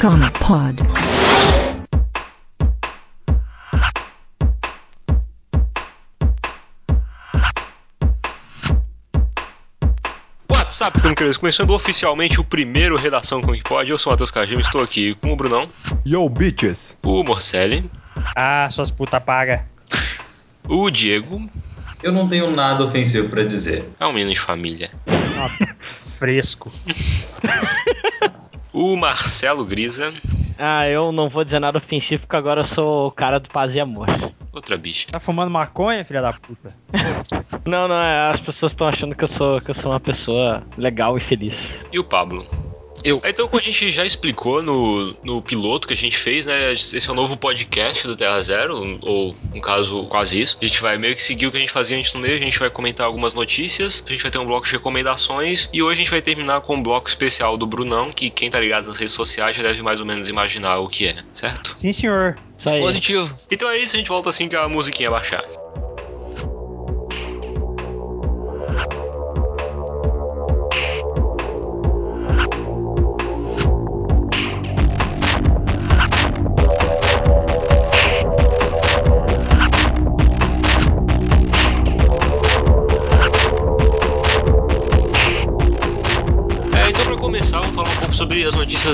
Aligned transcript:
Comic 0.00 0.32
Pod. 0.40 0.76
WhatsApp, 10.50 11.00
como 11.00 11.14
queridos, 11.14 11.36
começando 11.36 11.70
oficialmente 11.70 12.40
o 12.40 12.44
primeiro 12.44 12.96
Redação 12.96 13.40
Comic 13.40 13.62
Pod. 13.64 13.88
Eu 13.90 13.98
sou 13.98 14.10
o 14.10 14.12
Matheus 14.12 14.30
Cajima, 14.30 14.60
estou 14.60 14.82
aqui 14.82 15.14
com 15.16 15.32
o 15.32 15.36
Brunão, 15.36 15.68
Yo, 16.06 16.28
bitches. 16.28 16.96
o 17.04 17.22
Morcelli, 17.22 17.88
Ah, 18.36 18.68
suas 18.70 18.90
puta 18.90 19.20
paga. 19.20 19.66
o 20.68 20.90
Diego, 20.90 21.46
Eu 22.02 22.12
não 22.12 22.26
tenho 22.28 22.50
nada 22.50 22.84
ofensivo 22.84 23.28
pra 23.28 23.42
dizer. 23.44 23.88
é 24.00 24.06
um 24.06 24.12
menino 24.12 24.32
de 24.32 24.40
família, 24.40 24.90
Fresco. 25.98 26.72
o 28.72 28.96
Marcelo 28.96 29.64
Grisa, 29.64 30.12
Ah, 30.58 30.86
eu 30.88 31.10
não 31.12 31.28
vou 31.28 31.44
dizer 31.44 31.58
nada 31.58 31.78
ofensivo 31.78 32.22
porque 32.22 32.36
agora 32.36 32.60
eu 32.60 32.64
sou 32.64 33.08
o 33.08 33.10
cara 33.10 33.38
do 33.40 33.48
paz 33.48 33.74
e 33.74 33.80
amor. 33.80 34.06
outra 34.52 34.76
bicha. 34.76 35.06
Tá 35.10 35.18
fumando 35.20 35.50
maconha, 35.50 36.04
filha 36.04 36.20
da 36.22 36.32
puta? 36.32 36.74
Não, 37.66 37.86
não, 37.86 38.00
é, 38.00 38.30
as 38.30 38.40
pessoas 38.40 38.72
estão 38.72 38.88
achando 38.88 39.14
que 39.14 39.22
eu 39.22 39.28
sou 39.28 39.60
que 39.60 39.70
eu 39.70 39.74
sou 39.74 39.92
uma 39.92 40.00
pessoa 40.00 40.62
legal 40.78 41.16
e 41.18 41.20
feliz. 41.20 41.84
E 41.92 41.98
o 41.98 42.04
Pablo. 42.04 42.44
Eu. 43.04 43.20
Então, 43.24 43.48
como 43.48 43.60
a 43.60 43.64
gente 43.64 43.90
já 43.90 44.04
explicou 44.04 44.62
no, 44.62 45.16
no 45.22 45.42
piloto 45.42 45.86
que 45.86 45.94
a 45.94 45.96
gente 45.96 46.16
fez, 46.16 46.46
né? 46.46 46.72
Esse 46.72 47.08
é 47.08 47.12
o 47.12 47.14
novo 47.14 47.36
podcast 47.36 48.06
do 48.06 48.16
Terra 48.16 48.42
Zero, 48.42 48.98
ou 49.02 49.34
no 49.54 49.60
caso, 49.60 50.04
quase 50.06 50.40
isso. 50.40 50.58
A 50.60 50.64
gente 50.64 50.80
vai 50.80 50.98
meio 50.98 51.14
que 51.14 51.22
seguir 51.22 51.46
o 51.46 51.50
que 51.50 51.56
a 51.56 51.60
gente 51.60 51.72
fazia 51.72 51.96
antes 51.96 52.12
no 52.14 52.20
meio, 52.20 52.36
a 52.36 52.38
gente 52.38 52.58
vai 52.58 52.70
comentar 52.70 53.06
algumas 53.06 53.34
notícias, 53.34 54.02
a 54.06 54.10
gente 54.10 54.22
vai 54.22 54.30
ter 54.30 54.38
um 54.38 54.46
bloco 54.46 54.66
de 54.66 54.72
recomendações, 54.72 55.68
e 55.72 55.82
hoje 55.82 55.94
a 55.94 55.96
gente 55.96 56.10
vai 56.10 56.22
terminar 56.22 56.60
com 56.60 56.76
um 56.76 56.82
bloco 56.82 57.08
especial 57.08 57.56
do 57.56 57.66
Brunão, 57.66 58.10
que 58.10 58.30
quem 58.30 58.50
tá 58.50 58.60
ligado 58.60 58.86
nas 58.86 58.96
redes 58.96 59.14
sociais 59.14 59.56
já 59.56 59.62
deve 59.62 59.82
mais 59.82 60.00
ou 60.00 60.06
menos 60.06 60.28
imaginar 60.28 60.78
o 60.78 60.88
que 60.88 61.08
é, 61.08 61.16
certo? 61.32 61.72
Sim, 61.76 61.92
senhor. 61.92 62.36
Isso 62.58 62.68
aí. 62.68 62.80
Positivo. 62.80 63.38
Então 63.50 63.70
é 63.70 63.78
isso, 63.78 63.96
a 63.96 63.98
gente 63.98 64.08
volta 64.08 64.30
assim 64.30 64.48
que 64.48 64.56
a 64.56 64.68
musiquinha 64.68 65.10
baixar. 65.10 65.44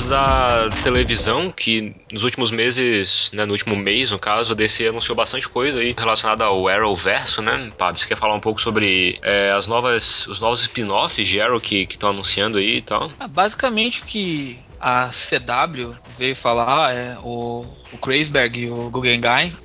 Da 0.09 0.71
televisão, 0.83 1.51
que 1.51 1.95
nos 2.13 2.23
últimos 2.23 2.51
meses, 2.51 3.31
né, 3.33 3.45
no 3.45 3.53
último 3.53 3.77
mês, 3.77 4.11
no 4.11 4.19
caso, 4.19 4.53
a 4.53 4.55
DC 4.55 4.89
anunciou 4.89 5.17
bastante 5.17 5.49
coisa 5.49 5.81
aí 5.81 5.95
relacionada 5.97 6.45
ao 6.45 6.69
Arrowverso, 6.69 7.43
né? 7.43 7.71
Pablo, 7.77 7.99
você 7.99 8.07
quer 8.07 8.17
falar 8.17 8.35
um 8.35 8.41
pouco 8.41 8.61
sobre 8.61 9.19
é, 9.23 9.51
as 9.53 9.67
novas, 9.67 10.27
os 10.27 10.41
novos 10.41 10.61
spin-offs 10.63 11.27
de 11.27 11.41
Arrow 11.41 11.61
que 11.61 11.87
estão 11.89 12.11
anunciando 12.11 12.59
aí 12.59 12.77
e 12.77 12.83
tal? 12.83 13.11
Ah, 13.19 13.29
basicamente 13.29 14.03
o 14.03 14.07
que 14.07 14.59
a 14.81 15.11
CW 15.11 15.95
veio 16.19 16.37
falar, 16.37 16.95
é, 16.95 17.17
o, 17.23 17.65
o 17.93 17.99
Kreisberg 17.99 18.61
e 18.61 18.71
o 18.71 18.91
Guggenheim, 18.91 19.57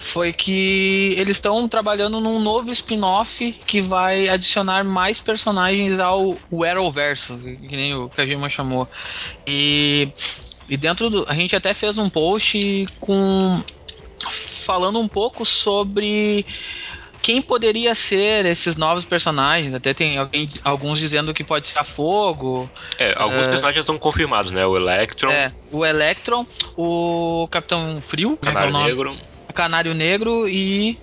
foi 0.00 0.32
que 0.32 1.14
eles 1.18 1.36
estão 1.36 1.68
trabalhando 1.68 2.20
num 2.20 2.40
novo 2.40 2.72
spin-off 2.72 3.52
que 3.66 3.82
vai 3.82 4.28
adicionar 4.30 4.82
mais 4.82 5.20
personagens 5.20 6.00
ao 6.00 6.38
o 6.50 6.64
Arrowverso, 6.64 7.36
que 7.36 7.56
que 7.68 7.76
nem 7.76 7.94
o 7.94 8.08
Kajima 8.08 8.48
chamou. 8.48 8.88
E, 9.46 10.08
e 10.68 10.76
dentro 10.76 11.10
do. 11.10 11.26
A 11.28 11.34
gente 11.34 11.54
até 11.54 11.74
fez 11.74 11.98
um 11.98 12.08
post 12.08 12.86
com. 12.98 13.62
falando 14.26 14.98
um 14.98 15.06
pouco 15.06 15.44
sobre 15.44 16.46
quem 17.22 17.42
poderia 17.42 17.94
ser 17.94 18.46
esses 18.46 18.76
novos 18.76 19.04
personagens. 19.04 19.74
Até 19.74 19.92
tem 19.92 20.16
alguém, 20.16 20.48
alguns 20.64 20.98
dizendo 20.98 21.34
que 21.34 21.44
pode 21.44 21.66
ser 21.66 21.78
a 21.78 21.84
Fogo, 21.84 22.70
É, 22.98 23.14
alguns 23.16 23.46
É. 23.46 23.50
personagens 23.50 23.82
estão 23.82 23.98
confirmados, 23.98 24.52
né? 24.52 24.64
O 24.64 24.76
Electron, 24.76 25.30
é, 25.30 25.52
o 25.70 25.84
Electron, 25.84 26.46
o 26.76 27.46
Capitão 27.50 28.00
Frio, 28.00 28.38
Canário 28.40 28.74
é? 28.74 28.84
Negro, 28.84 29.16
Canário 29.52 29.94
Negro 29.94 30.48
e 30.48 30.98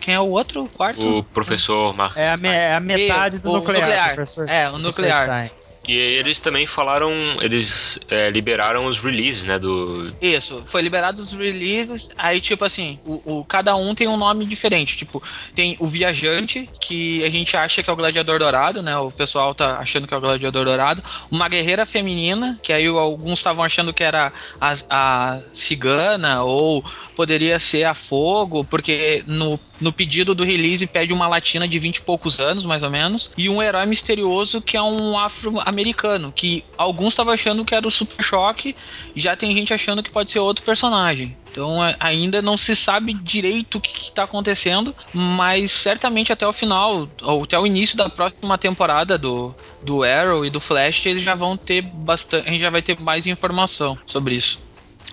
quem 0.00 0.14
é 0.14 0.20
o 0.20 0.28
outro, 0.28 0.68
quarto? 0.76 1.18
o 1.18 1.22
Professor 1.24 1.94
Mark 1.94 2.16
É 2.16 2.30
a, 2.30 2.36
me- 2.36 2.48
é 2.48 2.74
a 2.74 2.80
metade 2.80 3.38
do 3.38 3.50
o 3.50 3.54
nuclear, 3.54 4.16
nuclear. 4.16 4.48
É, 4.48 4.70
o 4.70 4.78
nuclear. 4.78 5.24
Stein. 5.24 5.50
E 5.90 5.96
eles 5.96 6.38
também 6.38 6.66
falaram, 6.66 7.12
eles 7.40 7.98
é, 8.08 8.30
liberaram 8.30 8.86
os 8.86 8.98
releases, 9.00 9.42
né? 9.44 9.58
Do, 9.58 10.12
Isso, 10.20 10.62
foi 10.64 10.82
liberado 10.82 11.20
os 11.20 11.32
releases, 11.32 12.10
aí 12.16 12.40
tipo 12.40 12.64
assim, 12.64 13.00
o, 13.04 13.40
o- 13.40 13.44
cada 13.44 13.74
um 13.74 13.92
tem 13.92 14.06
um 14.06 14.16
nome 14.16 14.44
diferente, 14.44 14.96
tipo, 14.96 15.20
tem 15.52 15.76
o 15.80 15.88
Viajante, 15.88 16.70
que 16.80 17.24
a 17.24 17.30
gente 17.30 17.56
acha 17.56 17.82
que 17.82 17.90
é 17.90 17.92
o 17.92 17.96
Gladiador 17.96 18.38
Dourado, 18.38 18.82
né, 18.82 18.96
o 18.98 19.10
pessoal 19.10 19.52
tá 19.52 19.78
achando 19.78 20.06
que 20.06 20.14
é 20.14 20.16
o 20.16 20.20
Gladiador 20.20 20.64
Dourado, 20.64 21.02
uma 21.30 21.48
Guerreira 21.48 21.84
Feminina, 21.84 22.56
que 22.62 22.72
aí 22.72 22.86
alguns 22.86 23.40
estavam 23.40 23.64
achando 23.64 23.92
que 23.92 24.04
era 24.04 24.32
a, 24.60 24.74
a 24.88 25.40
Cigana, 25.52 26.44
ou 26.44 26.84
poderia 27.16 27.58
ser 27.58 27.84
a 27.84 27.94
Fogo, 27.94 28.64
porque 28.64 29.24
no, 29.26 29.58
no 29.80 29.92
pedido 29.92 30.34
do 30.34 30.44
release 30.44 30.86
pede 30.86 31.12
uma 31.12 31.26
latina 31.26 31.66
de 31.66 31.78
20 31.78 31.96
e 31.96 32.00
poucos 32.02 32.40
anos, 32.40 32.64
mais 32.64 32.82
ou 32.82 32.90
menos, 32.90 33.30
e 33.36 33.48
um 33.48 33.62
herói 33.62 33.86
misterioso 33.86 34.60
que 34.60 34.76
é 34.76 34.82
um 34.82 35.18
afro-americano, 35.18 36.32
que 36.32 36.64
alguns 36.76 37.08
estavam 37.08 37.32
achando 37.32 37.64
que 37.64 37.74
era 37.74 37.86
o 37.86 37.90
Super 37.90 38.22
Choque, 38.22 38.76
já 39.14 39.36
tem 39.36 39.54
gente 39.54 39.72
achando 39.72 40.02
que 40.02 40.10
pode 40.10 40.30
ser 40.30 40.38
outro 40.38 40.64
personagem. 40.64 41.36
Então 41.50 41.78
ainda 41.98 42.40
não 42.40 42.56
se 42.56 42.76
sabe 42.76 43.12
direito 43.12 43.78
o 43.78 43.80
que 43.80 44.02
está 44.02 44.22
acontecendo, 44.22 44.94
mas 45.12 45.72
certamente 45.72 46.32
até 46.32 46.46
o 46.46 46.52
final, 46.52 47.08
ou 47.22 47.42
até 47.42 47.58
o 47.58 47.66
início 47.66 47.96
da 47.96 48.08
próxima 48.08 48.56
temporada 48.56 49.18
do, 49.18 49.54
do 49.82 50.04
Arrow 50.04 50.44
e 50.44 50.50
do 50.50 50.60
Flash, 50.60 51.06
eles 51.06 51.24
já 51.24 51.34
vão 51.34 51.56
ter 51.56 51.82
bastante. 51.82 52.48
A 52.48 52.52
gente 52.52 52.60
já 52.60 52.70
vai 52.70 52.82
ter 52.82 52.98
mais 53.00 53.26
informação 53.26 53.98
sobre 54.06 54.36
isso. 54.36 54.60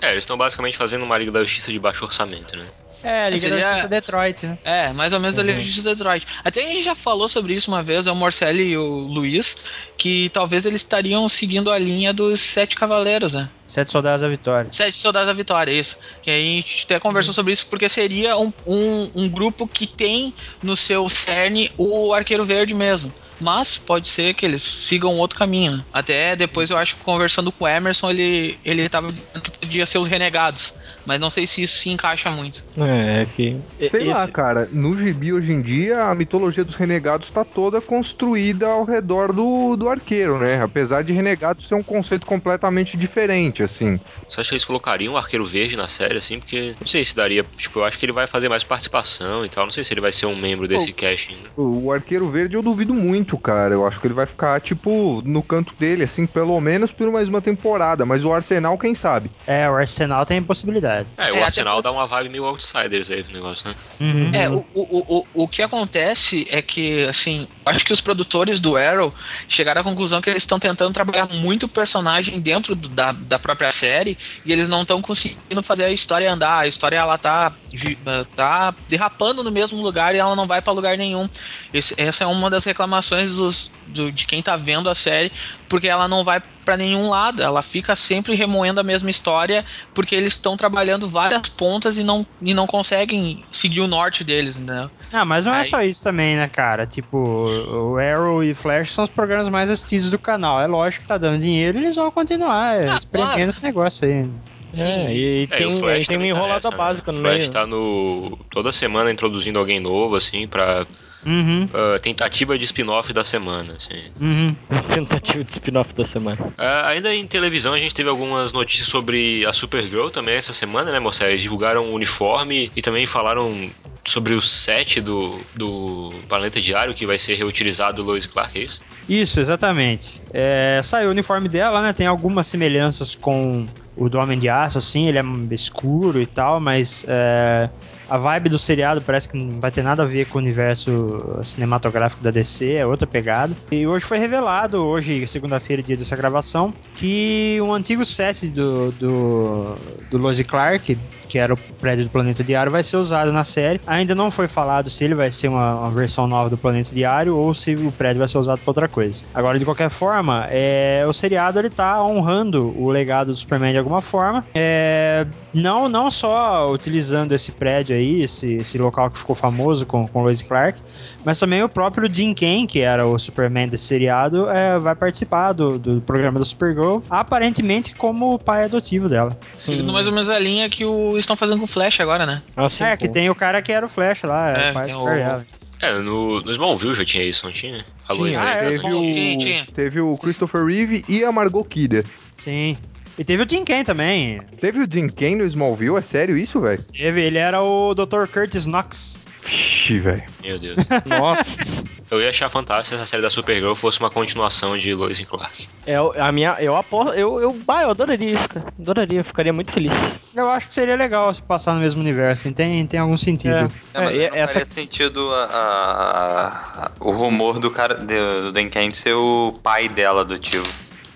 É, 0.01 0.11
eles 0.11 0.23
estão 0.23 0.37
basicamente 0.37 0.77
fazendo 0.77 1.03
uma 1.03 1.17
Liga 1.17 1.31
da 1.31 1.43
Justiça 1.43 1.71
de 1.71 1.79
baixo 1.79 2.05
orçamento, 2.05 2.55
né? 2.55 2.67
É, 3.03 3.29
Liga 3.29 3.39
Seria- 3.41 3.57
da 3.57 3.67
Justiça 3.69 3.87
Detroit, 3.87 4.45
né? 4.47 4.57
É, 4.63 4.91
mais 4.91 5.13
ou 5.13 5.19
menos 5.19 5.35
da 5.35 5.41
Liga 5.43 5.57
da 5.57 5.63
Justiça 5.63 5.89
Detroit. 5.95 6.25
Até 6.43 6.63
a 6.63 6.67
gente 6.67 6.83
já 6.83 6.95
falou 6.95 7.29
sobre 7.29 7.53
isso 7.53 7.69
uma 7.69 7.83
vez, 7.83 8.07
é 8.07 8.11
o 8.11 8.15
Morcelli 8.15 8.71
e 8.71 8.77
o 8.77 8.83
Luiz, 9.07 9.55
que 9.97 10.29
talvez 10.33 10.65
eles 10.65 10.81
estariam 10.81 11.27
seguindo 11.29 11.71
a 11.71 11.77
linha 11.77 12.11
dos 12.13 12.39
Sete 12.39 12.75
Cavaleiros, 12.75 13.33
né? 13.33 13.49
Sete 13.67 13.91
Soldados 13.91 14.21
da 14.21 14.27
Vitória. 14.29 14.69
Sete 14.71 14.97
Soldados 14.97 15.27
da 15.27 15.33
Vitória, 15.33 15.71
isso. 15.71 15.97
Que 16.21 16.31
aí 16.31 16.59
a 16.59 16.61
gente 16.61 16.85
até 16.85 16.99
conversou 16.99 17.33
sobre 17.33 17.53
isso, 17.53 17.67
porque 17.67 17.87
seria 17.89 18.37
um, 18.37 18.51
um, 18.65 19.11
um 19.13 19.29
grupo 19.29 19.67
que 19.67 19.85
tem 19.85 20.33
no 20.63 20.75
seu 20.75 21.07
cerne 21.09 21.71
o 21.77 22.13
Arqueiro 22.13 22.45
Verde 22.45 22.73
mesmo. 22.73 23.13
Mas 23.39 23.77
pode 23.77 24.07
ser 24.07 24.33
que 24.33 24.45
eles 24.45 24.63
sigam 24.63 25.17
outro 25.17 25.37
caminho. 25.37 25.83
Até 25.93 26.35
depois 26.35 26.69
eu 26.69 26.77
acho 26.77 26.95
que 26.95 27.03
conversando 27.03 27.51
com 27.51 27.65
o 27.65 27.67
Emerson, 27.67 28.09
ele, 28.09 28.57
ele 28.65 28.89
tava 28.89 29.11
dizendo 29.11 29.41
que 29.41 29.51
podia 29.59 29.85
ser 29.85 29.97
os 29.97 30.07
renegados. 30.07 30.73
Mas 31.05 31.19
não 31.19 31.29
sei 31.29 31.45
se 31.47 31.61
isso 31.61 31.77
se 31.77 31.89
encaixa 31.89 32.29
muito. 32.31 32.63
É, 32.77 33.25
que. 33.35 33.57
Sei 33.79 34.01
esse- 34.01 34.03
lá, 34.03 34.27
cara. 34.27 34.67
No 34.71 34.95
gibi 34.97 35.31
hoje 35.33 35.51
em 35.51 35.61
dia, 35.61 36.05
a 36.05 36.15
mitologia 36.15 36.63
dos 36.65 36.75
renegados 36.75 37.29
tá 37.29 37.43
toda 37.45 37.79
construída 37.81 38.67
ao 38.67 38.83
redor 38.83 39.31
do, 39.33 39.75
do 39.75 39.89
arqueiro, 39.89 40.39
né? 40.39 40.61
Apesar 40.61 41.03
de 41.03 41.13
renegados 41.13 41.67
ser 41.67 41.75
um 41.75 41.83
conceito 41.83 42.25
completamente 42.25 42.95
diferente, 42.97 43.63
assim. 43.63 43.99
Você 44.29 44.41
acha 44.41 44.49
que 44.49 44.55
eles 44.55 44.65
colocariam 44.65 45.13
o 45.13 45.17
Arqueiro 45.17 45.45
Verde 45.45 45.75
na 45.77 45.87
série, 45.87 46.17
assim? 46.17 46.39
Porque 46.39 46.75
não 46.79 46.87
sei 46.87 47.03
se 47.03 47.15
daria. 47.15 47.45
Tipo, 47.57 47.79
eu 47.79 47.85
acho 47.85 47.97
que 47.99 48.05
ele 48.05 48.11
vai 48.13 48.27
fazer 48.27 48.49
mais 48.49 48.63
participação 48.63 49.45
e 49.45 49.49
tal. 49.49 49.65
Não 49.65 49.71
sei 49.71 49.83
se 49.83 49.93
ele 49.93 50.01
vai 50.01 50.11
ser 50.11 50.25
um 50.25 50.35
membro 50.35 50.67
desse 50.67 50.93
casting. 50.93 51.33
né? 51.35 51.49
O, 51.55 51.85
o 51.85 51.91
arqueiro 51.91 52.29
verde 52.29 52.55
eu 52.55 52.61
duvido 52.61 52.93
muito, 52.93 53.26
cara. 53.35 53.73
Eu 53.73 53.87
acho 53.87 53.99
que 53.99 54.05
ele 54.05 54.13
vai 54.13 54.27
ficar, 54.27 54.61
tipo, 54.61 55.23
no 55.25 55.41
canto 55.41 55.73
dele, 55.79 56.03
assim, 56.03 56.27
pelo 56.27 56.61
menos 56.61 56.91
por 56.91 57.11
mais 57.11 57.27
uma 57.27 57.41
temporada. 57.41 58.05
Mas 58.05 58.23
o 58.23 58.31
Arsenal, 58.31 58.77
quem 58.77 58.93
sabe? 58.93 59.31
É, 59.47 59.67
o 59.67 59.75
Arsenal 59.75 60.23
tem 60.23 60.43
possibilidade. 60.43 61.07
É, 61.17 61.31
o 61.31 61.37
É, 61.37 61.43
Arsenal 61.43 61.79
até- 61.79 61.81
dá 61.89 61.91
uma 61.91 62.05
vibe 62.05 62.29
meio 62.29 62.45
Outsiders 62.45 63.09
aí 63.09 63.23
pro 63.23 63.33
negócio, 63.33 63.67
né? 63.67 63.75
Uhum. 63.99 64.31
É, 64.35 64.47
o, 64.47 64.63
o, 64.75 65.17
o, 65.33 65.43
o 65.43 65.47
que 65.47 65.63
acontece 65.63 66.47
é 66.51 66.61
que, 66.61 67.05
assim, 67.05 67.47
acho 67.65 67.83
que 67.83 67.91
os 67.93 68.01
produtores 68.01 68.59
do 68.59 68.77
Arrow 68.77 69.11
chegaram 69.47 69.81
à 69.81 69.83
conclusão 69.83 70.21
que 70.21 70.29
eles 70.29 70.43
estão 70.43 70.59
tentando 70.59 70.93
trabalhar 70.93 71.27
muito 71.33 71.63
o 71.65 71.69
personagem 71.69 72.39
dentro 72.39 72.75
do- 72.75 72.89
da, 72.89 73.11
da 73.11 73.39
própria 73.39 73.71
série 73.71 74.17
e 74.45 74.51
eles 74.51 74.69
não 74.69 74.81
estão 74.83 75.01
conseguindo 75.01 75.63
fazer 75.63 75.85
a 75.85 75.91
história 75.91 76.31
andar. 76.31 76.59
A 76.59 76.67
história, 76.67 76.97
ela 76.97 77.17
tá, 77.17 77.53
vi- 77.73 77.97
tá 78.35 78.75
derrapando 78.87 79.43
no 79.43 79.51
mesmo 79.51 79.81
lugar 79.81 80.13
e 80.13 80.17
ela 80.19 80.35
não 80.35 80.45
vai 80.45 80.61
pra 80.61 80.73
lugar 80.73 80.97
nenhum. 80.97 81.27
Esse- 81.73 81.95
essa 81.97 82.23
é 82.25 82.27
uma 82.27 82.49
das 82.49 82.65
reclamações 82.65 83.16
emoções 83.17 83.35
dos, 83.35 83.71
do- 83.87 84.11
de 84.11 84.25
quem 84.25 84.41
tá 84.41 84.55
vendo 84.55 84.89
a 84.89 84.95
série, 84.95 85.31
porque 85.67 85.87
ela 85.87 86.07
não 86.07 86.23
vai 86.23 86.41
pra 86.63 86.75
nenhum 86.77 87.09
lado, 87.09 87.41
ela 87.41 87.61
fica 87.61 87.95
sempre 87.95 88.35
remoendo 88.35 88.79
a 88.79 88.83
mesma 88.83 89.09
história, 89.09 89.63
porque 89.93 90.13
eles 90.13 90.33
estão 90.33 90.57
trabalhando 90.57 91.07
várias 91.07 91.47
pontas 91.49 91.95
e 91.97 92.03
não, 92.03 92.25
e 92.41 92.53
não 92.53 92.67
conseguem 92.67 93.43
seguir 93.51 93.79
o 93.81 93.87
norte 93.87 94.23
deles, 94.23 94.57
entendeu? 94.57 94.89
Ah, 95.13 95.23
mas 95.23 95.45
não 95.45 95.53
é 95.53 95.59
Aí- 95.59 95.63
só 95.69 95.81
isso 95.81 96.03
também, 96.03 96.35
né, 96.35 96.47
cara? 96.49 96.85
Tipo, 96.85 97.17
o 97.17 97.97
Arrow 97.97 98.43
e 98.43 98.53
Flash 98.53 98.91
são 98.93 99.03
os 99.05 99.09
programas 99.09 99.47
mais 99.47 99.69
assistidos 99.69 100.09
do 100.09 100.19
canal. 100.19 100.59
É 100.59 100.67
lógico 100.67 101.03
que 101.03 101.07
tá 101.07 101.17
dando 101.17 101.39
dinheiro 101.39 101.77
e 101.79 101.83
eles 101.83 101.95
vão 101.95 102.11
continuar 102.11 102.75
é, 102.75 102.89
Ah, 102.89 102.97
espremendo 102.97 103.33
claro. 103.35 103.49
esse 103.49 103.63
negócio 103.63 104.05
aí. 104.07 104.29
É, 104.77 105.13
e 105.13 105.43
É, 105.49 105.57
tem, 105.57 105.73
e 105.73 106.05
tem 106.05 106.17
uma 106.17 106.23
tá 106.23 106.27
enrolada 106.27 106.53
nessa, 106.55 106.69
né? 106.71 106.75
básica 106.75 107.11
no 107.13 107.19
O 107.19 107.21
Flash 107.21 107.37
meio. 107.37 107.51
tá 107.51 107.65
no. 107.65 108.37
toda 108.51 108.69
semana 108.73 109.09
introduzindo 109.09 109.57
alguém 109.57 109.79
novo, 109.79 110.15
assim, 110.17 110.45
pra. 110.45 110.85
Uhum, 111.27 111.67
ah, 111.73 111.99
tentativa 111.99 112.57
de 112.57 112.63
spin-off 112.63 113.11
da 113.11 113.25
semana, 113.25 113.73
assim. 113.75 114.01
uhum. 114.19 114.55
Tentativa 114.95 115.43
de 115.43 115.51
spin-off 115.51 115.93
da 115.93 116.05
semana. 116.05 116.53
Ah, 116.57 116.87
ainda 116.87 117.13
em 117.13 117.27
televisão 117.27 117.73
a 117.73 117.79
gente 117.79 117.93
teve 117.93 118.07
algumas 118.07 118.53
notícias 118.53 118.87
sobre 118.87 119.45
a 119.45 119.51
Supergirl 119.51 120.07
também 120.07 120.35
essa 120.35 120.53
semana, 120.53 120.89
né, 120.89 120.99
moça? 120.99 121.27
Eles 121.27 121.41
divulgaram 121.41 121.85
o 121.87 121.93
uniforme 121.93 122.71
e 122.73 122.81
também 122.81 123.05
falaram 123.05 123.69
sobre 124.05 124.33
o 124.33 124.41
set 124.41 125.01
do, 125.01 125.41
do 125.53 126.13
Planeta 126.29 126.61
Diário 126.61 126.93
que 126.93 127.05
vai 127.05 127.19
ser 127.19 127.35
reutilizado 127.35 128.01
do 128.01 128.07
Lois 128.07 128.25
Clark, 128.25 128.57
é 128.57 128.63
isso? 128.63 128.81
Isso, 129.09 129.39
exatamente. 129.39 130.21
É, 130.33 130.79
saiu 130.81 131.09
o 131.09 131.11
uniforme 131.11 131.49
dela, 131.49 131.81
né? 131.81 131.91
Tem 131.91 132.07
algumas 132.07 132.47
semelhanças 132.47 133.15
com 133.15 133.67
o 133.97 134.07
do 134.07 134.17
Homem 134.17 134.37
de 134.39 134.47
Aço, 134.47 134.77
assim, 134.77 135.07
ele 135.09 135.17
é 135.17 135.23
escuro 135.51 136.21
e 136.21 136.25
tal, 136.25 136.59
mas 136.59 137.03
é, 137.07 137.69
a 138.09 138.17
vibe 138.17 138.49
do 138.49 138.57
seriado 138.57 139.01
parece 139.01 139.29
que 139.29 139.37
não 139.37 139.59
vai 139.59 139.71
ter 139.71 139.83
nada 139.83 140.03
a 140.03 140.05
ver 140.05 140.27
com 140.27 140.37
o 140.37 140.41
universo 140.41 141.39
cinematográfico 141.43 142.23
da 142.23 142.31
DC, 142.31 142.73
é 142.73 142.85
outra 142.85 143.07
pegada. 143.07 143.55
E 143.71 143.85
hoje 143.85 144.05
foi 144.05 144.17
revelado, 144.17 144.77
hoje, 144.83 145.27
segunda-feira, 145.27 145.83
dia 145.83 145.95
dessa 145.95 146.15
gravação, 146.15 146.73
que 146.95 147.59
um 147.61 147.73
antigo 147.73 148.05
set 148.05 148.49
do, 148.49 148.91
do, 148.93 149.75
do 150.09 150.17
Lois 150.17 150.41
Clark, 150.41 150.97
que 151.27 151.37
era 151.37 151.53
o 151.53 151.57
prédio 151.57 152.05
do 152.05 152.09
Planeta 152.11 152.43
Diário, 152.43 152.71
vai 152.71 152.83
ser 152.83 152.97
usado 152.97 153.31
na 153.31 153.43
série. 153.43 153.81
Ainda 153.85 154.15
não 154.15 154.31
foi 154.31 154.47
falado 154.47 154.89
se 154.89 155.03
ele 155.03 155.15
vai 155.15 155.29
ser 155.29 155.49
uma, 155.49 155.81
uma 155.81 155.91
versão 155.91 156.27
nova 156.27 156.49
do 156.49 156.57
Planeta 156.57 156.93
Diário 156.93 157.35
ou 157.35 157.53
se 157.53 157.75
o 157.75 157.91
prédio 157.91 158.19
vai 158.19 158.27
ser 158.27 158.37
usado 158.37 158.59
para 158.59 158.69
outra 158.69 158.87
coisa. 158.87 159.25
Agora, 159.33 159.59
de 159.59 159.65
qualquer 159.65 159.89
forma, 159.89 160.47
é, 160.49 161.03
o 161.07 161.11
seriado 161.11 161.59
ele 161.59 161.69
tá 161.69 162.01
honrando 162.03 162.73
o 162.77 162.89
legado 162.89 163.31
do 163.31 163.35
Superman 163.35 163.71
de 163.71 163.77
alguma 163.77 164.01
forma. 164.01 164.45
É, 164.55 165.25
não, 165.53 165.89
não 165.89 166.09
só 166.09 166.71
utilizando 166.71 167.33
esse 167.33 167.51
prédio 167.51 167.96
aí, 167.97 168.21
esse, 168.21 168.53
esse 168.55 168.77
local 168.77 169.09
que 169.11 169.17
ficou 169.19 169.35
famoso 169.35 169.85
com, 169.85 170.07
com 170.07 170.23
Lois 170.23 170.41
Clark, 170.41 170.79
mas 171.25 171.37
também 171.39 171.61
o 171.63 171.69
próprio 171.69 172.09
Jim 172.13 172.33
Kane, 172.33 172.65
que 172.67 172.79
era 172.79 173.05
o 173.05 173.17
Superman 173.19 173.67
desse 173.67 173.83
seriado, 173.85 174.49
é, 174.49 174.79
vai 174.79 174.95
participar 174.95 175.51
do, 175.53 175.77
do 175.77 176.01
programa 176.01 176.39
da 176.39 176.45
Supergirl, 176.45 176.99
aparentemente 177.09 177.93
como 177.95 178.33
o 178.33 178.39
pai 178.39 178.63
adotivo 178.65 179.09
dela. 179.09 179.37
Seguindo 179.59 179.91
mais 179.91 180.07
ou 180.07 180.13
menos 180.13 180.29
a 180.29 180.39
linha 180.39 180.69
que 180.69 180.85
o 180.85 181.17
estão 181.17 181.35
fazendo 181.35 181.57
com 181.59 181.65
o 181.65 181.67
Flash 181.67 181.99
agora, 181.99 182.25
né? 182.25 182.41
Assim, 182.55 182.83
é, 182.83 182.95
que 182.95 183.07
pô. 183.07 183.13
tem 183.13 183.29
o 183.29 183.35
cara 183.35 183.61
que 183.61 183.71
era 183.71 183.85
o 183.85 183.89
Flash 183.89 184.23
lá, 184.23 184.51
é, 184.57 184.67
É, 184.67 184.71
o 184.71 184.73
pai 184.73 184.85
tem 184.85 184.93
do 184.95 185.01
o- 185.01 185.07
Allen. 185.07 185.45
É, 185.79 185.93
no, 185.99 186.41
no 186.41 186.51
Smallville 186.51 186.95
já 186.95 187.05
tinha 187.05 187.23
isso, 187.23 187.45
não 187.45 187.53
tinha? 187.53 187.85
A 188.07 188.13
Lois 188.13 188.31
Tinha, 188.31 188.41
Ah, 188.41 188.45
Lane 188.55 188.57
é, 188.57 188.69
teve, 188.71 188.89
não 188.89 188.97
o, 188.97 189.01
Tinha, 189.13 189.37
tinha. 189.37 189.67
teve 189.71 190.01
o 190.01 190.17
Christopher 190.17 190.65
Reeve 190.65 191.05
e 191.07 191.23
a 191.23 191.31
Margot 191.31 191.63
Kidder. 191.63 192.03
Sim. 192.35 192.77
E 193.17 193.23
teve 193.23 193.43
o 193.43 193.49
Jim 193.49 193.65
Kane 193.65 193.83
também. 193.83 194.39
Teve 194.61 194.79
o 194.79 194.87
Jim 194.89 195.09
Kane 195.09 195.35
no 195.37 195.45
Smallville? 195.45 195.97
É 195.97 196.01
sério 196.01 196.37
isso, 196.37 196.61
velho? 196.61 196.83
Teve, 196.95 197.21
ele 197.21 197.37
era 197.39 197.61
o 197.63 197.95
Dr. 197.95 198.27
Curtis 198.31 198.65
Knox. 198.67 199.19
Vixe, 199.41 199.97
velho. 199.97 200.23
Meu 200.43 200.59
Deus. 200.59 200.77
Nossa. 201.05 201.83
Eu 202.11 202.21
ia 202.21 202.29
achar 202.29 202.49
fantástico 202.49 202.89
se 202.89 202.95
essa 202.95 203.05
série 203.05 203.21
da 203.23 203.29
Supergirl 203.29 203.73
fosse 203.73 203.99
uma 203.99 204.09
continuação 204.09 204.77
de 204.77 204.93
Lois 204.93 205.19
e 205.19 205.25
Clark. 205.25 205.67
É, 205.85 205.99
o- 205.99 206.13
a 206.15 206.31
minha, 206.31 206.57
eu 206.59 206.75
aposto, 206.75 207.13
eu, 207.13 207.39
eu, 207.39 207.57
ah, 207.67 207.81
eu 207.83 207.89
adoraria 207.89 208.33
isso, 208.35 208.47
cara. 208.49 208.67
Adoraria, 208.79 209.23
ficaria 209.23 209.51
muito 209.53 209.71
feliz. 209.71 209.93
Eu 210.35 210.49
acho 210.49 210.67
que 210.67 210.73
seria 210.73 210.95
legal 210.95 211.33
se 211.33 211.41
passar 211.41 211.73
no 211.73 211.81
mesmo 211.81 212.01
universo, 212.01 212.47
hein? 212.47 212.53
tem, 212.53 212.85
tem 212.85 212.99
algum 212.99 213.17
sentido. 213.17 213.71
É, 213.93 214.01
mas 214.01 214.15
É, 214.15 214.29
não 214.29 214.37
essa- 214.37 214.53
faria 214.53 214.65
sentido 214.65 215.31
a- 215.33 215.45
a- 215.45 216.83
a- 216.85 216.91
o 216.99 217.11
rumor 217.11 217.59
do 217.59 217.71
cara 217.71 217.95
do, 217.95 218.05
do 218.43 218.51
Dan 218.51 218.69
Kent 218.69 218.93
ser 218.95 219.13
o 219.13 219.59
pai 219.63 219.89
dela 219.89 220.21
adotivo. 220.21 220.65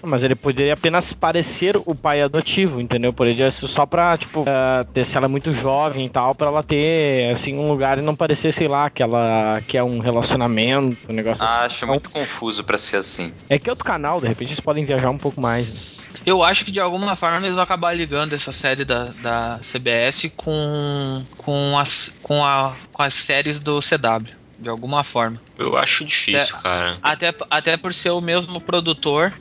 Mas 0.03 0.24
ele 0.24 0.36
poderia 0.36 0.74
apenas 0.74 1.13
parecer 1.13 1.75
o 1.86 1.94
pai 1.94 2.21
adotivo, 2.21 2.81
entendeu? 2.81 3.13
Poderia 3.13 3.51
ser 3.51 3.68
só 3.68 3.86
pra, 3.86 4.18
tipo, 4.18 4.44
eh, 4.48 4.86
ter, 4.94 5.06
se 5.06 5.15
ela 5.15 5.27
é 5.27 5.30
muito 5.30 5.53
jovem 5.53 6.06
e 6.06 6.09
tal, 6.09 6.33
pra 6.33 6.48
ela 6.48 6.63
ter, 6.63 7.31
assim, 7.31 7.57
um 7.57 7.68
lugar 7.68 7.98
e 7.98 8.01
não 8.01 8.15
parecer, 8.15 8.53
sei 8.53 8.68
lá, 8.68 8.89
que 8.89 9.03
ela 9.03 9.62
que 9.68 9.77
é 9.77 9.83
um 9.83 10.00
relacionamento, 10.00 10.98
um 11.09 11.13
negócio 11.13 11.44
assim. 11.44 11.65
Acho 11.65 11.88
muito 11.88 12.09
confuso 12.09 12.63
pra 12.63 12.77
ser 12.77 12.98
assim. 12.98 13.33
É 13.50 13.59
que 13.59 13.69
é 13.69 13.71
outro 13.71 13.86
canal, 13.86 14.19
de 14.19 14.27
repente 14.27 14.50
eles 14.50 14.59
podem 14.59 14.86
viajar 14.86 15.09
um 15.09 15.18
pouco 15.18 15.39
mais. 15.39 16.00
Eu 16.25 16.44
acho 16.44 16.65
que 16.65 16.71
de 16.71 16.80
alguma 16.80 17.15
forma 17.15 17.38
eles 17.38 17.56
vão 17.56 17.63
acabar 17.63 17.94
ligando 17.94 18.33
essa 18.33 18.51
série 18.51 18.86
da, 18.86 19.06
da 19.21 19.59
CBS 19.63 20.31
com, 20.36 21.24
com, 21.38 21.77
as, 21.77 22.12
com, 22.21 22.45
a, 22.45 22.75
com 22.92 23.01
as 23.01 23.13
séries 23.13 23.59
do 23.59 23.80
CW. 23.80 24.42
De 24.59 24.69
alguma 24.69 25.04
forma. 25.04 25.38
Eu 25.57 25.75
acho 25.75 26.06
difícil, 26.06 26.56
cara. 26.57 26.95
Até, 27.01 27.33
até 27.50 27.75
por 27.77 27.92
ser 27.95 28.12
o 28.12 28.21
mesmo 28.21 28.62
produtor 28.62 29.33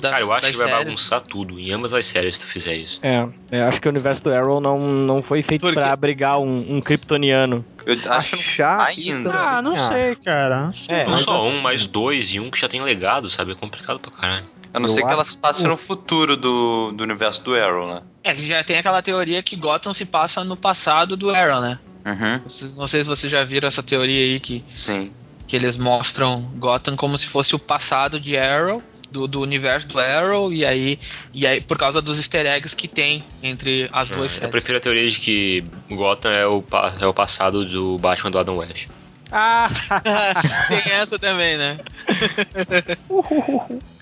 das, 0.00 0.10
Cara, 0.10 0.22
eu 0.22 0.32
acho 0.32 0.50
que 0.50 0.56
vai 0.56 0.66
séries. 0.68 0.84
bagunçar 0.84 1.20
tudo, 1.20 1.58
em 1.58 1.72
ambas 1.72 1.92
as 1.94 2.06
séries, 2.06 2.36
se 2.36 2.40
tu 2.42 2.46
fizer 2.46 2.74
isso. 2.74 3.00
É, 3.02 3.26
eu 3.50 3.64
acho 3.66 3.80
que 3.80 3.88
o 3.88 3.90
universo 3.90 4.22
do 4.22 4.32
Arrow 4.32 4.60
não, 4.60 4.78
não 4.78 5.22
foi 5.22 5.42
feito 5.42 5.60
Por 5.60 5.70
quê? 5.72 5.74
pra 5.80 5.92
abrigar 5.92 6.38
um, 6.38 6.76
um 6.76 6.80
kryptoniano. 6.80 7.64
Eu 7.86 7.96
acho 8.12 8.36
que 8.36 8.62
ainda. 8.62 9.30
que 9.30 9.36
Ah, 9.36 9.60
não 9.62 9.72
Ah. 9.74 9.76
sei, 9.76 10.16
cara. 10.16 10.62
Não 10.66 10.74
sei. 10.74 10.94
É, 10.96 11.04
Não 11.06 11.16
só 11.16 11.36
assim- 11.46 11.58
um, 11.58 11.60
mas 11.60 11.86
dois, 11.86 12.32
e 12.34 12.40
um 12.40 12.50
que 12.50 12.58
já 12.60 12.68
tem 12.68 12.80
legado, 12.82 13.28
sabe? 13.28 13.52
É 13.52 13.54
complicado 13.54 13.98
pra 13.98 14.10
caralho. 14.10 14.46
A 14.74 14.80
não 14.80 14.88
Eu 14.88 14.94
ser 14.94 15.02
que 15.02 15.12
acho- 15.12 15.24
se 15.24 15.36
passe 15.36 15.64
no 15.64 15.76
futuro 15.76 16.36
do, 16.36 16.92
do 16.92 17.04
universo 17.04 17.44
do 17.44 17.54
Arrow, 17.54 17.86
né? 17.92 18.02
É, 18.24 18.34
que 18.34 18.40
já 18.46 18.64
tem 18.64 18.78
aquela 18.78 19.02
teoria 19.02 19.42
que 19.42 19.54
Gotham 19.56 19.92
se 19.92 20.06
passa 20.06 20.42
no 20.44 20.56
passado 20.56 21.16
do 21.16 21.28
Arrow, 21.30 21.60
né? 21.60 21.78
Uhum, 22.06 22.40
Vocês- 22.48 22.74
não 22.74 22.86
sei 22.88 23.02
se 23.02 23.06
vocês 23.08 23.30
já 23.30 23.44
viram 23.44 23.68
essa 23.68 23.82
teoria 23.82 24.18
aí 24.20 24.40
que, 24.40 24.64
sim. 24.74 25.12
que 25.46 25.54
eles 25.54 25.76
mostram 25.76 26.40
Gotham 26.56 26.96
como 26.96 27.18
se 27.18 27.26
fosse 27.26 27.54
o 27.54 27.58
passado 27.58 28.18
de 28.18 28.36
Arrow, 28.38 28.82
do, 29.12 29.28
do 29.28 29.40
universo 29.40 29.86
do 29.88 30.00
Arrow, 30.00 30.52
e 30.52 30.64
aí, 30.64 30.98
e 31.32 31.46
aí 31.46 31.60
por 31.60 31.76
causa 31.78 32.00
dos 32.00 32.16
easter 32.18 32.46
eggs 32.46 32.74
que 32.74 32.88
tem 32.88 33.22
entre 33.42 33.88
as 33.92 34.08
duas 34.08 34.20
Ah, 34.20 34.24
eu 34.24 34.30
séries. 34.30 34.50
prefiro 34.50 34.78
a 34.78 34.80
teoria 34.80 35.08
de 35.10 35.20
que 35.20 35.64
Gotham 35.90 36.30
é 36.30 36.46
o, 36.46 36.64
é 37.00 37.06
o 37.06 37.14
passado 37.14 37.64
do 37.64 37.98
Batman 37.98 38.30
do 38.30 38.38
Adam 38.38 38.56
West. 38.56 38.88
Ah, 39.30 39.68
tem 40.68 40.92
essa 40.92 41.18
também, 41.18 41.56
né? 41.56 41.78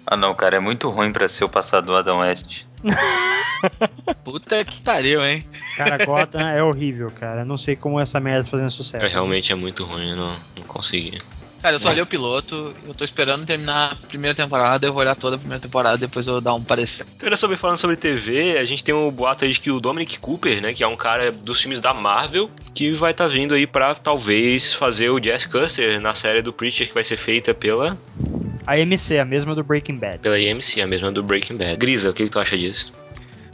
Ah 0.07 0.17
não, 0.17 0.35
cara, 0.35 0.57
é 0.57 0.61
muito 0.61 0.89
ruim 0.91 1.13
pra 1.13 1.29
ser 1.29 1.45
o 1.45 1.49
passado 1.49 1.87
do 1.87 1.97
Adam 1.97 2.19
West. 2.19 2.65
Puta 4.25 4.65
que 4.65 4.81
pariu, 4.81 5.25
hein? 5.25 5.45
cara, 5.77 6.05
Gotham 6.05 6.49
é 6.49 6.63
horrível, 6.63 7.11
cara. 7.11 7.45
Não 7.45 7.59
sei 7.59 7.77
como 7.77 8.01
essa 8.01 8.19
merda 8.19 8.45
tá 8.45 8.51
fazendo 8.51 8.71
sucesso. 8.71 9.05
É, 9.05 9.09
realmente 9.09 9.53
é 9.53 9.55
muito 9.55 9.85
ruim, 9.85 10.11
eu 10.11 10.17
não, 10.17 10.37
não 10.57 10.63
consegui. 10.65 11.19
Cara, 11.63 11.75
eu 11.75 11.79
só 11.79 11.91
olhei 11.91 12.03
o 12.03 12.07
piloto, 12.07 12.75
eu 12.87 12.95
tô 12.95 13.05
esperando 13.05 13.45
terminar 13.45 13.93
a 13.93 14.07
primeira 14.07 14.35
temporada, 14.35 14.87
eu 14.87 14.93
vou 14.93 15.03
olhar 15.03 15.15
toda 15.15 15.37
a 15.37 15.39
primeira 15.39 15.61
temporada, 15.61 15.99
depois 15.99 16.27
eu 16.27 16.35
vou 16.35 16.41
dar 16.41 16.55
um 16.55 16.63
parecer. 16.65 17.05
Então, 17.17 17.27
ainda 17.27 17.37
sobre, 17.37 17.57
falando 17.57 17.77
sobre 17.77 17.97
TV, 17.97 18.57
a 18.57 18.65
gente 18.65 18.83
tem 18.83 18.95
um 18.95 19.11
boato 19.11 19.45
aí 19.45 19.53
de 19.53 19.61
que 19.61 19.71
o 19.71 19.79
Dominic 19.79 20.19
Cooper, 20.21 20.63
né, 20.63 20.73
que 20.73 20.83
é 20.83 20.87
um 20.87 20.97
cara 20.97 21.31
dos 21.31 21.61
filmes 21.61 21.81
da 21.81 21.93
Marvel, 21.93 22.51
que 22.75 22.93
vai 22.93 23.11
estar 23.11 23.27
vindo 23.29 23.53
aí 23.53 23.67
pra 23.67 23.95
talvez 23.95 24.73
fazer 24.73 25.11
o 25.11 25.23
Jess 25.23 25.45
Custer 25.45 26.01
na 26.01 26.15
série 26.15 26.41
do 26.41 26.53
Preacher 26.53 26.89
que 26.89 26.95
vai 26.95 27.05
ser 27.05 27.19
feita 27.19 27.53
pela, 27.53 27.99
A 28.67 28.79
MC, 28.79 29.19
a 29.19 29.25
mesma 29.25 29.55
do 29.55 29.63
Breaking 29.63 29.97
Bad. 29.97 30.19
pela 30.21 30.37
AMC, 30.37 30.81
a 30.81 30.87
mesma 30.87 31.13
do 31.13 31.23
Breaking 31.23 31.57
Bad. 31.57 31.77
Grisa, 31.77 32.11
o 32.11 32.15
que, 32.15 32.25
que 32.25 32.31
tu 32.31 32.39
acha 32.39 32.57
disso? 32.57 32.93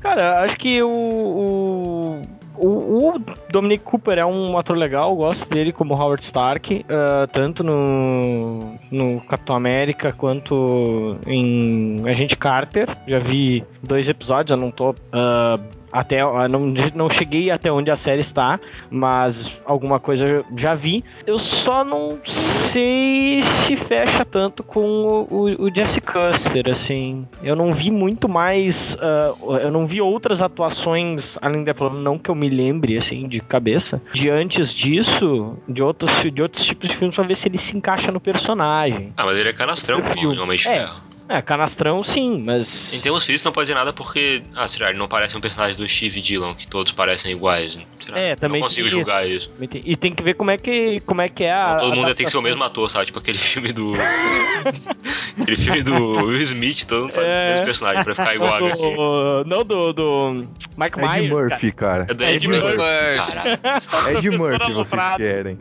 Cara, 0.01 0.43
acho 0.45 0.57
que 0.57 0.81
o, 0.83 0.89
o, 0.89 2.23
o, 2.59 3.09
o 3.15 3.21
Dominic 3.51 3.85
Cooper 3.85 4.19
é 4.19 4.27
um 4.27 4.57
ator 4.59 4.77
legal, 4.77 5.15
gosto 5.15 5.49
dele 5.49 5.73
como 5.73 5.95
Howard 5.95 6.25
Stark, 6.25 6.85
ah, 6.89 7.27
tanto 7.31 7.63
no, 7.63 8.75
no 8.91 9.21
Capitão 9.23 9.57
América 9.57 10.13
quanto 10.13 11.17
em 11.27 12.03
Agente 12.09 12.37
Carter. 12.37 12.89
Já 13.07 13.19
vi 13.19 13.65
dois 13.83 14.09
episódios, 14.09 14.51
eu 14.51 14.57
não 14.57 14.71
tô. 14.71 14.95
ah, 15.13 15.59
até, 15.97 16.21
eu 16.21 16.49
não, 16.49 16.75
não 16.95 17.09
cheguei 17.09 17.51
até 17.51 17.73
onde 17.73 17.91
a 17.91 17.97
série 17.97 18.21
está, 18.21 18.61
mas 18.91 19.51
alguma 19.65 19.99
coisa 19.99 20.27
eu 20.27 20.45
já 20.55 20.75
vi. 20.75 21.03
Eu 21.27 21.39
só 21.39 21.83
não 21.83 22.19
sei 22.25 23.41
se 23.43 23.77
fecha 23.77 24.23
tanto 24.25 24.63
com 24.63 25.27
o, 25.31 25.65
o, 25.65 25.75
Jesse 25.75 26.01
Custer, 26.03 26.71
assim. 26.71 27.27
Eu 27.43 27.57
não 27.57 27.73
vi 27.73 27.91
muito 27.91 28.29
mais. 28.29 28.97
ah, 29.01 29.35
eu 29.63 29.71
não 29.71 29.87
vi 29.87 30.01
outras 30.03 30.43
atuações 30.43 31.39
além 31.41 31.65
da 31.65 31.75
não 31.91 32.19
que 32.19 32.31
eu 32.31 32.35
me 32.35 32.51
lembre, 32.51 32.99
assim, 32.99 33.27
de 33.27 33.41
cabeça. 33.41 34.01
De 34.13 34.29
antes 34.29 34.75
disso, 34.75 35.57
de 35.67 35.83
outros, 35.83 36.13
de 36.31 36.43
outros 36.43 36.65
tipos 36.67 36.91
de 36.91 36.97
filmes, 36.97 37.17
pra 37.17 37.25
ver 37.25 37.37
se 37.37 37.49
ele 37.49 37.59
se 37.59 37.75
encaixa 37.75 38.13
no 38.13 38.21
personagem. 38.21 39.15
Ah, 39.17 39.25
mas 39.25 39.39
ele 39.39 39.49
é 39.49 39.53
canastrão, 39.53 40.01
de 40.01 40.69
é. 40.69 40.87
É, 41.29 41.43
canastrão 41.43 42.03
sim, 42.05 42.41
mas. 42.41 42.95
Em 42.95 43.01
termos 43.01 43.25
físicos 43.27 43.45
não 43.45 43.53
pode 43.53 43.67
dizer 43.67 43.75
nada 43.79 43.93
porque, 43.93 44.43
ah, 44.55 44.69
será, 44.69 44.91
ele 44.91 44.99
não 44.99 45.09
parece 45.09 45.37
um 45.37 45.41
personagem 45.41 45.77
do 45.77 45.89
Steve 45.89 46.21
Dillon, 46.21 46.55
que 46.55 46.69
todos 46.69 46.93
parecem 46.93 47.33
iguais. 47.33 47.77
Será? 47.99 48.21
É, 48.21 48.37
também 48.37 48.61
Não 48.61 48.69
consigo 48.69 48.89
julgar 48.89 49.29
isso. 49.29 49.51
E 49.85 49.97
tem 49.97 50.15
que 50.15 50.23
ver 50.23 50.35
como 50.35 50.53
é 50.53 50.57
que, 50.57 51.01
como 51.01 51.21
é, 51.21 51.29
que 51.29 51.43
é 51.43 51.53
a. 51.53 51.71
Não, 51.71 51.77
todo 51.79 51.97
mundo 51.97 52.15
tem 52.15 52.25
que 52.27 52.31
ser 52.31 52.39
o 52.39 52.43
mesmo 52.43 52.63
ator, 52.63 52.89
sabe? 52.89 53.07
Tipo 53.07 53.19
aquele 53.19 53.39
filme 53.39 53.73
do. 53.73 53.95
aquele 55.41 55.57
filme 55.57 55.83
do 55.83 55.95
Will 56.27 56.43
Smith, 56.43 56.85
todo 56.85 57.03
mundo 57.03 57.13
faz 57.13 57.27
É. 57.27 57.31
o 57.31 57.51
mesmo 57.51 57.65
personagem 57.65 58.05
pra 58.05 58.15
ficar 58.15 58.35
igual. 58.35 58.59
Do- 58.61 59.45
Não, 59.47 59.65
do, 59.65 59.93
do 59.93 60.47
Mike 60.77 60.97
Myers. 60.99 61.17
Ed 61.17 61.29
Murphy, 61.29 61.73
cara. 61.73 62.07
É 62.09 62.15
do 62.15 62.23
Ed 62.25 62.37
Ed 62.37 62.49
Murphy. 62.49 62.77
Murphy. 62.77 64.17
Ed 64.19 64.31
Murphy 64.31 64.73
vocês 64.73 65.03
querem. 65.17 65.59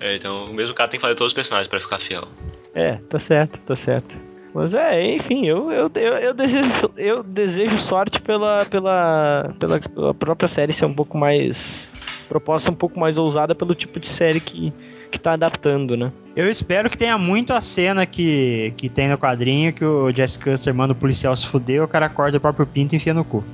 É, 0.00 0.14
então 0.14 0.44
o 0.50 0.54
mesmo 0.54 0.72
cara 0.74 0.88
tem 0.88 0.98
que 0.98 1.02
fazer 1.02 1.16
todos 1.16 1.30
os 1.32 1.34
personagens 1.34 1.66
pra 1.68 1.80
ficar 1.80 1.98
fiel. 1.98 2.28
É, 2.74 2.98
tá 3.10 3.18
certo, 3.18 3.58
tá 3.60 3.74
certo. 3.74 4.14
Mas 4.56 4.72
é, 4.72 5.14
enfim, 5.14 5.44
eu, 5.44 5.70
eu, 5.70 5.90
eu, 5.94 6.14
eu 6.14 6.32
desejo, 6.32 6.90
eu 6.96 7.22
desejo 7.22 7.76
sorte 7.76 8.22
pela, 8.22 8.64
pela, 8.64 9.54
pela, 9.60 10.14
própria 10.14 10.48
série 10.48 10.72
ser 10.72 10.86
um 10.86 10.94
pouco 10.94 11.18
mais. 11.18 11.86
proposta 12.26 12.70
um 12.70 12.74
pouco 12.74 12.98
mais 12.98 13.18
ousada 13.18 13.54
pelo 13.54 13.74
tipo 13.74 14.00
de 14.00 14.08
série 14.08 14.40
que, 14.40 14.72
que 15.12 15.18
tá 15.18 15.34
adaptando, 15.34 15.94
né? 15.94 16.10
Eu 16.34 16.50
espero 16.50 16.88
que 16.88 16.96
tenha 16.96 17.18
muito 17.18 17.52
a 17.52 17.60
cena 17.60 18.06
que, 18.06 18.72
que 18.78 18.88
tem 18.88 19.10
no 19.10 19.18
quadrinho 19.18 19.74
que 19.74 19.84
o 19.84 20.10
Jess 20.10 20.38
Custer 20.38 20.74
manda 20.74 20.94
o 20.94 20.96
policial 20.96 21.36
se 21.36 21.46
fuder, 21.46 21.84
o 21.84 21.88
cara 21.88 22.08
corta 22.08 22.38
o 22.38 22.40
próprio 22.40 22.66
pinto 22.66 22.94
e 22.94 22.96
enfia 22.96 23.12
no 23.12 23.26
cu. 23.26 23.44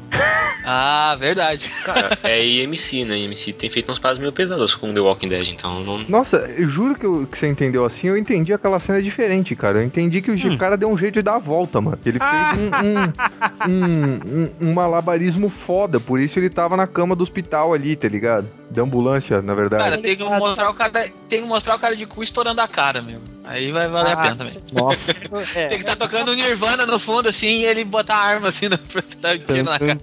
Ah, 0.64 1.16
verdade. 1.18 1.70
Cara, 1.84 2.16
é 2.22 2.44
IMC, 2.44 3.04
né? 3.04 3.16
IMC 3.18 3.52
tem 3.52 3.68
feito 3.68 3.90
uns 3.90 3.98
passos 3.98 4.18
meio 4.18 4.32
pesados 4.32 4.74
com 4.74 4.92
The 4.92 5.00
Walking 5.00 5.28
Dead, 5.28 5.48
então 5.48 5.82
não. 5.82 5.98
Nossa, 6.08 6.36
eu 6.56 6.66
juro 6.66 6.94
que, 6.94 7.04
eu- 7.04 7.26
que 7.26 7.36
você 7.36 7.48
entendeu 7.48 7.84
assim, 7.84 8.08
eu 8.08 8.16
entendi 8.16 8.52
aquela 8.52 8.78
cena 8.78 9.02
diferente, 9.02 9.56
cara. 9.56 9.78
Eu 9.78 9.82
entendi 9.84 10.22
que 10.22 10.30
o 10.30 10.34
Hum. 10.34 10.56
cara 10.56 10.76
deu 10.76 10.88
um 10.90 10.96
jeito 10.96 11.14
de 11.14 11.22
dar 11.22 11.34
a 11.36 11.38
volta, 11.38 11.80
mano. 11.80 11.98
Ele 12.06 12.18
fez 12.18 12.30
um, 12.58 12.70
um, 13.68 13.70
um, 13.70 14.20
um- 14.62 14.68
um 14.70 14.72
malabarismo 14.74 15.48
foda, 15.48 15.98
por 15.98 16.20
isso 16.20 16.38
ele 16.38 16.48
tava 16.48 16.76
na 16.76 16.86
cama 16.86 17.16
do 17.16 17.22
hospital 17.22 17.72
ali, 17.74 17.96
tá 17.96 18.08
ligado? 18.08 18.46
Da 18.70 18.82
ambulância, 18.82 19.42
na 19.42 19.54
verdade. 19.54 19.82
Cara, 19.84 19.98
tem 19.98 20.16
que 20.16 20.24
mostrar 20.24 20.70
o 20.70 20.74
cara, 20.74 20.90
tem 21.28 21.42
que 21.42 21.46
mostrar 21.48 21.76
o 21.76 21.78
cara 21.78 21.94
de 21.96 22.06
cu 22.06 22.22
estourando 22.22 22.60
a 22.60 22.68
cara, 22.68 23.02
meu. 23.02 23.20
Aí 23.44 23.70
vai 23.72 23.88
valer 23.88 24.10
a 24.10 24.12
Ah, 24.12 24.16
pena 24.22 24.36
também. 24.36 24.54
Nossa. 24.72 25.12
Tem 25.12 25.68
que 25.70 25.74
estar 25.90 25.96
tocando 25.96 26.30
o 26.30 26.34
Nirvana 26.34 26.86
no 26.86 26.98
fundo, 26.98 27.28
assim, 27.28 27.48
e 27.60 27.64
ele 27.66 27.84
botar 27.84 28.14
a 28.16 28.22
arma 28.22 28.48
assim 28.48 28.68
na, 28.70 28.76
um 28.76 29.38
tiro 29.38 29.64
na 29.64 29.78
cara. 29.78 29.98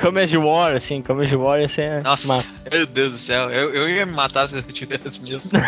Comedy 0.00 0.36
War, 0.38 0.76
assim, 0.76 1.02
Comedy 1.02 1.34
War 1.34 1.60
ia 1.60 1.68
ser. 1.68 2.02
Nossa, 2.02 2.26
massa. 2.28 2.48
meu 2.70 2.86
Deus 2.86 3.12
do 3.12 3.18
céu. 3.18 3.50
Eu, 3.50 3.74
eu 3.74 3.88
ia 3.88 4.06
me 4.06 4.12
matar 4.12 4.48
se 4.48 4.56
eu 4.56 4.62
tivesse 4.62 5.20
mesmo. 5.24 5.58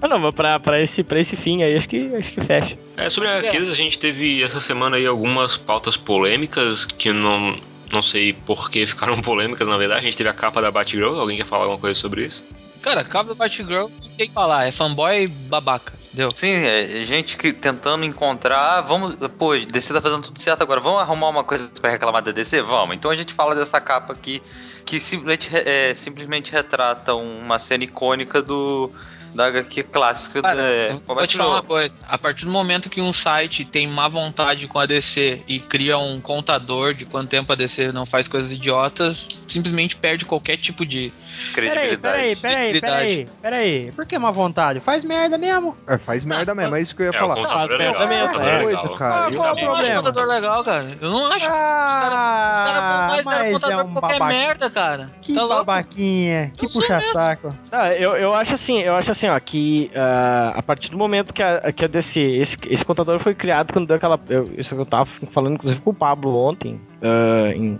Ah, 0.00 0.08
não, 0.08 0.18
mas 0.18 0.34
pra, 0.34 0.60
pra, 0.60 0.82
esse, 0.82 1.02
pra 1.02 1.20
esse 1.20 1.36
fim 1.36 1.62
aí, 1.62 1.76
acho 1.76 1.88
que, 1.88 2.14
acho 2.14 2.32
que 2.32 2.40
fecha. 2.42 2.76
É, 2.96 3.08
sobre 3.08 3.28
HQs, 3.28 3.70
a 3.70 3.74
gente 3.74 3.98
teve 3.98 4.42
essa 4.42 4.60
semana 4.60 4.96
aí 4.96 5.06
algumas 5.06 5.56
pautas 5.56 5.96
polêmicas 5.96 6.84
que 6.84 7.12
não. 7.12 7.56
Não 7.92 8.02
sei 8.02 8.32
por 8.32 8.70
que 8.70 8.86
ficaram 8.86 9.20
polêmicas, 9.22 9.68
na 9.68 9.76
verdade. 9.76 10.00
A 10.00 10.04
gente 10.04 10.16
teve 10.16 10.30
a 10.30 10.32
capa 10.32 10.62
da 10.62 10.70
Batgirl. 10.70 11.18
Alguém 11.18 11.36
quer 11.36 11.46
falar 11.46 11.64
alguma 11.64 11.78
coisa 11.78 11.98
sobre 11.98 12.24
isso? 12.24 12.42
Cara, 12.80 13.04
cabo 13.04 13.28
do 13.28 13.34
Batgirl, 13.34 13.88
não 13.88 14.08
tem 14.16 14.28
que 14.28 14.32
falar. 14.32 14.66
É 14.66 14.72
fanboy 14.72 15.26
babaca. 15.28 15.92
Entendeu? 16.12 16.30
Sim, 16.34 16.52
é 16.52 17.02
gente 17.02 17.38
que 17.38 17.54
tentando 17.54 18.04
encontrar. 18.04 18.82
Vamos. 18.82 19.16
Pô, 19.38 19.56
DC 19.56 19.94
tá 19.94 20.00
fazendo 20.00 20.22
tudo 20.22 20.38
certo 20.38 20.62
agora. 20.62 20.78
Vamos 20.78 21.00
arrumar 21.00 21.30
uma 21.30 21.42
coisa 21.42 21.70
pra 21.80 21.90
reclamar 21.90 22.22
da 22.22 22.30
DC? 22.30 22.60
Vamos. 22.60 22.94
Então 22.94 23.10
a 23.10 23.14
gente 23.14 23.32
fala 23.32 23.54
dessa 23.54 23.80
capa 23.80 24.12
aqui 24.12 24.42
que 24.84 25.00
simplesmente, 25.00 25.48
é, 25.52 25.94
simplesmente 25.94 26.52
retrata 26.52 27.14
uma 27.14 27.58
cena 27.58 27.84
icônica 27.84 28.42
do. 28.42 28.90
Da 29.34 29.46
HQ 29.46 29.84
clássica 29.84 30.42
Cara, 30.42 30.60
é, 30.60 30.92
eu 30.92 31.00
com 31.00 31.12
a 31.12 31.14
vou 31.14 31.26
te 31.26 31.38
falar 31.38 31.54
uma 31.54 31.62
coisa. 31.62 31.98
A 32.06 32.18
partir 32.18 32.44
do 32.44 32.50
momento 32.50 32.90
que 32.90 33.00
um 33.00 33.14
site 33.14 33.64
tem 33.64 33.88
má 33.88 34.06
vontade 34.06 34.68
com 34.68 34.78
a 34.78 34.84
DC 34.84 35.40
e 35.48 35.58
cria 35.58 35.96
um 35.96 36.20
contador 36.20 36.92
de 36.92 37.06
quanto 37.06 37.30
tempo 37.30 37.50
a 37.50 37.56
DC 37.56 37.92
não 37.92 38.04
faz 38.04 38.28
coisas 38.28 38.52
idiotas, 38.52 39.26
simplesmente 39.48 39.96
perde 39.96 40.26
qualquer 40.26 40.58
tipo 40.58 40.84
de. 40.84 41.10
Peraí, 41.54 41.70
credibilidade. 41.70 42.00
peraí, 42.00 42.36
peraí, 42.36 42.80
peraí, 42.80 43.28
peraí. 43.40 43.92
Por 43.92 44.06
que 44.06 44.18
má 44.18 44.30
vontade? 44.30 44.80
Faz 44.80 45.04
merda 45.04 45.36
mesmo. 45.38 45.76
É, 45.86 45.98
faz 45.98 46.24
merda 46.24 46.54
mesmo, 46.54 46.74
é 46.76 46.80
isso 46.80 46.94
que 46.94 47.02
eu 47.02 47.06
ia 47.06 47.16
É, 47.16 47.18
falar. 47.18 47.34
o 47.34 47.42
contador 47.42 47.80
é 47.80 47.84
Ah, 47.86 47.88
legal. 47.88 48.00
também, 48.02 48.22
o 48.22 48.26
contador 48.28 48.48
é. 48.48 48.56
é 48.56 48.62
Coisa, 48.62 48.82
legal. 48.82 48.94
cara, 48.96 49.14
Ah, 49.26 49.30
eu- 49.30 49.36
qual 49.36 49.54
o 49.54 49.58
Eu 49.58 49.64
não 49.64 49.72
acho 49.72 49.82
problema? 49.82 50.00
o 50.00 50.02
contador 50.04 50.26
legal, 50.28 50.64
cara. 50.64 50.98
Eu 51.00 51.10
não 51.10 51.26
acho. 51.26 51.36
os 51.36 51.42
caras 51.52 52.58
cara 52.58 52.78
Ah, 52.78 53.06
mais 53.08 53.24
mas 53.24 53.38
é 53.40 53.52
contador 53.52 53.86
um 53.86 53.92
qualquer 53.94 54.18
babaca. 54.18 54.38
merda, 54.38 54.70
cara. 54.70 55.10
Que 55.22 55.34
tá 55.34 55.40
louco? 55.42 55.54
babaquinha, 55.64 56.52
que 56.56 56.66
puxa-saco. 56.72 57.48
Ah, 57.70 57.92
eu, 57.94 58.16
eu 58.16 58.34
acho 58.34 58.54
assim, 58.54 58.80
eu 58.80 58.94
acho 58.94 59.10
assim, 59.10 59.28
ó, 59.28 59.38
que 59.40 59.90
ah, 59.94 60.52
a 60.56 60.62
partir 60.62 60.90
do 60.90 60.96
momento 60.98 61.32
que 61.32 61.42
a, 61.42 61.72
que 61.72 61.84
a 61.84 61.88
DC, 61.88 62.20
esse, 62.20 62.56
esse 62.68 62.84
contador 62.84 63.18
foi 63.20 63.34
criado 63.34 63.72
quando 63.72 63.86
deu 63.86 63.96
aquela. 63.96 64.18
Eu, 64.28 64.50
isso 64.56 64.74
que 64.74 64.80
eu 64.80 64.86
tava 64.86 65.06
falando, 65.32 65.54
inclusive, 65.54 65.80
com 65.80 65.90
o 65.90 65.94
Pablo 65.96 66.34
ontem, 66.36 66.80
ah, 67.02 67.50
em 67.54 67.78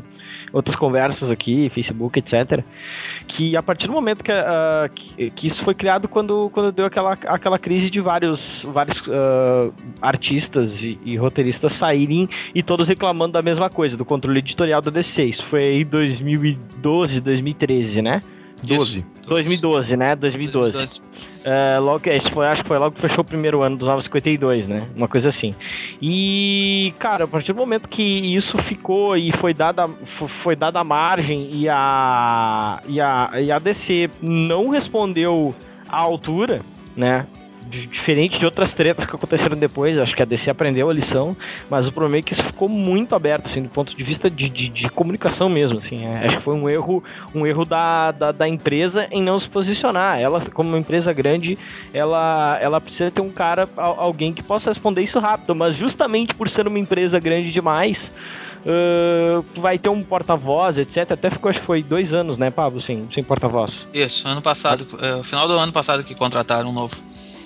outras 0.52 0.76
conversas 0.76 1.30
aqui, 1.30 1.70
Facebook, 1.70 2.18
etc. 2.18 2.62
Que 3.26 3.56
a 3.56 3.62
partir 3.62 3.86
do 3.86 3.92
momento 3.92 4.22
que, 4.22 4.30
ah, 4.30 4.88
que, 4.94 5.30
que 5.30 5.46
isso 5.46 5.64
foi 5.64 5.74
criado 5.74 6.08
quando, 6.08 6.50
quando 6.52 6.70
deu 6.70 6.86
aquela, 6.86 7.12
aquela 7.12 7.58
crise 7.58 7.88
de 7.88 8.00
vários, 8.00 8.64
vários 8.64 9.02
ah, 9.08 9.70
artistas 10.00 10.82
e, 10.82 10.98
e 11.04 11.16
roteiristas 11.16 11.72
saírem 11.72 12.28
e 12.54 12.62
todos 12.62 12.88
reclamando 12.88 13.32
da 13.32 13.42
mesma 13.42 13.70
coisa, 13.70 13.96
do 13.96 14.04
controle 14.04 14.38
editorial 14.38 14.82
da 14.82 14.90
DC. 14.90 15.24
Isso 15.24 15.46
foi 15.46 15.62
aí 15.62 15.84
2012, 15.84 17.20
2013, 17.20 18.02
né? 18.02 18.20
12. 18.62 19.04
2012, 19.26 19.96
né? 19.96 20.14
2012. 20.16 21.00
É, 21.44 21.78
logo, 21.80 22.08
esse 22.08 22.30
foi, 22.30 22.46
acho 22.46 22.62
que 22.62 22.68
foi 22.68 22.78
logo 22.78 22.94
que 22.94 23.00
fechou 23.00 23.22
o 23.22 23.24
primeiro 23.24 23.62
ano 23.62 23.76
dos 23.76 23.88
Novos 23.88 24.04
52, 24.04 24.66
né? 24.68 24.86
Uma 24.94 25.08
coisa 25.08 25.28
assim. 25.28 25.54
E, 26.00 26.94
cara, 26.98 27.24
a 27.24 27.28
partir 27.28 27.52
do 27.52 27.58
momento 27.58 27.88
que 27.88 28.02
isso 28.02 28.56
ficou 28.58 29.16
e 29.16 29.32
foi 29.32 29.52
dada, 29.52 29.88
fo- 30.18 30.28
foi 30.28 30.54
dada 30.56 30.78
a 30.80 30.84
margem 30.84 31.50
e 31.52 31.68
a, 31.68 32.80
e, 32.86 33.00
a, 33.00 33.30
e 33.40 33.50
a 33.50 33.58
DC 33.58 34.08
não 34.20 34.68
respondeu 34.68 35.54
à 35.88 35.98
altura, 36.00 36.60
né? 36.96 37.26
Diferente 37.72 38.38
de 38.38 38.44
outras 38.44 38.72
tretas 38.74 39.06
que 39.06 39.14
aconteceram 39.16 39.56
depois, 39.56 39.96
acho 39.98 40.14
que 40.14 40.20
a 40.22 40.26
DC 40.26 40.50
aprendeu 40.50 40.90
a 40.90 40.92
lição, 40.92 41.34
mas 41.70 41.88
o 41.88 41.92
problema 41.92 42.18
é 42.18 42.22
que 42.22 42.32
isso 42.34 42.42
ficou 42.42 42.68
muito 42.68 43.14
aberto, 43.14 43.46
assim, 43.46 43.62
do 43.62 43.68
ponto 43.70 43.96
de 43.96 44.02
vista 44.04 44.28
de, 44.28 44.48
de, 44.48 44.68
de 44.68 44.90
comunicação 44.90 45.48
mesmo, 45.48 45.78
assim, 45.78 46.04
é, 46.04 46.26
acho 46.26 46.36
que 46.36 46.42
foi 46.42 46.54
um 46.54 46.68
erro 46.68 47.02
um 47.34 47.46
erro 47.46 47.64
da, 47.64 48.10
da, 48.12 48.30
da 48.32 48.46
empresa 48.48 49.06
em 49.10 49.22
não 49.22 49.40
se 49.40 49.48
posicionar. 49.48 50.18
Ela, 50.20 50.40
como 50.52 50.68
uma 50.68 50.78
empresa 50.78 51.12
grande, 51.12 51.58
ela, 51.94 52.58
ela 52.60 52.80
precisa 52.80 53.10
ter 53.10 53.22
um 53.22 53.30
cara, 53.30 53.68
al- 53.76 53.98
alguém 53.98 54.32
que 54.34 54.42
possa 54.42 54.68
responder 54.70 55.02
isso 55.02 55.18
rápido, 55.18 55.54
mas 55.54 55.74
justamente 55.74 56.34
por 56.34 56.48
ser 56.50 56.66
uma 56.68 56.78
empresa 56.78 57.18
grande 57.18 57.50
demais, 57.50 58.10
ãh, 58.66 59.42
vai 59.56 59.78
ter 59.78 59.88
um 59.88 60.02
porta-voz, 60.02 60.78
etc. 60.78 61.12
Até 61.12 61.30
ficou, 61.30 61.48
acho 61.50 61.60
que 61.60 61.66
foi 61.66 61.82
dois 61.82 62.12
anos, 62.12 62.38
né, 62.38 62.50
Pablo, 62.50 62.80
sem, 62.80 63.08
sem 63.14 63.22
porta-voz. 63.22 63.86
Isso, 63.92 64.26
ano 64.28 64.42
passado, 64.42 64.86
é, 65.00 65.22
final 65.22 65.48
do 65.48 65.54
ano 65.54 65.72
passado 65.72 66.04
que 66.04 66.14
contrataram 66.14 66.68
um 66.70 66.72
novo. 66.72 66.94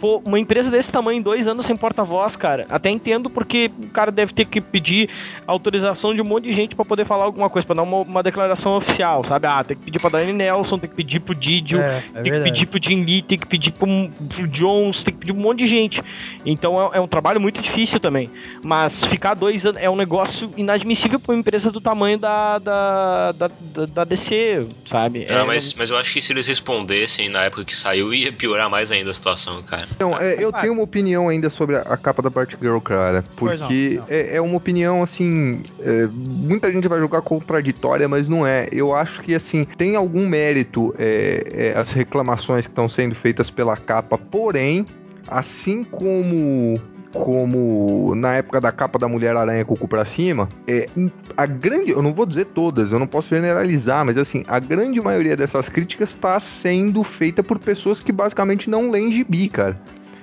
Pô, 0.01 0.23
uma 0.27 0.39
empresa 0.39 0.71
desse 0.71 0.91
tamanho, 0.91 1.23
dois 1.23 1.47
anos 1.47 1.67
sem 1.67 1.77
porta-voz, 1.77 2.37
cara. 2.37 2.67
Até 2.69 2.91
entendo 2.91 3.31
porque 3.31 3.71
o 3.79 3.89
cara 3.89 4.11
deve 4.11 4.33
ter 4.33 4.45
que 4.45 4.61
pedir 4.61 5.09
autorização 5.47 6.15
de 6.15 6.21
um 6.21 6.25
monte 6.25 6.45
de 6.45 6.53
gente 6.53 6.75
pra 6.75 6.85
poder 6.85 7.07
falar 7.07 7.25
alguma 7.25 7.49
coisa, 7.49 7.67
pra 7.67 7.77
dar 7.77 7.83
uma, 7.83 7.99
uma 7.99 8.23
declaração 8.23 8.77
oficial, 8.77 9.25
sabe? 9.25 9.47
Ah, 9.47 9.63
tem 9.65 9.77
que 9.77 9.85
pedir 9.85 10.01
pra 10.01 10.11
Dani 10.11 10.33
Nelson, 10.33 10.79
tem 10.79 10.91
que 10.91 10.97
pedir 10.97 11.21
pro 11.21 11.35
Didio, 11.35 11.81
É, 11.81 12.05
é 12.15 12.23
tem 12.23 12.33
que 12.33 12.43
pedir 12.43 12.67
pro 12.67 12.81
Jim 12.83 13.05
Lee, 13.05 13.23
tem 13.23 13.39
que 13.39 13.47
pedir 13.47 13.73
pro, 13.73 13.87
pro 14.29 14.47
Jones, 14.49 15.03
tem 15.03 15.15
que 15.15 15.21
pedir 15.21 15.33
um 15.33 15.37
monte 15.37 15.61
de 15.61 15.67
gente. 15.67 16.03
Então 16.45 16.93
é, 16.93 16.99
é 16.99 17.01
um 17.01 17.09
trabalho 17.09 17.41
muito 17.41 17.61
difícil 17.61 17.99
também. 18.01 18.31
Mas 18.65 19.05
ficar 19.05 19.35
dois 19.35 19.65
anos 19.65 19.81
é 19.81 19.89
um 19.89 19.97
negócio 19.97 20.51
inadmissível 20.57 21.19
pra 21.19 21.33
uma 21.33 21.41
empresa 21.41 21.71
do 21.71 21.81
tamanho 21.81 22.19
da, 22.19 22.59
da, 22.59 23.33
da, 23.33 23.51
da, 23.61 23.87
da 23.87 24.05
DC, 24.05 24.67
sabe? 24.87 25.25
É, 25.25 25.43
mas, 25.45 25.75
mas 25.75 25.91
eu 25.91 25.97
acho 25.97 26.13
que 26.13 26.21
se 26.21 26.33
eles 26.33 26.47
respondessem 26.47 27.29
na 27.29 27.45
época 27.45 27.65
que 27.65 27.75
saiu, 27.75 28.13
ia 28.13 28.33
piorar 28.33 28.69
mais 28.69 28.91
ainda 28.91 29.11
a 29.11 29.15
situação, 29.15 29.63
cara. 29.63 29.86
Então, 29.95 30.19
é, 30.19 30.43
eu 30.43 30.53
tenho 30.53 30.73
uma 30.73 30.83
opinião 30.83 31.29
ainda 31.29 31.49
sobre 31.49 31.77
a, 31.77 31.83
a 31.83 31.97
capa 31.97 32.23
da 32.23 32.31
Batgirl, 32.31 32.79
cara. 32.81 33.25
Pois 33.37 33.61
não, 33.61 33.67
Porque 33.69 33.97
não. 33.97 34.05
é, 34.09 34.37
é 34.37 34.41
uma 34.41 34.57
opinião, 34.57 35.03
assim. 35.03 35.61
é, 35.81 36.09
muita 36.13 36.71
gente 36.73 36.89
vai 36.89 36.99
julgar 36.99 37.23
contraditória, 37.23 38.09
mas 38.09 38.29
não 38.29 38.47
é. 38.47 38.69
Eu 38.73 38.95
acho 38.95 39.23
que, 39.23 39.35
assim, 39.35 39.65
tem 39.65 39.97
algum 39.97 40.27
mérito 40.27 40.95
é, 40.99 41.73
é, 41.75 41.79
as 41.79 41.93
reclamações 41.93 42.67
que 42.67 42.73
estão 42.73 42.89
sendo 42.89 43.15
feitas 43.15 43.51
pela 43.51 43.77
capa, 43.77 44.19
porém, 44.19 44.87
assim 45.29 45.85
como. 45.85 46.81
Como 47.25 48.15
na 48.15 48.35
época 48.35 48.61
da 48.61 48.71
capa 48.71 48.99
da 48.99 49.09
Mulher-Aranha 49.09 49.65
com 49.65 49.75
o 49.75 49.77
cu 49.77 49.89
pra 49.89 50.05
cima, 50.05 50.49
é, 50.67 50.89
a 51.37 51.47
grande. 51.47 51.93
Eu 51.93 52.03
não 52.03 52.13
vou 52.13 52.27
dizer 52.27 52.47
todas, 52.47 52.93
eu 52.93 52.99
não 52.99 53.07
posso 53.07 53.29
generalizar, 53.29 54.05
mas 54.05 54.17
assim, 54.17 54.45
a 54.47 54.59
grande 54.59 55.01
maioria 55.01 55.37
dessas 55.37 55.69
críticas 55.69 56.11
está 56.11 56.39
sendo 56.41 57.03
feita 57.03 57.43
por 57.43 57.59
pessoas 57.59 58.01
que 58.01 58.13
basicamente 58.13 58.69
não 58.69 58.91
leem 58.91 59.13
gibi, 59.13 59.49
cara. 59.49 59.77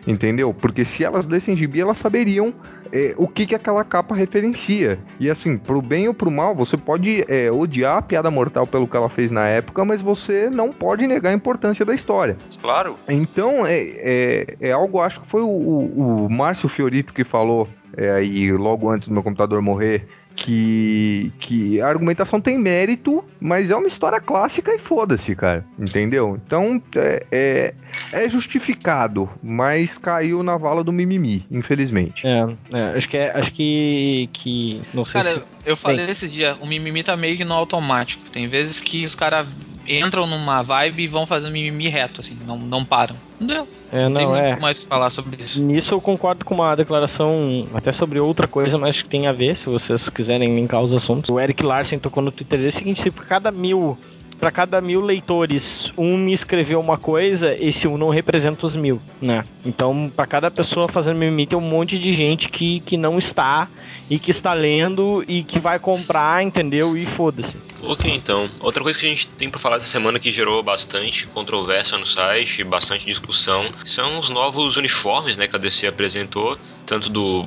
Entendeu? 0.05 0.53
Porque 0.53 0.83
se 0.85 1.03
elas 1.03 1.27
lessem 1.27 1.55
gibi, 1.55 1.81
elas 1.81 1.97
saberiam 1.97 2.53
é, 2.91 3.13
o 3.17 3.27
que, 3.27 3.45
que 3.45 3.55
aquela 3.55 3.83
capa 3.83 4.13
referencia. 4.13 4.99
E 5.19 5.29
assim, 5.29 5.57
pro 5.57 5.81
bem 5.81 6.07
ou 6.07 6.13
pro 6.13 6.29
mal, 6.29 6.55
você 6.55 6.77
pode 6.77 7.25
é, 7.27 7.51
odiar 7.51 7.97
a 7.97 8.01
piada 8.01 8.29
mortal 8.29 8.67
pelo 8.67 8.87
que 8.87 8.95
ela 8.95 9.09
fez 9.09 9.31
na 9.31 9.47
época, 9.47 9.83
mas 9.83 10.01
você 10.01 10.49
não 10.49 10.71
pode 10.71 11.07
negar 11.07 11.31
a 11.31 11.33
importância 11.33 11.83
da 11.85 11.93
história. 11.93 12.37
Claro. 12.61 12.95
Então, 13.09 13.65
é, 13.65 13.79
é, 13.79 14.55
é 14.61 14.71
algo, 14.71 14.99
acho 14.99 15.21
que 15.21 15.27
foi 15.27 15.41
o, 15.41 15.47
o, 15.47 16.25
o 16.25 16.29
Márcio 16.29 16.69
Fiorito 16.69 17.13
que 17.13 17.23
falou 17.23 17.67
é, 17.95 18.11
aí 18.11 18.51
logo 18.51 18.89
antes 18.89 19.07
do 19.07 19.13
meu 19.13 19.23
computador 19.23 19.61
morrer, 19.61 20.05
que, 20.43 21.31
que 21.39 21.81
a 21.81 21.87
argumentação 21.87 22.41
tem 22.41 22.57
mérito, 22.57 23.23
mas 23.39 23.71
é 23.71 23.75
uma 23.75 23.87
história 23.87 24.19
clássica 24.19 24.75
e 24.75 24.77
foda-se, 24.77 25.33
cara. 25.37 25.63
Entendeu? 25.79 26.37
Então 26.45 26.81
é, 26.97 27.25
é, 27.31 27.73
é, 28.11 28.29
justificado, 28.29 29.29
mas 29.41 29.97
caiu 29.97 30.43
na 30.43 30.57
vala 30.57 30.83
do 30.83 30.91
mimimi, 30.91 31.45
infelizmente. 31.49 32.27
É, 32.27 32.45
é 32.73 32.97
acho 32.97 33.07
que 33.07 33.17
é, 33.17 33.31
acho 33.31 33.53
que. 33.53 34.29
que 34.33 34.81
não 34.93 35.05
sei 35.05 35.23
Cara, 35.23 35.41
se... 35.41 35.55
eu 35.65 35.77
falei 35.77 36.05
Bem, 36.05 36.11
esses 36.11 36.31
dias, 36.31 36.57
o 36.59 36.67
mimimi 36.67 37.03
tá 37.03 37.15
meio 37.15 37.37
que 37.37 37.45
no 37.45 37.53
automático. 37.53 38.29
Tem 38.29 38.45
vezes 38.45 38.81
que 38.81 39.05
os 39.05 39.15
caras 39.15 39.47
entram 39.87 40.25
numa 40.25 40.61
vibe 40.61 41.03
e 41.03 41.07
vão 41.07 41.25
fazendo 41.25 41.51
mimimi 41.51 41.87
reto, 41.89 42.21
assim, 42.21 42.37
não, 42.45 42.57
não 42.57 42.85
param. 42.85 43.15
Não 43.39 43.47
deu. 43.47 43.67
é, 43.91 44.07
Não, 44.07 44.15
tem 44.15 44.25
não, 44.25 44.35
é. 44.35 44.47
muito 44.49 44.61
mais 44.61 44.77
o 44.77 44.81
que 44.81 44.87
falar 44.87 45.09
sobre 45.09 45.43
isso. 45.43 45.61
Nisso 45.61 45.93
eu 45.93 46.01
concordo 46.01 46.45
com 46.45 46.53
uma 46.55 46.75
declaração 46.75 47.67
até 47.73 47.91
sobre 47.91 48.19
outra 48.19 48.47
coisa, 48.47 48.77
mas 48.77 49.01
que 49.01 49.09
tem 49.09 49.27
a 49.27 49.31
ver, 49.33 49.57
se 49.57 49.67
vocês 49.67 50.07
quiserem 50.09 50.55
linkar 50.55 50.81
os 50.81 50.93
assuntos. 50.93 51.29
O 51.29 51.39
Eric 51.39 51.61
Larsen 51.63 51.99
tocou 51.99 52.23
no 52.23 52.31
Twitter 52.31 52.57
dele 52.57 52.69
o 52.69 52.73
seguinte: 52.73 53.01
se 53.01 53.11
por 53.11 53.25
cada 53.25 53.51
mil. 53.51 53.97
Pra 54.39 54.51
cada 54.51 54.81
mil 54.81 54.99
leitores, 54.99 55.89
um 55.97 56.17
me 56.17 56.33
escreveu 56.33 56.77
uma 56.77 56.97
coisa, 56.97 57.55
esse 57.57 57.87
um 57.87 57.97
não 57.97 58.09
representa 58.09 58.65
os 58.65 58.75
mil, 58.75 58.99
né? 59.21 59.45
Então, 59.65 60.11
pra 60.13 60.27
cada 60.27 60.51
pessoa 60.51 60.89
fazendo 60.89 61.17
mimimi, 61.17 61.47
tem 61.47 61.57
um 61.57 61.61
monte 61.61 61.97
de 61.97 62.13
gente 62.13 62.49
que, 62.49 62.81
que 62.81 62.97
não 62.97 63.17
está 63.17 63.69
e 64.09 64.19
que 64.19 64.31
está 64.31 64.53
lendo 64.53 65.23
e 65.29 65.43
que 65.43 65.59
vai 65.59 65.79
comprar, 65.79 66.43
entendeu? 66.43 66.97
E 66.97 67.05
foda-se. 67.05 67.55
Ok, 67.85 68.09
então. 68.09 68.49
Outra 68.61 68.81
coisa 68.81 68.97
que 68.97 69.05
a 69.05 69.09
gente 69.09 69.27
tem 69.27 69.49
pra 69.49 69.59
falar 69.59 69.75
essa 69.75 69.87
semana 69.87 70.17
que 70.17 70.31
gerou 70.31 70.63
bastante 70.63 71.27
controvérsia 71.27 71.97
no 71.97 72.05
site, 72.05 72.63
bastante 72.63 73.05
discussão, 73.05 73.67
são 73.83 74.19
os 74.19 74.29
novos 74.29 74.77
uniformes, 74.77 75.37
né, 75.37 75.47
que 75.47 75.55
a 75.55 75.59
DC 75.59 75.87
apresentou, 75.87 76.57
tanto 76.85 77.09
do 77.09 77.45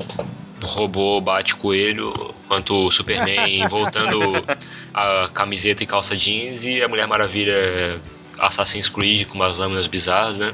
robô 0.62 1.20
bate-coelho, 1.20 2.12
quanto 2.48 2.86
o 2.86 2.90
Superman 2.90 3.66
voltando 3.68 4.44
a 4.92 5.30
camiseta 5.32 5.82
e 5.82 5.86
calça 5.86 6.16
jeans 6.16 6.64
e 6.64 6.82
a 6.82 6.88
Mulher 6.88 7.06
Maravilha 7.06 8.00
Assassin's 8.38 8.88
Creed 8.88 9.26
com 9.26 9.36
umas 9.36 9.58
lâminas 9.58 9.86
bizarras, 9.86 10.38
né? 10.38 10.52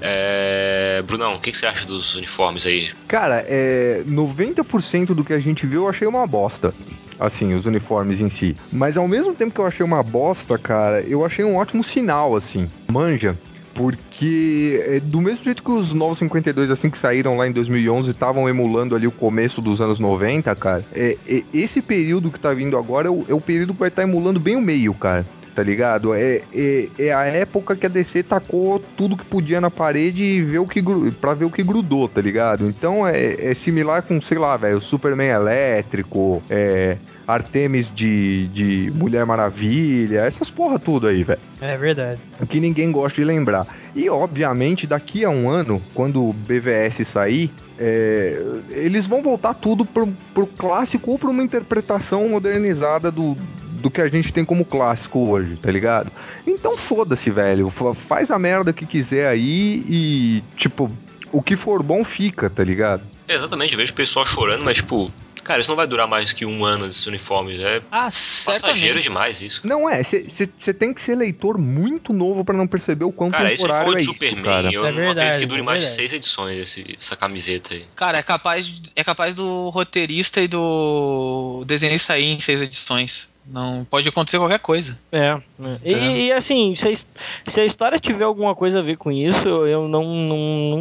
É... 0.00 1.02
Brunão, 1.06 1.34
o 1.34 1.40
que, 1.40 1.52
que 1.52 1.58
você 1.58 1.66
acha 1.66 1.84
dos 1.84 2.14
uniformes 2.14 2.64
aí? 2.64 2.90
Cara, 3.06 3.44
é, 3.46 4.02
90% 4.06 5.06
do 5.14 5.24
que 5.24 5.32
a 5.32 5.40
gente 5.40 5.66
viu 5.66 5.82
eu 5.82 5.88
achei 5.88 6.06
uma 6.06 6.26
bosta. 6.26 6.72
Assim, 7.18 7.54
os 7.54 7.66
uniformes 7.66 8.20
em 8.20 8.28
si. 8.28 8.56
Mas 8.72 8.96
ao 8.96 9.08
mesmo 9.08 9.34
tempo 9.34 9.52
que 9.54 9.60
eu 9.60 9.66
achei 9.66 9.84
uma 9.84 10.02
bosta, 10.02 10.56
cara, 10.56 11.00
eu 11.00 11.24
achei 11.24 11.44
um 11.44 11.56
ótimo 11.56 11.82
sinal, 11.82 12.36
assim. 12.36 12.68
Manja. 12.90 13.36
Porque 13.74 14.82
é, 14.86 15.00
do 15.00 15.20
mesmo 15.20 15.44
jeito 15.44 15.62
que 15.62 15.70
os 15.70 15.92
Novos 15.92 16.18
52, 16.18 16.68
assim, 16.68 16.90
que 16.90 16.98
saíram 16.98 17.36
lá 17.36 17.46
em 17.46 17.52
2011, 17.52 18.10
estavam 18.10 18.48
emulando 18.48 18.96
ali 18.96 19.06
o 19.06 19.12
começo 19.12 19.62
dos 19.62 19.80
anos 19.80 20.00
90, 20.00 20.52
cara, 20.56 20.82
é, 20.92 21.16
é- 21.28 21.42
esse 21.54 21.80
período 21.80 22.28
que 22.30 22.40
tá 22.40 22.52
vindo 22.52 22.76
agora 22.76 23.06
é 23.06 23.10
o, 23.10 23.24
é 23.28 23.34
o 23.34 23.40
período 23.40 23.72
que 23.72 23.78
vai 23.78 23.88
estar 23.88 24.02
emulando 24.02 24.40
bem 24.40 24.56
o 24.56 24.60
meio, 24.60 24.92
cara. 24.94 25.24
Tá 25.54 25.62
ligado? 25.64 26.14
É, 26.14 26.40
é, 26.54 26.88
é 26.98 27.12
a 27.12 27.24
época 27.24 27.74
que 27.74 27.84
a 27.84 27.88
DC 27.88 28.22
tacou 28.22 28.80
tudo 28.96 29.16
que 29.16 29.24
podia 29.24 29.60
na 29.60 29.68
parede 29.70 30.22
e 30.22 30.40
ver 30.40 30.60
o 30.60 30.66
que, 30.68 30.80
pra 31.20 31.34
ver 31.34 31.46
o 31.46 31.50
que 31.50 31.64
grudou, 31.64 32.08
tá 32.08 32.20
ligado? 32.20 32.68
Então 32.68 33.04
é, 33.04 33.50
é 33.50 33.54
similar 33.54 34.02
com, 34.02 34.20
sei 34.20 34.38
lá, 34.38 34.56
velho, 34.56 34.80
Superman 34.80 35.30
elétrico, 35.30 36.40
é, 36.48 36.96
Artemis 37.28 37.92
de, 37.94 38.48
de 38.48 38.90
Mulher 38.94 39.26
Maravilha, 39.26 40.20
essas 40.20 40.50
porra 40.50 40.78
tudo 40.78 41.06
aí, 41.06 41.22
velho 41.22 41.38
É 41.60 41.76
verdade. 41.76 42.18
que 42.48 42.58
ninguém 42.58 42.90
gosta 42.90 43.20
de 43.20 43.24
lembrar. 43.24 43.66
E, 43.94 44.08
obviamente, 44.08 44.86
daqui 44.86 45.24
a 45.24 45.30
um 45.30 45.50
ano, 45.50 45.82
quando 45.94 46.22
o 46.26 46.32
BVS 46.32 47.06
sair, 47.06 47.50
é, 47.78 48.40
eles 48.70 49.06
vão 49.06 49.22
voltar 49.22 49.54
tudo 49.54 49.84
pro, 49.84 50.08
pro 50.32 50.46
clássico 50.46 51.10
ou 51.10 51.18
pra 51.18 51.28
uma 51.28 51.42
interpretação 51.42 52.28
modernizada 52.28 53.10
do, 53.10 53.36
do 53.82 53.90
que 53.90 54.00
a 54.00 54.08
gente 54.08 54.32
tem 54.32 54.44
como 54.44 54.64
clássico 54.64 55.18
hoje, 55.28 55.56
tá 55.56 55.70
ligado? 55.70 56.10
Então 56.46 56.76
foda-se, 56.76 57.30
velho. 57.30 57.68
Fa- 57.70 57.92
Faz 57.94 58.30
a 58.30 58.38
merda 58.38 58.72
que 58.72 58.86
quiser 58.86 59.28
aí 59.28 59.84
e, 59.88 60.42
tipo, 60.56 60.90
o 61.30 61.42
que 61.42 61.56
for 61.56 61.82
bom 61.82 62.02
fica, 62.04 62.48
tá 62.48 62.64
ligado? 62.64 63.02
É, 63.28 63.34
exatamente, 63.34 63.74
eu 63.74 63.78
vejo 63.78 63.92
o 63.92 63.96
pessoal 63.96 64.24
chorando, 64.24 64.64
mas 64.64 64.78
tipo, 64.78 65.10
cara, 65.48 65.60
isso 65.60 65.70
não 65.70 65.76
vai 65.76 65.86
durar 65.86 66.06
mais 66.06 66.32
que 66.32 66.44
um 66.46 66.64
ano 66.64 66.86
esses 66.86 67.04
uniformes. 67.06 67.58
É 67.60 67.80
Ah, 67.90 68.08
passageiro 68.44 69.00
demais 69.00 69.40
isso. 69.42 69.66
Não 69.66 69.88
é, 69.88 70.02
você 70.02 70.72
tem 70.74 70.92
que 70.94 71.00
ser 71.00 71.14
leitor 71.16 71.58
muito 71.58 72.12
novo 72.12 72.44
pra 72.44 72.56
não 72.56 72.66
perceber 72.66 73.04
o 73.04 73.12
quão 73.12 73.30
Cara, 73.30 73.48
temporário 73.48 73.92
é 73.92 73.96
de 73.96 74.02
isso, 74.02 74.12
Superman, 74.12 74.44
cara. 74.44 74.70
eu 74.72 74.84
É 74.86 74.90
não 74.90 74.96
verdade, 74.96 75.20
acredito 75.20 75.40
que 75.40 75.46
dure 75.48 75.60
é 75.60 75.64
mais 75.64 75.82
de 75.82 75.88
seis 75.88 76.12
edições 76.12 76.58
esse- 76.58 76.96
essa 76.98 77.16
camiseta 77.16 77.74
aí. 77.74 77.84
Cara, 77.96 78.18
é 78.18 78.22
capaz, 78.22 78.70
é 78.94 79.02
capaz 79.04 79.34
do 79.34 79.68
roteirista 79.70 80.40
e 80.40 80.48
do 80.48 81.64
desenhista 81.66 82.08
sair 82.08 82.24
em 82.26 82.40
seis 82.40 82.60
edições. 82.60 83.27
Não 83.50 83.84
pode 83.84 84.08
acontecer 84.08 84.38
qualquer 84.38 84.58
coisa. 84.58 84.98
É. 85.10 85.34
né? 85.58 85.78
E, 85.82 86.26
e, 86.26 86.32
assim, 86.32 86.76
se 86.76 86.88
a, 86.88 87.50
se 87.50 87.60
a 87.60 87.64
história 87.64 87.98
tiver 87.98 88.24
alguma 88.24 88.54
coisa 88.54 88.80
a 88.80 88.82
ver 88.82 88.96
com 88.96 89.10
isso, 89.10 89.48
eu 89.66 89.88
não, 89.88 90.04
não, 90.04 90.36
não, 90.36 90.80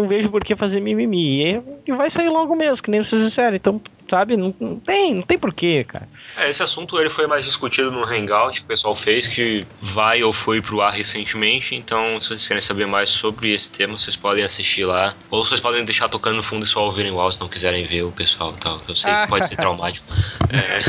não 0.00 0.08
vejo 0.08 0.30
por 0.30 0.44
que 0.44 0.54
fazer 0.54 0.80
mimimi. 0.80 1.42
E, 1.42 1.62
e 1.86 1.92
vai 1.92 2.08
sair 2.08 2.28
logo 2.28 2.54
mesmo, 2.54 2.82
que 2.82 2.90
nem 2.90 3.02
vocês 3.02 3.22
disseram. 3.22 3.56
Então, 3.56 3.80
sabe, 4.08 4.36
não, 4.36 4.54
não 4.60 4.76
tem, 4.76 5.14
não 5.14 5.22
tem 5.22 5.36
porquê, 5.36 5.84
cara. 5.84 6.08
É, 6.36 6.48
esse 6.48 6.62
assunto 6.62 6.98
ele 7.00 7.10
foi 7.10 7.26
mais 7.26 7.44
discutido 7.44 7.90
no 7.90 8.04
Hangout 8.04 8.60
que 8.60 8.66
o 8.66 8.68
pessoal 8.68 8.94
fez, 8.94 9.26
que 9.26 9.66
vai 9.80 10.22
ou 10.22 10.32
foi 10.32 10.62
pro 10.62 10.80
ar 10.80 10.92
recentemente. 10.92 11.74
Então, 11.74 12.20
se 12.20 12.28
vocês 12.28 12.46
querem 12.46 12.60
saber 12.60 12.86
mais 12.86 13.08
sobre 13.08 13.52
esse 13.52 13.70
tema, 13.70 13.98
vocês 13.98 14.14
podem 14.14 14.44
assistir 14.44 14.84
lá. 14.84 15.14
Ou 15.28 15.44
vocês 15.44 15.58
podem 15.60 15.84
deixar 15.84 16.08
tocando 16.08 16.36
no 16.36 16.42
fundo 16.42 16.64
e 16.64 16.68
só 16.68 16.84
ouvirem 16.84 17.10
o 17.10 17.20
áudio 17.20 17.36
se 17.36 17.40
não 17.40 17.48
quiserem 17.48 17.84
ver 17.84 18.04
o 18.04 18.12
pessoal 18.12 18.54
e 18.56 18.60
tal. 18.60 18.80
Eu 18.86 18.94
sei 18.94 19.12
que 19.12 19.28
pode 19.28 19.46
ser 19.46 19.56
traumático. 19.56 20.06
É. 20.48 20.80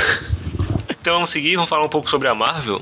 Então 1.08 1.16
vamos 1.16 1.30
seguir, 1.30 1.56
vamos 1.56 1.70
falar 1.70 1.86
um 1.86 1.90
pouco 1.90 2.10
sobre 2.10 2.28
a 2.28 2.36
Marvel. 2.36 2.82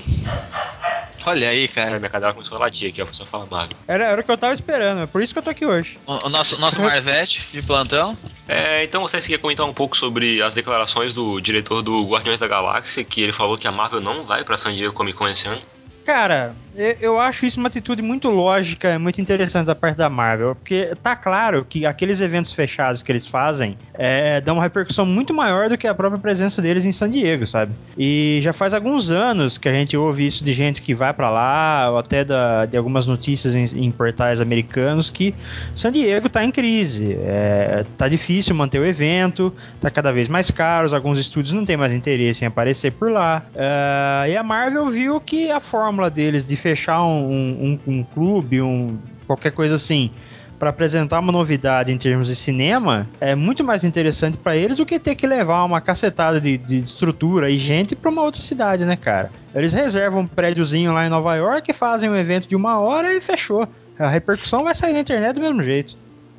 Olha 1.27 1.47
aí, 1.47 1.65
É, 1.65 1.67
cara. 1.67 1.99
minha 1.99 2.09
cadela 2.09 2.33
começou 2.33 2.57
a 2.57 2.61
latir 2.61 2.89
aqui, 2.89 2.99
ó, 2.99 3.05
só 3.11 3.23
fala 3.23 3.45
Marvel. 3.45 3.77
Era, 3.87 4.05
era 4.05 4.19
o 4.19 4.23
que 4.23 4.31
eu 4.31 4.35
tava 4.37 4.51
esperando, 4.51 5.01
é 5.01 5.05
por 5.05 5.21
isso 5.21 5.31
que 5.31 5.37
eu 5.37 5.43
tô 5.43 5.51
aqui 5.51 5.63
hoje. 5.63 5.99
O, 6.07 6.25
o 6.25 6.29
nosso, 6.29 6.59
nosso 6.59 6.81
Marvete 6.81 7.47
de 7.51 7.61
plantão. 7.61 8.17
É, 8.47 8.83
então 8.83 9.03
vocês 9.03 9.27
querem 9.27 9.39
comentar 9.39 9.63
um 9.67 9.73
pouco 9.75 9.95
sobre 9.95 10.41
as 10.41 10.55
declarações 10.55 11.13
do 11.13 11.39
diretor 11.39 11.83
do 11.83 12.03
Guardiões 12.07 12.39
da 12.39 12.47
Galáxia, 12.47 13.03
que 13.03 13.21
ele 13.21 13.31
falou 13.31 13.59
que 13.59 13.67
a 13.67 13.71
Marvel 13.71 14.01
não 14.01 14.23
vai 14.23 14.43
pra 14.43 14.57
San 14.57 14.73
Diego 14.73 14.91
Comic 14.91 15.15
Con 15.15 15.27
esse 15.27 15.47
ano. 15.47 15.61
Cara, 16.03 16.55
eu- 17.01 17.19
acho 17.19 17.45
isso 17.45 17.59
uma 17.59 17.67
atitude 17.67 18.01
muito 18.01 18.29
lógica, 18.29 18.99
muito 18.99 19.21
interessante 19.21 19.65
da 19.67 19.75
parte 19.75 19.95
da 19.97 20.09
Marvel, 20.09 20.55
porque 20.55 20.91
tá 21.01 21.15
claro 21.15 21.65
que 21.67 21.85
aqueles 21.85 22.19
eventos 22.21 22.51
fechados 22.51 23.01
que 23.01 23.11
eles 23.11 23.25
fazem 23.25 23.77
é, 23.93 24.41
dão 24.41 24.55
uma 24.55 24.63
repercussão 24.63 25.05
muito 25.05 25.33
maior 25.33 25.69
do 25.69 25.77
que 25.77 25.87
a 25.87 25.95
própria 25.95 26.19
presença 26.19 26.61
deles 26.61 26.83
em 26.85 26.91
San 26.91 27.09
Diego, 27.09 27.47
sabe? 27.47 27.71
E 27.97 28.39
já 28.41 28.51
faz 28.51 28.73
alguns 28.73 29.09
anos 29.09 29.57
que 29.57 29.69
a 29.69 29.71
gente 29.73 29.95
ouve 29.95 30.25
isso 30.27 30.43
de 30.43 30.51
gente 30.53 30.81
que 30.81 30.93
vai 30.93 31.13
pra 31.13 31.29
lá, 31.29 31.89
ou 31.91 31.97
até 31.97 32.25
da- 32.25 32.65
de 32.65 32.75
algumas 32.75 33.05
notícias 33.05 33.55
em, 33.55 33.85
em 33.85 33.91
portais 33.91 34.41
americanos 34.41 35.09
que 35.09 35.33
San 35.75 35.91
Diego 35.91 36.27
tá 36.27 36.43
em 36.43 36.51
crise, 36.51 37.17
é, 37.21 37.85
tá 37.97 38.07
difícil 38.09 38.53
manter 38.53 38.79
o 38.79 38.85
evento, 38.85 39.53
tá 39.79 39.89
cada 39.89 40.11
vez 40.11 40.27
mais 40.27 40.51
caro, 40.51 40.93
alguns 40.93 41.17
estúdios 41.19 41.53
não 41.53 41.63
têm 41.65 41.77
mais 41.77 41.93
interesse 41.93 42.43
em 42.43 42.47
aparecer 42.47 42.91
por 42.91 43.09
lá. 43.11 43.43
Ah, 43.55 44.25
e 44.27 44.35
a 44.35 44.43
Marvel 44.43 44.89
viu 44.89 45.19
que 45.21 45.49
a 45.49 45.59
fórmula 45.59 46.09
deles 46.09 46.43
de 46.45 46.55
fechar 46.65 47.03
um, 47.05 47.77
um- 47.85 47.93
um 47.99 48.03
clube, 48.03 48.59
um, 48.59 48.97
qualquer 49.27 49.51
coisa 49.51 49.75
assim, 49.75 50.09
para 50.57 50.71
apresentar 50.71 51.19
uma 51.19 51.31
novidade 51.31 51.91
em 51.91 51.97
termos 51.97 52.27
de 52.27 52.35
cinema, 52.35 53.07
é 53.21 53.35
muito 53.35 53.63
mais 53.63 53.83
interessante 53.83 54.35
para 54.35 54.55
eles 54.57 54.77
do 54.77 54.85
que 54.85 54.97
ter 54.99 55.13
que 55.13 55.27
levar 55.27 55.63
uma 55.63 55.79
cacetada 55.79 56.41
de, 56.41 56.57
de 56.57 56.77
estrutura 56.77 57.51
e 57.51 57.57
gente 57.59 57.95
para 57.95 58.09
uma 58.09 58.23
outra 58.23 58.41
cidade, 58.41 58.83
né, 58.83 58.95
cara? 58.95 59.29
Eles 59.53 59.73
reservam 59.73 60.21
um 60.21 60.27
prédiozinho 60.27 60.91
lá 60.91 61.05
em 61.05 61.09
Nova 61.09 61.35
York, 61.35 61.71
fazem 61.71 62.09
um 62.09 62.15
evento 62.15 62.49
de 62.49 62.55
uma 62.55 62.79
hora 62.79 63.13
e 63.13 63.21
fechou. 63.21 63.67
A 63.99 64.07
repercussão 64.09 64.63
vai 64.63 64.73
sair 64.73 64.93
na 64.93 65.01
internet 65.01 65.35
do 65.35 65.41
mesmo 65.41 65.61
jeito. 65.61 65.95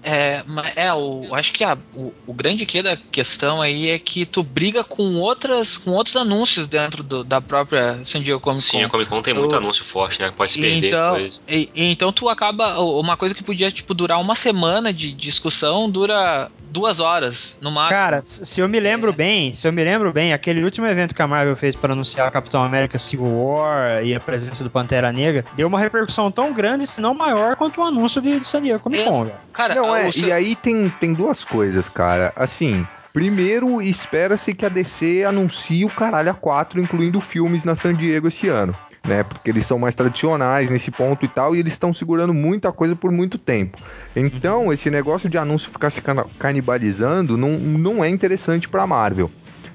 É, 0.08 0.44
mas 0.46 0.72
é 0.76 0.94
o, 0.94 1.34
acho 1.34 1.52
que 1.52 1.64
a, 1.64 1.76
o, 1.92 2.12
o 2.28 2.32
grande 2.32 2.64
que 2.64 2.80
da 2.80 2.96
questão 2.96 3.60
aí 3.60 3.90
é 3.90 3.98
que 3.98 4.24
tu 4.24 4.40
briga 4.40 4.84
com 4.84 5.16
outras, 5.16 5.76
com 5.76 5.90
outros 5.90 6.14
anúncios 6.14 6.68
dentro 6.68 7.02
do- 7.02 7.24
da 7.24 7.40
própria 7.40 7.98
San 8.04 8.22
Diego 8.22 8.38
Comic 8.38 8.62
Con. 8.64 8.78
Sim, 8.78 8.84
a 8.84 8.88
Comic 8.88 9.10
Con 9.10 9.20
tem 9.20 9.34
muito 9.34 9.52
Eu- 9.52 9.58
anúncio 9.58 9.84
forte, 9.84 10.20
né? 10.22 10.30
Pode 10.30 10.52
se 10.52 10.60
perder 10.60 10.88
então, 10.90 11.14
depois. 11.14 11.40
e 11.48 11.68
então 11.74 12.12
tu 12.12 12.28
acaba 12.28 12.78
uma 12.80 13.16
coisa 13.16 13.34
que 13.34 13.42
podia 13.42 13.68
tipo 13.72 13.92
durar 13.94 14.20
uma 14.20 14.36
semana 14.36 14.92
de 14.92 15.10
discussão 15.12 15.90
dura 15.90 16.48
duas 16.76 17.00
horas, 17.00 17.56
no 17.60 17.70
máximo. 17.70 17.98
Cara, 17.98 18.20
se 18.22 18.60
eu 18.60 18.68
me 18.68 18.78
lembro 18.78 19.12
bem, 19.12 19.52
se 19.54 19.66
eu 19.66 19.72
me 19.72 19.82
lembro 19.82 20.12
bem, 20.12 20.32
aquele 20.32 20.62
último 20.62 20.86
evento 20.86 21.14
que 21.14 21.22
a 21.22 21.26
Marvel 21.26 21.56
fez 21.56 21.74
para 21.74 21.92
anunciar 21.92 22.30
Capitão 22.30 22.62
América 22.62 22.98
Civil 22.98 23.26
War 23.26 24.04
e 24.04 24.14
a 24.14 24.20
presença 24.20 24.62
do 24.62 24.70
Pantera 24.70 25.10
Negra, 25.10 25.44
deu 25.54 25.66
uma 25.68 25.80
repercussão 25.80 26.30
tão 26.30 26.52
grande, 26.52 26.86
se 26.86 27.00
não 27.00 27.14
maior, 27.14 27.56
quanto 27.56 27.80
o 27.80 27.84
anúncio 27.84 28.20
de, 28.22 28.38
de 28.40 28.46
San 28.46 28.60
Diego 28.62 28.80
Comic 28.80 29.04
Con. 29.04 29.30
Cara, 29.52 29.74
Não, 29.74 29.96
é, 29.96 30.06
o 30.08 30.12
seu- 30.12 30.28
e 30.28 30.32
aí 30.32 30.54
tem, 30.54 30.88
tem 30.90 31.12
duas 31.14 31.44
coisas, 31.44 31.88
cara. 31.88 32.32
Assim, 32.36 32.86
primeiro, 33.12 33.80
espera-se 33.80 34.54
que 34.54 34.66
a 34.66 34.68
DC 34.68 35.24
anuncie 35.26 35.84
o 35.84 35.90
caralho 35.90 36.30
a 36.30 36.34
4, 36.34 36.80
incluindo 36.80 37.20
filmes 37.20 37.64
na 37.64 37.74
San 37.74 37.94
Diego 37.94 38.28
esse 38.28 38.48
ano. 38.48 38.76
Né, 39.06 39.22
porque 39.22 39.50
eles 39.50 39.64
são 39.64 39.78
mais 39.78 39.94
tradicionais 39.94 40.70
nesse 40.70 40.90
ponto 40.90 41.24
e 41.24 41.28
tal, 41.28 41.54
e 41.54 41.60
eles 41.60 41.72
estão 41.74 41.94
segurando 41.94 42.34
muita 42.34 42.72
coisa 42.72 42.96
por 42.96 43.10
muito 43.12 43.38
tempo. 43.38 43.78
Então, 44.14 44.72
esse 44.72 44.90
negócio 44.90 45.28
de 45.28 45.38
anúncio 45.38 45.70
ficar 45.70 45.90
se 45.90 46.02
canibalizando 46.38 47.36
não, 47.36 47.58
não 47.58 48.04
é 48.04 48.08
interessante 48.08 48.68
pra 48.68 48.86
Marvel. 48.86 49.30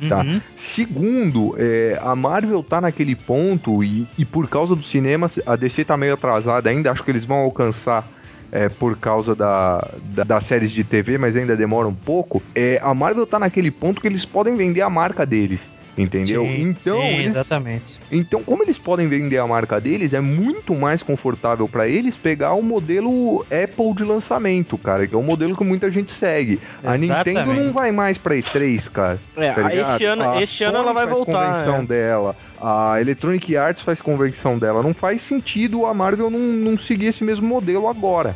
Tá. 0.09 0.21
Uhum. 0.23 0.41
Segundo, 0.55 1.55
é, 1.59 1.99
a 2.01 2.15
Marvel 2.15 2.63
tá 2.63 2.81
naquele 2.81 3.15
ponto 3.15 3.83
e, 3.83 4.07
e 4.17 4.25
por 4.25 4.47
causa 4.49 4.75
do 4.75 4.81
cinema, 4.81 5.27
a 5.45 5.55
DC 5.55 5.85
tá 5.85 5.95
meio 5.95 6.13
atrasada 6.15 6.69
ainda. 6.71 6.91
Acho 6.91 7.03
que 7.03 7.11
eles 7.11 7.23
vão 7.23 7.37
alcançar 7.37 8.09
é, 8.51 8.67
por 8.67 8.97
causa 8.97 9.35
da, 9.35 9.87
da- 10.03 10.23
das 10.23 10.43
séries 10.45 10.71
de 10.71 10.83
TV, 10.83 11.17
mas 11.19 11.35
ainda 11.35 11.55
demora 11.55 11.87
um 11.87 11.93
pouco. 11.93 12.41
É, 12.55 12.79
a 12.81 12.93
Marvel 12.95 13.27
tá 13.27 13.37
naquele 13.37 13.69
ponto 13.69 14.01
que 14.01 14.07
eles 14.07 14.25
podem 14.25 14.55
vender 14.55 14.81
a 14.81 14.89
marca 14.89 15.23
deles. 15.25 15.69
Entendeu? 16.01 16.43
Sim, 16.43 16.61
então, 16.61 16.99
sim, 16.99 17.07
eles, 17.07 17.35
exatamente. 17.35 17.99
então, 18.11 18.43
como 18.43 18.63
eles 18.63 18.79
podem 18.79 19.07
vender 19.07 19.37
a 19.37 19.45
marca 19.47 19.79
deles, 19.79 20.13
é 20.13 20.19
muito 20.19 20.73
mais 20.75 21.03
confortável 21.03 21.67
pra 21.67 21.87
eles 21.87 22.17
pegar 22.17 22.53
o 22.53 22.61
modelo 22.63 23.45
Apple 23.45 23.93
de 23.95 24.03
lançamento, 24.03 24.77
cara, 24.77 25.05
que 25.05 25.13
é 25.13 25.17
o 25.17 25.21
modelo 25.23 25.55
que 25.55 25.63
muita 25.63 25.91
gente 25.91 26.11
segue. 26.11 26.59
A 26.83 26.97
Nintendo 26.97 27.29
Exatamente. 27.29 27.59
não 27.65 27.71
vai 27.71 27.91
mais 27.91 28.17
pra 28.17 28.35
E3, 28.35 28.89
cara. 28.91 29.19
É, 29.37 29.51
Tá 29.51 29.75
esse 29.75 30.05
ano, 30.05 30.23
A 30.23 30.37
ano 30.37 30.47
Sony 30.47 30.75
ela 30.75 30.93
vai 30.93 31.05
faz 31.05 31.17
voltar. 31.17 31.47
convenção 31.47 31.75
é. 31.77 31.83
dela, 31.85 32.35
a 32.59 32.99
Electronic 32.99 33.55
Arts 33.55 33.83
faz 33.83 34.01
convenção 34.01 34.57
dela. 34.57 34.81
Não 34.81 34.93
faz 34.93 35.21
sentido 35.21 35.85
a 35.85 35.93
Marvel 35.93 36.29
não, 36.29 36.39
não 36.39 36.77
seguir 36.77 37.07
esse 37.07 37.23
mesmo 37.23 37.47
modelo 37.47 37.87
agora. 37.87 38.35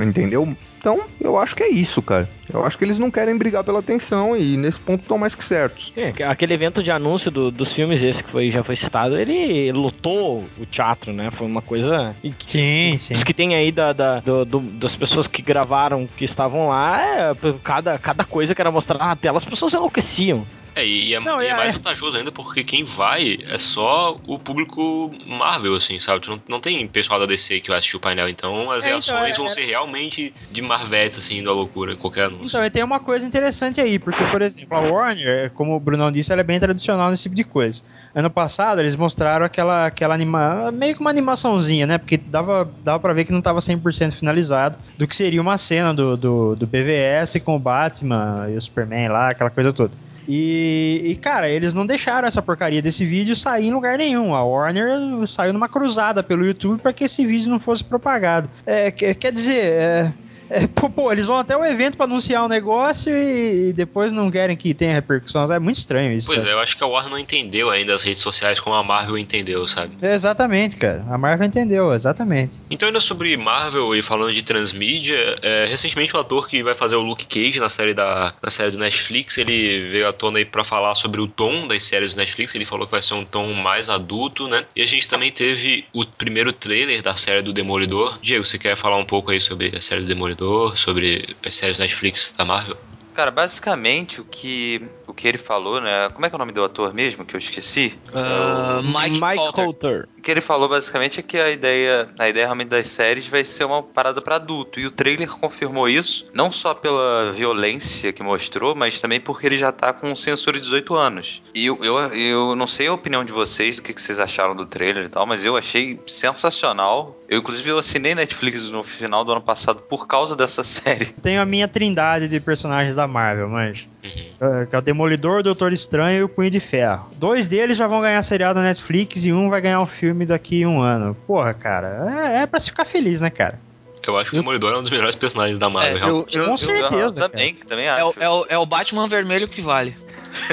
Entendeu? 0.00 0.56
Então, 0.78 1.02
eu 1.20 1.36
acho 1.38 1.54
que 1.54 1.62
é 1.62 1.68
isso, 1.68 2.02
cara. 2.02 2.28
Eu 2.52 2.64
acho 2.64 2.76
que 2.76 2.84
eles 2.84 2.98
não 2.98 3.10
querem 3.10 3.36
brigar 3.36 3.62
pela 3.62 3.78
atenção 3.78 4.36
e 4.36 4.56
nesse 4.56 4.80
ponto 4.80 5.02
estão 5.02 5.16
mais 5.16 5.34
que 5.34 5.44
certos. 5.44 5.92
É, 5.96 6.12
aquele 6.24 6.54
evento 6.54 6.82
de 6.82 6.90
anúncio 6.90 7.30
do- 7.30 7.50
dos 7.52 7.72
filmes, 7.72 8.02
esse 8.02 8.22
que 8.24 8.30
foi, 8.30 8.50
já 8.50 8.64
foi 8.64 8.74
citado, 8.74 9.16
ele 9.16 9.70
lotou 9.70 10.44
o 10.58 10.66
teatro, 10.66 11.12
né? 11.12 11.30
Foi 11.30 11.46
uma 11.46 11.62
coisa. 11.62 12.16
que- 12.22 12.50
Sim, 12.50 12.96
sim. 12.98 13.14
Os 13.14 13.22
que 13.22 13.32
tem 13.34 13.54
aí 13.54 13.70
da, 13.70 13.92
da- 13.92 14.20
do- 14.20 14.44
do- 14.44 14.60
das 14.60 14.96
pessoas 14.96 15.26
que 15.28 15.40
gravaram, 15.40 16.06
que 16.16 16.24
estavam 16.24 16.68
lá, 16.68 17.00
é, 17.00 17.32
cada, 17.62 17.98
cada 17.98 18.24
coisa 18.24 18.54
que 18.54 18.60
era 18.60 18.70
mostrada 18.72 19.04
na 19.04 19.14
tela, 19.14 19.36
as 19.38 19.44
pessoas 19.44 19.72
enlouqueciam. 19.72 20.44
É, 20.74 20.86
e 20.86 21.14
é, 21.14 21.20
Não, 21.20 21.40
e 21.42 21.46
é 21.46 21.50
é- 21.50 21.54
mais 21.54 21.70
é- 21.70 21.72
vantajoso 21.72 22.16
ainda 22.16 22.32
porque 22.32 22.64
quem 22.64 22.82
vai 22.82 23.38
é 23.46 23.58
só 23.58 24.16
o 24.26 24.38
público 24.38 25.10
Marvel, 25.26 25.74
assim, 25.74 25.98
sabe? 25.98 26.20
Tu 26.20 26.30
não, 26.30 26.42
não 26.48 26.60
tem 26.60 26.86
pessoal 26.88 27.20
da 27.20 27.26
DC 27.26 27.60
que 27.60 27.68
vai 27.68 27.78
assistir 27.78 27.96
o 27.96 28.00
painel, 28.00 28.28
então 28.28 28.70
as 28.70 28.84
É, 28.84 28.88
então, 28.88 29.14
reações 29.16 29.34
é- 29.34 29.38
vão 29.38 29.48
ser 29.48 29.64
realmente 29.64 30.32
de 30.50 30.62
Marvetes, 30.62 31.18
assim, 31.18 31.38
indo 31.38 31.50
à 31.50 31.52
loucura 31.52 31.92
em 31.92 31.96
qualquer 31.96 32.24
anúncio. 32.24 32.46
Então, 32.46 32.64
e 32.64 32.70
tem 32.70 32.82
uma 32.82 32.98
coisa 33.00 33.26
interessante 33.26 33.80
aí, 33.80 33.98
porque, 33.98 34.24
por 34.26 34.40
exemplo, 34.40 34.76
a 34.76 34.80
Warner, 34.80 35.50
como 35.50 35.76
o 35.76 35.80
Brunão 35.80 36.10
disse, 36.10 36.32
ela 36.32 36.40
é 36.40 36.44
bem 36.44 36.58
tradicional 36.58 37.10
nesse 37.10 37.24
tipo 37.24 37.34
de 37.34 37.44
coisa. 37.44 37.82
Ano 38.14 38.30
passado, 38.30 38.80
eles 38.80 38.96
mostraram 38.96 39.44
aquela, 39.44 39.86
aquela 39.86 40.14
anima... 40.14 40.70
meio 40.72 40.94
que 40.94 41.00
uma 41.00 41.10
animaçãozinha, 41.10 41.86
né? 41.86 41.98
Porque 41.98 42.16
dava, 42.16 42.70
dava 42.82 42.98
pra 42.98 43.12
ver 43.12 43.24
que 43.26 43.32
não 43.32 43.42
tava 43.42 43.60
100% 43.60 44.12
finalizado 44.14 44.76
do 44.96 45.06
que 45.06 45.14
seria 45.14 45.40
uma 45.40 45.58
cena 45.58 45.92
do, 45.92 46.16
do, 46.16 46.54
do 46.56 46.66
BVS 46.66 47.40
com 47.44 47.56
o 47.56 47.58
Batman 47.58 48.48
e 48.50 48.56
o 48.56 48.60
Superman 48.62 49.08
lá, 49.08 49.30
aquela 49.30 49.50
coisa 49.50 49.72
toda. 49.72 49.92
E, 50.28 51.02
e, 51.04 51.16
cara, 51.16 51.48
eles 51.48 51.74
não 51.74 51.84
deixaram 51.84 52.26
essa 52.28 52.40
porcaria 52.40 52.80
desse 52.80 53.04
vídeo 53.04 53.34
sair 53.34 53.66
em 53.66 53.72
lugar 53.72 53.98
nenhum. 53.98 54.34
A 54.34 54.42
Warner 54.44 55.26
saiu 55.26 55.52
numa 55.52 55.68
cruzada 55.68 56.22
pelo 56.22 56.44
YouTube 56.46 56.80
para 56.80 56.92
que 56.92 57.04
esse 57.04 57.26
vídeo 57.26 57.50
não 57.50 57.58
fosse 57.58 57.82
propagado. 57.82 58.48
É, 58.64 58.90
que- 58.90 59.14
quer 59.14 59.32
dizer, 59.32 59.64
é, 59.64 60.12
é, 60.52 60.66
pô, 60.66 60.90
pô, 60.90 61.10
eles 61.10 61.26
vão 61.26 61.38
até 61.38 61.56
o 61.56 61.64
evento 61.64 61.96
para 61.96 62.06
anunciar 62.06 62.44
o 62.44 62.48
negócio 62.48 63.12
e, 63.16 63.68
e 63.68 63.72
depois 63.72 64.12
não 64.12 64.30
querem 64.30 64.56
que 64.56 64.74
tenha 64.74 64.92
repercussão. 64.92 65.44
É 65.52 65.58
muito 65.58 65.76
estranho 65.76 66.12
isso. 66.12 66.26
Pois 66.26 66.40
sabe? 66.40 66.50
é, 66.50 66.54
eu 66.54 66.60
acho 66.60 66.76
que 66.76 66.84
a 66.84 66.86
Warner 66.86 67.10
não 67.10 67.18
entendeu 67.18 67.70
ainda 67.70 67.94
as 67.94 68.02
redes 68.02 68.20
sociais 68.20 68.60
como 68.60 68.76
a 68.76 68.84
Marvel 68.84 69.16
entendeu, 69.18 69.66
sabe? 69.66 69.96
É, 70.02 70.14
Exatamente, 70.14 70.76
cara. 70.76 71.04
A 71.08 71.16
Marvel 71.16 71.46
entendeu, 71.46 71.92
exatamente. 71.92 72.56
Então, 72.70 72.86
ainda 72.86 73.00
sobre 73.00 73.36
Marvel 73.36 73.94
e 73.94 74.02
falando 74.02 74.32
de 74.32 74.42
transmídia, 74.42 75.38
é, 75.42 75.66
recentemente 75.68 76.14
o 76.14 76.20
ator 76.20 76.46
que 76.46 76.62
vai 76.62 76.74
fazer 76.74 76.96
o 76.96 77.02
Luke 77.02 77.26
Cage 77.26 77.58
na 77.58 77.68
série, 77.68 77.94
da, 77.94 78.34
na 78.42 78.50
série 78.50 78.70
do 78.70 78.78
Netflix, 78.78 79.38
ele 79.38 79.90
veio 79.90 80.06
à 80.06 80.12
tona 80.12 80.38
aí 80.38 80.44
pra 80.44 80.62
falar 80.62 80.94
sobre 80.94 81.20
o 81.20 81.26
tom 81.26 81.66
das 81.66 81.82
séries 81.82 82.14
do 82.14 82.18
Netflix. 82.18 82.54
Ele 82.54 82.64
falou 82.64 82.86
que 82.86 82.92
vai 82.92 83.02
ser 83.02 83.14
um 83.14 83.24
tom 83.24 83.52
mais 83.54 83.88
adulto, 83.88 84.46
né? 84.48 84.64
E 84.76 84.82
a 84.82 84.86
gente 84.86 85.08
também 85.08 85.30
teve 85.30 85.84
o 85.92 86.04
primeiro 86.04 86.52
trailer 86.52 87.02
da 87.02 87.16
série 87.16 87.42
do 87.42 87.52
Demolidor. 87.52 88.18
Diego, 88.20 88.44
você 88.44 88.58
quer 88.58 88.76
falar 88.76 88.98
um 88.98 89.04
pouco 89.04 89.30
aí 89.30 89.40
sobre 89.40 89.74
a 89.74 89.80
série 89.80 90.02
do 90.02 90.06
Demolidor, 90.06 90.41
sobre 90.74 91.36
as 91.44 91.54
séries 91.54 91.78
Netflix 91.78 92.34
da 92.36 92.44
Marvel? 92.44 92.91
Cara, 93.14 93.30
basicamente 93.30 94.20
o 94.20 94.24
que, 94.24 94.82
o 95.06 95.12
que 95.12 95.28
ele 95.28 95.38
falou, 95.38 95.80
né? 95.80 96.08
Como 96.12 96.24
é 96.24 96.28
que 96.28 96.34
é 96.34 96.36
o 96.36 96.38
nome 96.38 96.52
do 96.52 96.64
ator 96.64 96.94
mesmo 96.94 97.24
que 97.24 97.34
eu 97.34 97.38
esqueci? 97.38 97.98
Ah, 98.14 98.80
Mike, 98.82 99.20
Coulter. 99.20 99.52
Coulter. 99.52 100.08
O 100.18 100.22
que 100.22 100.30
ele 100.30 100.40
falou 100.40 100.68
basicamente 100.68 101.20
é 101.20 101.22
que 101.22 101.36
a 101.36 101.50
ideia, 101.50 102.08
a 102.18 102.28
ideia 102.28 102.46
realmente 102.46 102.68
das 102.68 102.86
séries 102.86 103.26
vai 103.26 103.44
ser 103.44 103.64
uma 103.64 103.82
parada 103.82 104.22
pra 104.22 104.36
adulto. 104.36 104.78
E 104.78 104.86
o 104.86 104.90
trailer 104.90 105.28
confirmou 105.28 105.88
isso, 105.88 106.30
não 106.32 106.52
só 106.52 106.72
pela 106.74 107.32
violência 107.32 108.12
que 108.12 108.22
mostrou, 108.22 108.74
mas 108.74 108.98
também 108.98 109.20
porque 109.20 109.46
ele 109.46 109.56
já 109.56 109.72
tá 109.72 109.92
com 109.92 110.14
censura 110.14 110.58
de 110.58 110.64
18 110.64 110.94
anos. 110.94 111.42
E 111.54 111.66
eu, 111.66 111.78
eu, 111.82 111.98
eu 112.14 112.56
não 112.56 112.66
sei 112.66 112.86
a 112.86 112.94
opinião 112.94 113.24
de 113.24 113.32
vocês, 113.32 113.76
do 113.76 113.82
que, 113.82 113.92
que 113.92 114.00
vocês 114.00 114.18
acharam 114.18 114.54
do 114.54 114.64
trailer 114.64 115.04
e 115.04 115.08
tal, 115.08 115.26
mas 115.26 115.44
eu 115.44 115.56
achei 115.56 116.00
sensacional. 116.06 117.18
Eu, 117.28 117.38
inclusive, 117.38 117.68
eu 117.68 117.78
assinei 117.78 118.14
Netflix 118.14 118.68
no 118.68 118.82
final 118.82 119.24
do 119.24 119.32
ano 119.32 119.42
passado 119.42 119.82
por 119.82 120.06
causa 120.06 120.36
dessa 120.36 120.62
série. 120.64 121.06
Tenho 121.06 121.42
a 121.42 121.44
minha 121.44 121.66
trindade 121.66 122.28
de 122.28 122.40
personagens 122.40 122.96
da 122.96 123.01
Marvel, 123.06 123.48
mas. 123.48 123.86
Uhum. 124.04 124.66
Que 124.66 124.74
é 124.74 124.78
o 124.78 124.82
Demolidor, 124.82 125.40
o 125.40 125.42
Doutor 125.42 125.72
Estranho 125.72 126.20
e 126.20 126.22
o 126.24 126.28
Punho 126.28 126.50
de 126.50 126.60
Ferro. 126.60 127.08
Dois 127.16 127.46
deles 127.46 127.76
já 127.76 127.86
vão 127.86 128.00
ganhar 128.00 128.22
seriado 128.22 128.58
na 128.60 128.66
Netflix 128.66 129.24
e 129.24 129.32
um 129.32 129.48
vai 129.50 129.60
ganhar 129.60 129.80
um 129.80 129.86
filme 129.86 130.26
daqui 130.26 130.62
a 130.64 130.68
um 130.68 130.80
ano. 130.80 131.16
Porra, 131.26 131.54
cara, 131.54 132.30
é, 132.34 132.42
é 132.42 132.46
pra 132.46 132.58
se 132.60 132.70
ficar 132.70 132.84
feliz, 132.84 133.20
né, 133.20 133.30
cara? 133.30 133.58
Eu 134.04 134.18
acho 134.18 134.30
que 134.30 134.36
o 134.36 134.40
Demolidor 134.40 134.72
é 134.72 134.78
um 134.78 134.82
dos 134.82 134.90
melhores 134.90 135.14
personagens 135.14 135.58
da 135.58 135.70
Marvel, 135.70 135.96
É, 135.96 136.00
realmente. 136.00 136.40
Com 136.40 136.56
certeza, 136.56 137.28
também, 137.28 137.54
também 137.54 137.86
É 137.86 137.90
acho. 137.90 138.06
o, 138.08 138.14
é, 138.18 138.28
o, 138.28 138.46
é 138.48 138.58
o 138.58 138.66
Batman 138.66 139.06
vermelho 139.06 139.46
que 139.46 139.60
vale. 139.62 139.96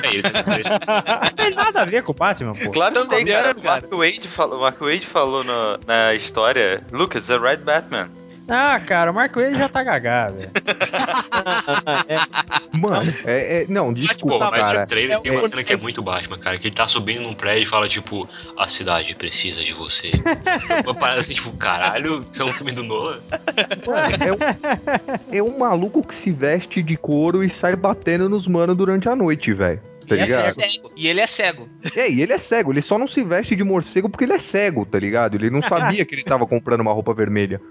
É, 0.03 0.13
ele 0.13 0.21
tem. 0.21 0.33
Não 1.25 1.35
tem 1.35 1.55
nada 1.55 1.81
a 1.81 1.85
ver 1.85 2.03
com 2.03 2.11
o 2.11 2.15
Batman, 2.15 2.53
pô. 2.53 2.69
Claro 2.69 3.01
que 3.03 3.09
tem, 3.09 3.25
cara. 3.25 3.55
Também, 3.55 3.63
O 3.63 3.65
Mark 3.73 3.85
Wade 3.91 4.27
falou, 4.27 4.59
Mark 4.59 4.79
Wade 4.79 5.05
falou 5.07 5.43
no- 5.43 5.79
na 5.87 6.13
história, 6.13 6.83
Lucas, 6.91 7.25
the 7.25 7.37
right 7.39 7.63
Batman. 7.63 8.09
Ah, 8.49 8.79
cara, 8.79 9.11
o 9.11 9.13
Mark 9.13 9.35
Wade 9.35 9.57
já 9.57 9.69
tá 9.69 9.83
gagado. 9.83 10.37
velho. 10.37 10.49
Mano, 12.73 13.13
é, 13.25 13.63
é- 13.63 13.65
não, 13.67 13.87
Pô, 13.87 13.93
desculpa, 13.93 14.51
mas 14.51 14.65
cara. 14.65 14.81
no 14.81 14.87
trailer 14.87 15.17
é 15.17 15.19
tem 15.19 15.31
uma 15.31 15.41
o- 15.41 15.47
cena 15.47 15.63
que 15.63 15.73
é 15.73 15.77
muito 15.77 16.01
Batman, 16.01 16.37
cara. 16.37 16.57
Que 16.57 16.67
ele 16.67 16.75
tá 16.75 16.87
subindo 16.87 17.21
num 17.21 17.33
prédio 17.33 17.63
e 17.63 17.65
fala, 17.65 17.87
tipo, 17.87 18.27
a 18.57 18.67
cidade 18.67 19.15
precisa 19.15 19.63
de 19.63 19.73
você. 19.73 20.11
uma 20.85 20.93
parada 20.93 21.19
assim, 21.19 21.33
tipo, 21.33 21.51
caralho, 21.53 22.25
isso 22.31 22.41
é 22.41 22.45
um 22.45 22.51
filme 22.51 22.71
do 22.71 22.83
Nolan? 22.83 23.19
Mano, 23.85 24.07
é, 24.23 24.33
um, 24.33 25.39
é 25.39 25.43
um 25.43 25.57
maluco 25.57 26.05
que 26.05 26.13
se 26.13 26.31
veste 26.31 26.81
de 26.81 26.95
couro 26.97 27.43
e 27.43 27.49
sai 27.49 27.75
batendo 27.75 28.29
nos 28.29 28.47
manos 28.47 28.75
durante 28.75 29.09
a 29.09 29.15
noite, 29.15 29.51
velho. 29.53 29.79
Tá 30.09 30.15
E, 30.15 30.19
é 30.19 30.25
ligado? 30.25 30.53
cego. 30.55 30.91
e 30.95 31.07
ele 31.07 31.19
é 31.21 31.27
cego. 31.27 31.69
É, 31.95 32.09
e 32.09 32.21
ele 32.21 32.33
é 32.33 32.37
cego, 32.37 32.71
ele 32.71 32.81
só 32.81 32.97
não 32.97 33.07
se 33.07 33.23
veste 33.23 33.55
de 33.55 33.63
morcego 33.63 34.09
porque 34.09 34.23
ele 34.25 34.33
é 34.33 34.39
cego, 34.39 34.85
tá 34.85 34.97
ligado? 34.99 35.35
Ele 35.35 35.49
não 35.49 35.61
sabia 35.61 36.03
que 36.05 36.15
ele 36.15 36.23
tava 36.23 36.45
comprando 36.47 36.81
uma 36.81 36.91
roupa 36.93 37.13
vermelha. 37.13 37.61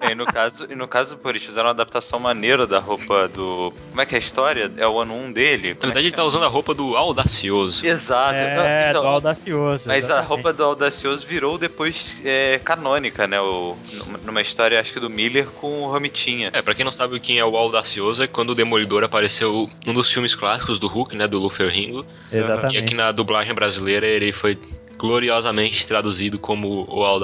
É, 0.00 0.12
e 0.12 0.14
no 0.14 0.26
caso, 0.26 0.66
e 0.70 0.74
no 0.74 0.86
caso, 0.86 1.16
pô, 1.16 1.30
eles 1.30 1.42
fizeram 1.42 1.66
uma 1.66 1.72
adaptação 1.72 2.18
maneira 2.18 2.66
da 2.66 2.78
roupa 2.78 3.28
do. 3.28 3.72
Como 3.90 4.00
é 4.00 4.06
que 4.06 4.14
é 4.14 4.18
a 4.18 4.18
história? 4.18 4.70
É 4.76 4.86
o 4.86 4.98
ano 4.98 5.14
1 5.14 5.32
dele? 5.32 5.68
Na 5.68 5.74
é 5.74 5.80
verdade, 5.80 5.98
ele 6.06 6.10
que 6.10 6.16
tá 6.16 6.24
usando 6.24 6.44
a 6.44 6.48
roupa 6.48 6.74
do 6.74 6.96
Audacioso. 6.96 7.86
Exato. 7.86 8.34
É, 8.38 8.54
Não, 8.54 8.90
então, 8.90 9.02
do 9.02 9.08
audacioso. 9.08 9.88
mas 9.88 10.04
a 10.04 10.06
exatamente. 10.06 10.28
roupa 10.28 10.52
do 10.52 10.64
Audacioso 10.64 11.26
virou 11.26 11.56
depois 11.58 12.20
é, 12.24 12.60
canônica, 12.62 13.26
né? 13.26 13.40
O, 13.40 13.76
numa 14.24 14.40
história, 14.40 14.78
acho 14.80 14.92
que 14.92 15.00
do 15.00 15.08
Miller 15.10 15.46
com 15.60 15.82
o 15.82 15.90
Romitinha. 15.90 16.50
É, 16.52 16.60
pra 16.62 16.74
quem 16.74 16.84
não 16.84 16.92
sabe 16.92 17.18
quem 17.20 17.38
é 17.38 17.44
o 17.44 17.56
Audacioso, 17.56 18.22
é 18.22 18.26
quando 18.26 18.50
o 18.50 18.54
Demolidor 18.54 19.04
apareceu 19.04 19.68
num 19.86 19.94
dos 19.94 20.10
filmes 20.12 20.34
clássicos 20.34 20.78
do 20.78 20.86
Hulk, 20.90 21.16
né, 21.16 21.26
do 21.26 21.38
Luffy 21.38 21.68
Ringo. 21.68 22.04
Exatamente. 22.32 22.76
E 22.76 22.82
aqui 22.82 22.94
na 22.94 23.12
dublagem 23.12 23.54
brasileira 23.54 24.06
ele 24.06 24.32
foi 24.32 24.58
gloriosamente 24.98 25.86
traduzido 25.86 26.38
como 26.38 26.82
o. 26.86 27.20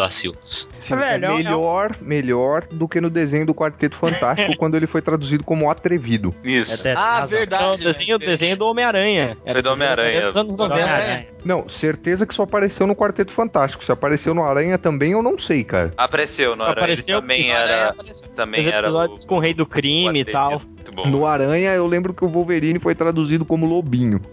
Sim, 0.79 0.97
Velho, 0.97 1.25
é 1.27 1.29
é 1.29 1.31
um- 1.31 1.37
melhor, 1.37 1.91
melhor 2.01 2.67
do 2.67 2.89
que 2.89 3.03
no 3.03 3.11
desenho 3.11 3.45
do 3.45 3.55
Quarteto 3.55 3.95
Fantástico 3.97 4.57
quando 4.57 4.77
ele 4.77 4.87
foi 4.87 5.03
traduzido 5.03 5.45
como 5.45 5.71
Atrevido. 5.71 6.35
Isso. 6.43 6.73
Até 6.73 6.83
tem 6.85 6.93
Ah, 7.03 7.21
razão. 7.21 7.39
verdade. 7.39 7.75
o 7.75 7.93
desenho, 7.93 8.19
né? 8.19 8.27
desenho 8.27 8.57
do 8.57 8.65
Homem-Aranha. 8.67 9.37
Foi 9.53 9.61
do 9.61 9.71
Homem-Aranha. 9.71 10.27
Dos 10.29 10.37
anos 10.39 10.57
Do 10.57 10.63
90. 10.67 10.83
Homem-Aranha. 10.85 11.29
Não, 11.45 11.69
certeza 11.69 12.27
que 12.27 12.33
só 12.35 12.45
apareceu 12.45 12.87
no 12.87 12.97
Quarteto 12.97 13.31
Fantástico. 13.31 13.85
Se 13.85 13.93
apareceu 13.93 14.33
no 14.35 14.43
Aranha 14.43 14.79
também, 14.79 15.13
eu 15.13 15.23
não 15.23 15.37
sei, 15.37 15.63
cara. 15.63 15.93
Apareceu, 15.99 16.57
não 16.57 16.65
era? 16.65 16.81
Apareceu, 16.81 17.19
ele 17.19 17.21
também 17.21 17.53
Aranha 17.53 17.75
era. 17.77 17.89
apareceu. 17.91 18.29
Também 18.35 18.61
Os 18.63 18.67
era. 18.73 18.87
episódios 18.89 19.23
o- 19.23 19.27
com 19.27 19.37
o 19.37 19.39
Rei 19.39 19.53
do 19.53 19.67
Crime 19.67 20.21
e 20.21 20.25
tal. 20.25 20.63
Muito 20.87 20.93
bom. 20.95 21.09
No 21.09 21.27
Aranha, 21.27 21.73
eu 21.73 21.87
lembro 21.87 22.15
que 22.15 22.25
o 22.25 22.29
Wolverine 22.29 22.79
foi 22.79 22.95
traduzido 22.95 23.45
como 23.45 23.67
Lobinho. 23.67 24.21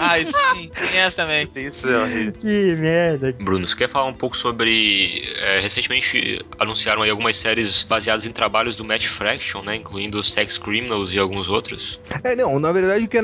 Ah, 0.00 0.18
isso 0.18 0.32
sim. 0.54 0.70
Tem 0.92 1.00
essa 1.00 1.16
também. 1.16 1.48
Isso 1.56 1.88
é 1.88 1.98
horrível. 1.98 2.32
Que 2.32 2.76
merda. 2.76 3.34
Bruno, 3.40 3.66
você 3.66 3.74
quer 3.74 3.88
falar 3.88 4.06
um 4.06 4.14
pouco 4.14 4.36
sobre. 4.36 5.34
é, 5.38 5.60
recentemente 5.60 6.44
anunciaram 6.58 7.02
aí 7.02 7.10
algumas 7.10 7.36
séries 7.36 7.84
baseadas 7.84 8.26
em 8.26 8.30
trabalhos 8.30 8.76
do 8.76 8.84
Matt 8.84 9.06
Fraction, 9.06 9.62
né? 9.62 9.76
Incluindo 9.76 10.22
Sex 10.22 10.58
Criminals 10.58 11.12
e 11.12 11.18
alguns 11.18 11.48
outros. 11.48 11.98
É, 12.22 12.36
não, 12.36 12.58
na 12.60 12.70
verdade 12.70 13.04
o 13.04 13.08
que, 13.08 13.18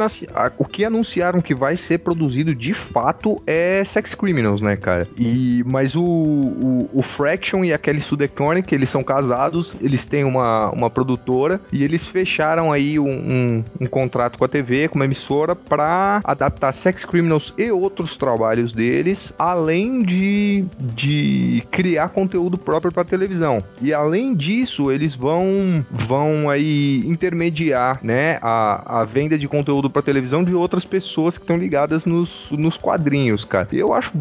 o 0.59 0.65
que 0.65 0.85
anunciaram 0.85 1.41
que 1.41 1.55
vai 1.55 1.77
ser 1.77 1.99
produzido 1.99 2.55
de 2.55 2.75
fato 2.75 3.41
é 3.47 3.85
Sex 3.85 4.15
Criminals, 4.15 4.61
né, 4.61 4.77
cara? 4.77 5.07
E, 5.19 5.63
mas 5.67 5.95
o, 5.95 6.03
o, 6.03 6.91
o 6.93 7.03
Fraction 7.03 7.65
e 7.65 7.73
a 7.73 7.79
Kelly 7.79 8.01
Sue 8.01 8.17
DeConnick, 8.17 8.75
eles 8.75 8.89
são 8.89 9.05
casados, 9.05 9.75
eles 9.81 10.05
têm 10.05 10.25
uma, 10.25 10.71
uma 10.71 10.91
produtora 10.91 11.61
e 11.73 11.84
eles 11.85 12.07
fecharam 12.07 12.73
aí 12.73 12.99
um, 12.99 13.09
um, 13.09 13.65
um 13.81 13.87
contrato 13.87 14.39
com 14.39 14.45
a 14.45 14.49
TV, 14.49 14.89
com 14.89 14.97
uma 14.97 15.05
emissora, 15.05 15.55
pra 15.55 16.21
adaptar 16.25 16.73
Sex 16.73 17.05
Criminals 17.05 17.53
e 17.57 17.71
outros 17.71 18.17
trabalhos 18.17 18.73
deles, 18.73 19.33
além 19.39 20.03
de, 20.03 20.65
de 20.79 21.63
criar 21.71 22.09
conteúdo 22.09 22.57
próprio 22.59 22.93
pra 22.93 23.05
televisão. 23.05 23.63
E 23.81 23.93
além 23.93 24.35
disso, 24.35 24.91
eles 24.91 25.15
vão, 25.15 25.85
vão 25.91 26.49
aí 26.51 27.03
intermediar, 27.07 28.01
né, 28.03 28.39
a, 28.43 29.01
a 29.01 29.05
venda 29.05 29.39
de 29.39 29.49
conteúdo 29.49 29.91
pra 29.91 30.03
televisão 30.03 30.43
de 30.43 30.55
outras 30.55 30.85
pessoas 30.85 31.37
que 31.37 31.45
estão 31.45 31.57
ligadas 31.57 32.05
nos, 32.05 32.49
nos 32.51 32.77
quadrinhos, 32.77 33.45
cara. 33.45 33.69
Eu 33.73 33.93
acho 33.93 34.13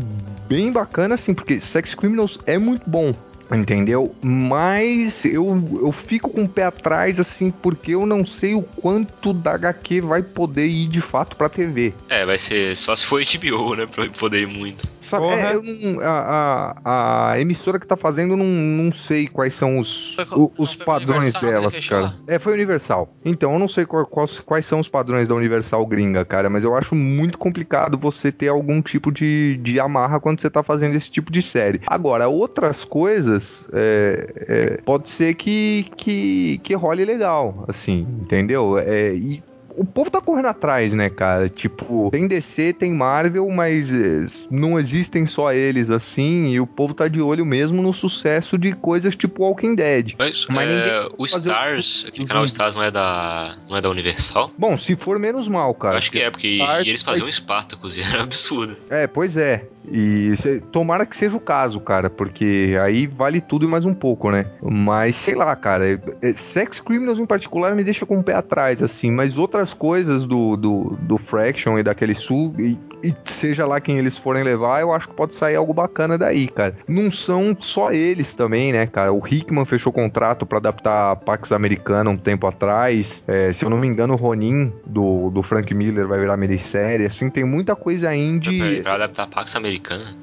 bem 0.47 0.71
bacana, 0.71 1.15
assim, 1.15 1.33
porque 1.33 1.59
Sex 1.59 1.95
Criminals 1.95 2.39
é 2.45 2.57
muito 2.57 2.89
bom. 2.89 3.13
Entendeu? 3.53 4.13
Mas 4.21 5.25
eu, 5.25 5.61
eu 5.81 5.91
fico 5.91 6.29
com 6.29 6.43
o 6.43 6.49
pé 6.49 6.65
atrás, 6.65 7.19
assim, 7.19 7.51
porque 7.51 7.91
eu 7.93 8.05
não 8.05 8.25
sei 8.25 8.53
o 8.55 8.61
quanto 8.63 9.31
da 9.33 9.53
HQ 9.53 10.01
vai 10.01 10.23
poder 10.23 10.67
ir 10.67 10.87
de 10.87 11.01
fato 11.01 11.35
pra 11.35 11.47
TV. 11.49 11.93
É, 12.09 12.25
vai 12.25 12.39
ser 12.39 12.75
só 12.75 12.95
se 12.95 13.05
for 13.05 13.21
HBO, 13.23 13.75
né? 13.75 13.85
Pra 13.85 14.07
poder 14.09 14.41
ir 14.41 14.47
muito. 14.47 14.87
Sabe, 14.99 15.25
é, 15.27 15.53
eu 15.55 15.61
não- 15.61 15.99
a, 16.01 16.75
a, 16.83 17.31
a 17.31 17.39
emissora 17.41 17.79
que 17.79 17.85
tá 17.85 17.97
fazendo, 17.97 18.33
eu 18.33 18.37
não, 18.37 18.45
não 18.45 18.91
sei 18.91 19.27
quais 19.27 19.53
são 19.53 19.77
os, 19.77 20.15
Foi 20.15 20.25
o- 20.31 20.51
os 20.57 20.75
padrões 20.75 21.33
que 21.33 21.41
delas, 21.41 21.79
cara. 21.81 22.15
É, 22.27 22.39
foi 22.39 22.53
Universal. 22.53 23.13
Então, 23.25 23.53
eu 23.53 23.59
não 23.59 23.67
sei 23.67 23.85
qual- 23.85 24.05
quais, 24.05 24.39
quais 24.39 24.65
são 24.65 24.79
os 24.79 24.87
padrões 24.87 25.27
da 25.27 25.35
Universal 25.35 25.85
gringa, 25.85 26.23
cara, 26.25 26.49
mas 26.49 26.63
eu 26.63 26.75
acho 26.75 26.95
muito 26.95 27.37
complicado 27.37 27.97
você 27.97 28.31
ter 28.31 28.47
algum 28.47 28.81
tipo 28.81 29.11
de, 29.11 29.59
de 29.61 29.79
amarra 29.79 30.19
quando 30.19 30.39
você 30.39 30.49
tá 30.49 30.63
fazendo 30.63 30.95
esse 30.95 31.11
tipo 31.11 31.31
de 31.31 31.41
série. 31.41 31.81
Agora, 31.85 32.27
outras 32.27 32.85
coisas, 32.85 33.42
é, 33.73 34.27
é, 34.47 34.77
pode 34.83 35.09
ser 35.09 35.33
que, 35.35 35.85
que, 35.97 36.59
que 36.63 36.73
role 36.73 37.05
legal, 37.05 37.65
assim, 37.67 38.07
entendeu? 38.21 38.77
É, 38.77 39.13
e 39.13 39.41
o 39.75 39.83
povo 39.83 40.11
tá 40.11 40.21
correndo 40.21 40.45
atrás, 40.49 40.93
né, 40.93 41.09
cara? 41.09 41.49
Tipo, 41.49 42.09
tem 42.11 42.27
DC, 42.27 42.73
tem 42.73 42.93
Marvel, 42.93 43.49
mas 43.49 43.91
eh, 43.91 44.45
não 44.51 44.77
existem 44.77 45.25
só 45.25 45.51
eles 45.51 45.89
assim, 45.89 46.51
e 46.51 46.59
o 46.59 46.67
povo 46.67 46.93
tá 46.93 47.07
de 47.07 47.19
olho 47.19 47.43
mesmo 47.43 47.81
no 47.81 47.91
sucesso 47.91 48.55
de 48.55 48.73
coisas 48.73 49.15
tipo 49.15 49.41
Walking 49.43 49.73
Dead. 49.73 50.13
Mas, 50.19 50.45
Mas 50.47 50.71
é, 50.71 50.75
ninguém 50.75 51.09
o 51.17 51.27
fazer 51.27 51.49
o- 51.49 51.51
Stars, 51.53 52.05
aquele 52.07 52.27
canal 52.27 52.43
vídeos. 52.43 52.51
Stars 52.51 52.75
não 52.75 52.83
é 52.83 52.91
da. 52.91 53.55
não 53.67 53.75
é 53.75 53.81
da 53.81 53.89
Universal? 53.89 54.51
Bom, 54.55 54.77
se 54.77 54.95
for 54.95 55.17
menos 55.17 55.47
mal, 55.47 55.73
cara. 55.73 55.95
Eu 55.95 55.97
acho 55.97 56.11
que 56.11 56.19
é, 56.21 56.29
porque 56.29 56.49
Stars 56.49 56.87
eles 56.87 57.01
faziam 57.01 57.31
Spartacus 57.31 57.97
e 57.97 58.01
era 58.01 58.21
absurdo. 58.21 58.77
É, 58.91 59.07
pois 59.07 59.35
é. 59.35 59.67
E 59.91 60.35
cê- 60.37 60.59
tomara 60.59 61.05
que 61.05 61.15
seja 61.15 61.35
o 61.35 61.39
caso, 61.39 61.79
cara, 61.79 62.09
porque 62.09 62.75
aí 62.81 63.05
vale 63.07 63.41
tudo 63.41 63.65
e 63.65 63.67
mais 63.67 63.85
um 63.85 63.93
pouco, 63.93 64.31
né? 64.31 64.45
Mas 64.61 65.15
sei 65.15 65.35
lá, 65.35 65.55
cara. 65.55 65.85
é- 65.93 65.99
é- 66.21 66.33
Sex 66.33 66.79
Criminals 66.79 67.19
em 67.19 67.25
particular 67.25 67.75
me 67.75 67.83
deixa 67.83 68.05
com 68.05 68.17
o 68.19 68.23
pé 68.23 68.33
atrás, 68.33 68.81
assim, 68.81 69.11
mas 69.11 69.37
outras 69.37 69.73
coisas 69.73 70.25
do, 70.25 70.55
do, 70.55 70.97
do 71.01 71.17
Fraction 71.17 71.77
e 71.77 71.83
daquele 71.83 72.13
Sul, 72.15 72.53
e, 72.57 72.77
e 73.03 73.13
seja 73.25 73.65
lá 73.65 73.79
quem 73.81 73.97
eles 73.97 74.17
forem 74.17 74.43
levar, 74.43 74.81
eu 74.81 74.93
acho 74.93 75.09
que 75.09 75.15
pode 75.15 75.35
sair 75.35 75.55
algo 75.55 75.73
bacana 75.73 76.17
daí, 76.17 76.47
cara. 76.47 76.75
Não 76.87 77.11
são 77.11 77.55
só 77.59 77.91
eles 77.91 78.33
também, 78.33 78.71
né, 78.71 78.87
cara? 78.87 79.11
O 79.11 79.21
Hickman 79.27 79.65
fechou 79.65 79.91
contrato 79.91 80.45
pra 80.45 80.59
adaptar 80.59 81.15
Pax 81.17 81.51
Americana 81.51 82.09
um 82.09 82.17
tempo 82.17 82.47
atrás. 82.47 83.23
É, 83.27 83.51
se 83.51 83.65
eu 83.65 83.69
não 83.69 83.77
me 83.77 83.87
engano, 83.87 84.13
o 84.13 84.17
Ronin 84.17 84.71
do, 84.85 85.29
do 85.29 85.43
Frank 85.43 85.73
Miller 85.73 86.07
vai 86.07 86.19
virar 86.19 86.37
minissérie. 86.37 87.05
Assim, 87.05 87.29
tem 87.29 87.43
muita 87.43 87.75
coisa 87.75 88.13
indie. 88.15 88.81
Pra 88.83 88.95
adaptar 88.95 89.27
Pax 89.27 89.55
Americana. 89.55 89.72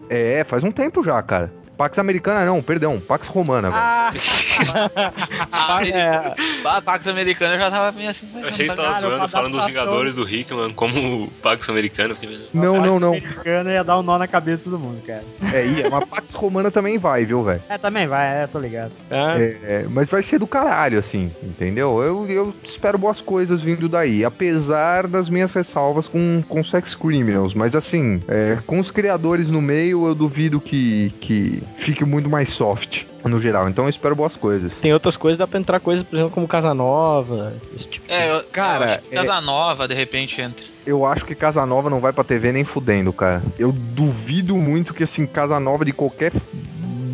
É, 0.08 0.44
faz 0.44 0.64
um 0.64 0.70
tempo 0.70 1.02
já, 1.02 1.20
cara. 1.22 1.52
Pax 1.80 1.98
Americana 1.98 2.44
não, 2.44 2.60
perdão, 2.62 3.00
Pax 3.00 3.26
Romana, 3.26 3.70
velho. 3.70 3.82
Ah, 3.82 4.12
Ah, 5.50 5.80
É, 5.86 6.34
a 6.62 6.82
Pax 6.82 7.06
Americana 7.06 7.56
já 7.56 7.70
tava 7.70 7.92
meio 7.92 8.10
assim. 8.10 8.28
Eu 8.34 8.48
achei 8.48 8.66
que 8.66 8.70
você 8.70 8.76
tava 8.76 8.88
Cara, 8.88 9.00
zoando, 9.00 9.28
falando 9.28 9.56
dos. 9.56 9.66
Vingadores 9.66 10.16
do 10.16 10.28
Hickman 10.28 10.74
como 10.74 11.28
Pax 11.42 11.70
Americana. 11.70 12.14
Pensando, 12.14 12.50
não, 12.52 12.82
não, 12.82 13.00
não. 13.00 13.14
Americana 13.14 13.72
ia 13.72 13.82
dar 13.82 13.98
um 13.98 14.02
nó 14.02 14.18
na 14.18 14.28
cabeça 14.28 14.64
de 14.64 14.70
todo 14.70 14.78
mundo, 14.78 15.00
cara. 15.06 15.24
É, 15.54 15.66
ia, 15.66 15.88
mas 15.88 16.06
Pax 16.06 16.34
Romana 16.34 16.70
também 16.70 16.98
vai, 16.98 17.24
viu, 17.24 17.42
velho? 17.42 17.62
É, 17.66 17.78
também 17.78 18.06
vai, 18.06 18.42
é, 18.42 18.46
tô 18.46 18.58
ligado. 18.58 18.92
é. 19.10 19.56
É, 19.62 19.86
mas 19.88 20.06
vai 20.10 20.22
ser 20.22 20.38
do 20.38 20.46
caralho, 20.46 20.98
assim, 20.98 21.32
entendeu? 21.42 22.02
Eu, 22.02 22.28
eu 22.28 22.54
espero 22.62 22.98
boas 22.98 23.22
coisas 23.22 23.62
vindo 23.62 23.88
daí, 23.88 24.22
apesar 24.22 25.06
das 25.06 25.30
minhas 25.30 25.50
ressalvas 25.50 26.08
com, 26.08 26.42
com 26.46 26.62
Sex 26.62 26.94
Criminals. 26.94 27.54
Mas 27.54 27.74
assim, 27.74 28.22
é, 28.28 28.58
com 28.66 28.78
os 28.78 28.90
criadores 28.90 29.48
no 29.48 29.62
meio, 29.62 30.06
eu 30.06 30.14
duvido 30.14 30.60
que, 30.60 31.10
que 31.20 31.62
fique 31.76 32.04
muito 32.04 32.28
mais 32.28 32.48
soft, 32.48 33.04
no 33.24 33.40
geral. 33.40 33.68
Então 33.68 33.84
eu 33.84 33.90
espero 33.90 34.14
boas 34.16 34.36
coisas. 34.36 34.76
Tem 34.78 34.92
outras 34.92 35.16
coisas, 35.16 35.38
dá 35.38 35.46
pra 35.46 35.58
entrar 35.58 35.80
coisas, 35.80 36.06
por 36.06 36.16
exemplo, 36.16 36.32
como 36.32 36.46
Casanova. 36.48 37.52
Esse 37.74 37.88
tipo 37.88 38.06
de 38.06 38.12
É, 38.12 38.30
eu, 38.32 38.44
Cara, 38.52 38.84
eu 38.84 38.90
acho 38.92 39.02
que 39.02 39.14
é- 39.16 39.24
Casa 39.24 39.40
Nova, 39.40 39.88
de 39.88 39.94
repente, 39.94 40.40
entra. 40.40 40.64
Eu 40.86 41.04
acho 41.04 41.24
que 41.24 41.34
Casa 41.34 41.64
Nova 41.66 41.90
não 41.90 42.00
vai 42.00 42.12
pra 42.12 42.24
TV 42.24 42.52
nem 42.52 42.64
fudendo, 42.64 43.12
cara. 43.12 43.42
Eu 43.58 43.70
duvido 43.70 44.56
muito 44.56 44.94
que, 44.94 45.02
assim, 45.04 45.26
Casa 45.26 45.60
Nova 45.60 45.84
de 45.84 45.92
qualquer 45.92 46.32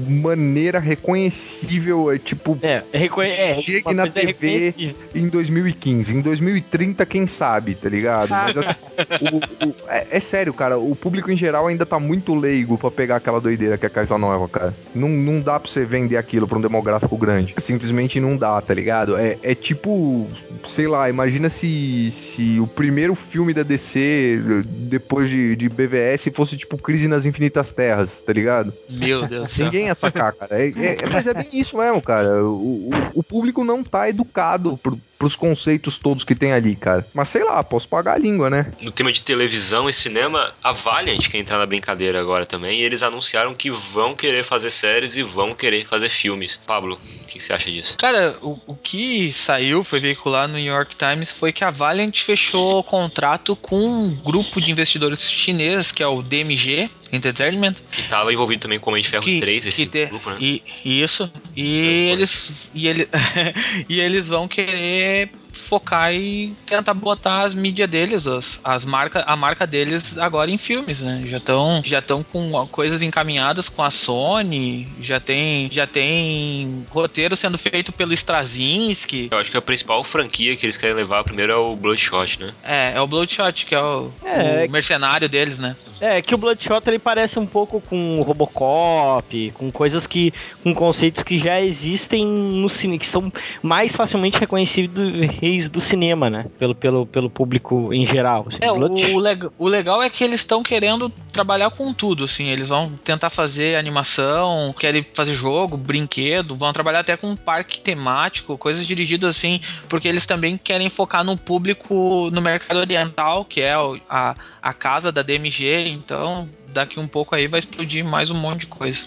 maneira 0.06 0.78
reconhecível, 0.78 2.10
é 2.12 2.18
tipo, 2.18 2.58
É, 2.62 2.82
é, 2.92 2.98
reconhe 2.98 3.30
é 3.30 3.54
Chegue 3.60 3.94
na 3.94 4.04
é 4.04 4.10
TV. 4.10 4.26
reconhecível. 4.70 4.94
em 5.14 5.28
2015. 5.28 6.16
Em 6.16 6.20
2030, 6.20 7.04
quem 7.06 7.26
sabe, 7.26 7.74
tá 7.74 7.88
ligado? 7.88 8.30
Mas 8.30 8.56
assim, 8.56 8.74
o- 9.62 9.66
o- 9.68 9.74
é, 9.88 10.16
é 10.16 10.20
sério, 10.20 10.52
cara. 10.54 10.78
O 10.78 10.94
público 10.94 11.30
em 11.30 11.36
geral 11.36 11.66
ainda 11.66 11.84
tá 11.84 11.98
muito 11.98 12.34
leigo 12.34 12.78
pra 12.78 12.90
pegar 12.90 13.16
aquela 13.16 13.40
doideira 13.40 13.76
que 13.76 13.86
é 13.86 13.88
Casa 13.88 14.16
Nova, 14.18 14.48
cara. 14.48 14.74
Não, 14.94 15.08
não 15.08 15.40
dá 15.40 15.58
pra 15.58 15.70
você 15.70 15.84
vender 15.84 16.16
aquilo 16.16 16.46
pra 16.46 16.58
um 16.58 16.60
demográfico 16.60 17.16
grande. 17.16 17.54
Simplesmente 17.58 18.20
não 18.20 18.36
dá, 18.36 18.60
tá 18.60 18.72
ligado? 18.74 19.16
É, 19.16 19.38
é 19.42 19.54
tipo, 19.54 20.28
sei 20.64 20.86
lá, 20.86 21.08
imagina 21.08 21.48
se, 21.48 22.10
se 22.10 22.58
o 22.60 22.66
primeiro 22.66 23.14
filme 23.14 23.52
da 23.52 23.62
DC 23.62 24.64
depois 24.66 25.28
de, 25.30 25.56
de 25.56 25.68
BVS 25.68 26.28
fosse 26.32 26.56
tipo 26.56 26.76
Crise 26.78 27.08
nas 27.08 27.26
Infinitas 27.26 27.70
Terras, 27.70 28.22
tá 28.22 28.32
ligado? 28.32 28.72
Meu 28.88 29.26
Deus 29.26 29.50
do 29.50 29.54
céu. 29.54 29.64
Ninguém 29.64 29.86
ia 29.86 29.94
sacar, 29.96 30.32
cara. 30.32 30.56
É, 30.62 30.68
é- 30.68 30.96
é- 31.02 31.06
mas 31.12 31.26
é 31.26 31.34
bem 31.34 31.48
isso 31.52 31.76
mesmo, 31.76 32.00
cara. 32.02 32.44
O, 32.44 32.88
o- 32.90 33.10
o 33.14 33.22
público 33.22 33.64
não 33.64 33.82
tá 33.82 34.08
educado 34.08 34.76
pro, 34.78 34.98
pros 35.18 35.34
conceitos 35.36 35.98
todos 35.98 36.24
que 36.24 36.34
tem 36.34 36.52
ali, 36.52 36.76
cara. 36.76 37.06
Mas 37.14 37.28
sei 37.28 37.42
lá, 37.44 37.62
posso 37.64 37.88
pagar 37.88 38.14
a 38.14 38.18
língua, 38.18 38.50
né? 38.50 38.70
No 38.80 38.90
tema 38.90 39.10
de 39.12 39.22
televisão 39.22 39.88
e 39.88 39.92
cinema, 39.92 40.52
a 40.62 40.72
Valiant 40.72 41.28
quer 41.28 41.38
entrar 41.38 41.58
na 41.58 41.66
brincadeira 41.66 42.20
agora 42.20 42.44
também. 42.46 42.80
E 42.80 42.82
eles 42.84 43.02
anunciaram 43.02 43.54
que 43.54 43.70
vão 43.70 44.14
querer 44.14 44.44
fazer 44.44 44.70
séries 44.70 45.16
e 45.16 45.22
vão 45.22 45.54
querer 45.54 45.86
fazer 45.86 46.08
filmes. 46.10 46.60
Pablo, 46.66 46.98
o 47.22 47.26
que 47.26 47.40
você 47.40 47.52
acha 47.52 47.70
disso? 47.70 47.96
Cara, 47.98 48.36
o, 48.42 48.58
o 48.66 48.74
que 48.74 49.32
saiu, 49.32 49.82
foi 49.82 50.00
veiculado 50.00 50.52
no 50.52 50.58
New 50.58 50.72
York 50.72 50.94
Times, 50.96 51.32
foi 51.32 51.52
que 51.52 51.64
a 51.64 51.70
Valiant 51.70 52.22
fechou 52.22 52.82
contrato 52.84 53.56
com 53.56 53.76
um 53.76 54.10
grupo 54.10 54.60
de 54.60 54.70
investidores 54.70 55.30
chineses, 55.30 55.90
que 55.92 56.02
é 56.02 56.06
o 56.06 56.22
DMG 56.22 56.90
Entertainment. 57.12 57.74
Que 57.90 58.02
tava 58.04 58.32
envolvido 58.32 58.62
também 58.62 58.78
com 58.78 58.90
o 58.90 58.92
Homem 58.92 59.02
de 59.02 59.08
Ferro 59.08 59.24
Que- 59.24 59.38
3, 59.38 59.66
esse 59.66 59.84
que 59.84 59.90
te- 59.90 60.06
grupo, 60.06 60.30
né? 60.30 60.36
E, 60.40 60.62
isso. 60.84 61.30
E 61.56 62.08
É, 62.08 62.12
eles, 62.12 62.70
e, 62.74 62.88
ele, 62.88 63.08
e 63.88 64.00
eles 64.00 64.28
vão 64.28 64.46
querer 64.48 65.30
focar 65.52 66.12
e 66.14 66.54
tentar 66.64 66.94
botar 66.94 67.42
as 67.42 67.52
mídias 67.52 67.90
deles, 67.90 68.24
as, 68.28 68.60
as 68.62 68.84
marcas, 68.84 69.24
a 69.26 69.34
marca 69.34 69.66
deles 69.66 70.16
agora 70.16 70.48
em 70.48 70.56
filmes, 70.56 71.00
né? 71.00 71.24
Já 71.26 71.38
estão 71.38 71.82
já 71.84 71.98
estão 71.98 72.22
com 72.22 72.66
coisas 72.68 73.02
encaminhadas 73.02 73.68
com 73.68 73.82
a 73.82 73.90
Sony, 73.90 74.86
já 75.00 75.18
tem 75.18 75.68
já 75.72 75.84
tem 75.84 76.86
roteiro 76.88 77.34
sendo 77.36 77.58
feito 77.58 77.92
pelo 77.92 78.12
Straczynski. 78.12 79.28
Eu 79.30 79.38
acho 79.38 79.50
que 79.50 79.56
a 79.56 79.62
principal 79.62 80.04
franquia 80.04 80.54
que 80.56 80.66
eles 80.66 80.76
querem 80.76 80.94
levar 80.94 81.24
primeiro 81.24 81.52
é 81.52 81.56
o 81.56 81.74
Bloodshot, 81.74 82.38
né? 82.40 82.52
É, 82.62 82.92
é 82.94 83.00
o 83.00 83.06
Bloodshot, 83.06 83.66
que 83.66 83.74
é 83.74 83.80
o, 83.80 84.12
É, 84.24 84.66
o 84.68 84.70
mercenário 84.70 85.28
deles, 85.28 85.58
né? 85.58 85.74
É, 86.00 86.20
que 86.20 86.34
o 86.34 86.38
Bloodshot 86.38 86.82
ele 86.86 86.98
parece 86.98 87.38
um 87.38 87.46
pouco 87.46 87.80
com 87.80 88.20
Robocop, 88.22 89.50
com 89.52 89.70
coisas 89.70 90.06
que. 90.06 90.32
com 90.62 90.74
conceitos 90.74 91.22
que 91.22 91.38
já 91.38 91.60
existem 91.60 92.26
no 92.26 92.68
cinema, 92.68 92.98
que 92.98 93.06
são 93.06 93.32
mais 93.62 93.94
facilmente 93.96 94.38
reconhecidos 94.38 95.68
do 95.70 95.80
cinema, 95.80 96.28
né? 96.28 96.46
Pelo, 96.58 96.74
pelo, 96.74 97.06
pelo 97.06 97.30
público 97.30 97.92
em 97.92 98.04
geral. 98.04 98.46
assim. 98.48 98.58
É, 98.60 98.70
o, 98.70 98.76
Bloodshot- 98.76 99.12
o 99.14 99.18
leg- 99.18 99.50
o 99.58 99.68
legal 99.68 100.02
é 100.02 100.10
que 100.10 100.22
eles 100.22 100.40
estão 100.40 100.62
querendo 100.62 101.08
trabalhar 101.32 101.70
com 101.70 101.92
tudo, 101.92 102.24
assim. 102.24 102.48
Eles 102.48 102.68
vão 102.68 102.90
tentar 103.02 103.30
fazer 103.30 103.76
animação, 103.76 104.74
querem 104.78 105.04
fazer 105.14 105.34
jogo, 105.34 105.76
brinquedo, 105.76 106.56
vão 106.56 106.72
trabalhar 106.72 107.00
até 107.00 107.16
com 107.16 107.28
um 107.28 107.36
parque 107.36 107.80
temático, 107.80 108.58
coisas 108.58 108.86
dirigidas 108.86 109.36
assim, 109.36 109.60
porque 109.88 110.08
eles 110.08 110.26
também 110.26 110.56
querem 110.56 110.88
focar 110.90 111.24
no 111.24 111.36
público 111.36 112.30
no 112.32 112.40
mercado 112.40 112.78
oriental, 112.78 113.44
que 113.44 113.60
é 113.60 113.74
a, 114.08 114.34
a 114.62 114.72
casa 114.72 115.10
da 115.10 115.22
DMG, 115.22 115.85
então 115.88 116.48
daqui 116.68 117.00
um 117.00 117.08
pouco 117.08 117.34
aí 117.34 117.46
vai 117.46 117.58
explodir 117.58 118.04
mais 118.04 118.30
um 118.30 118.34
monte 118.34 118.60
de 118.60 118.66
coisa. 118.66 119.06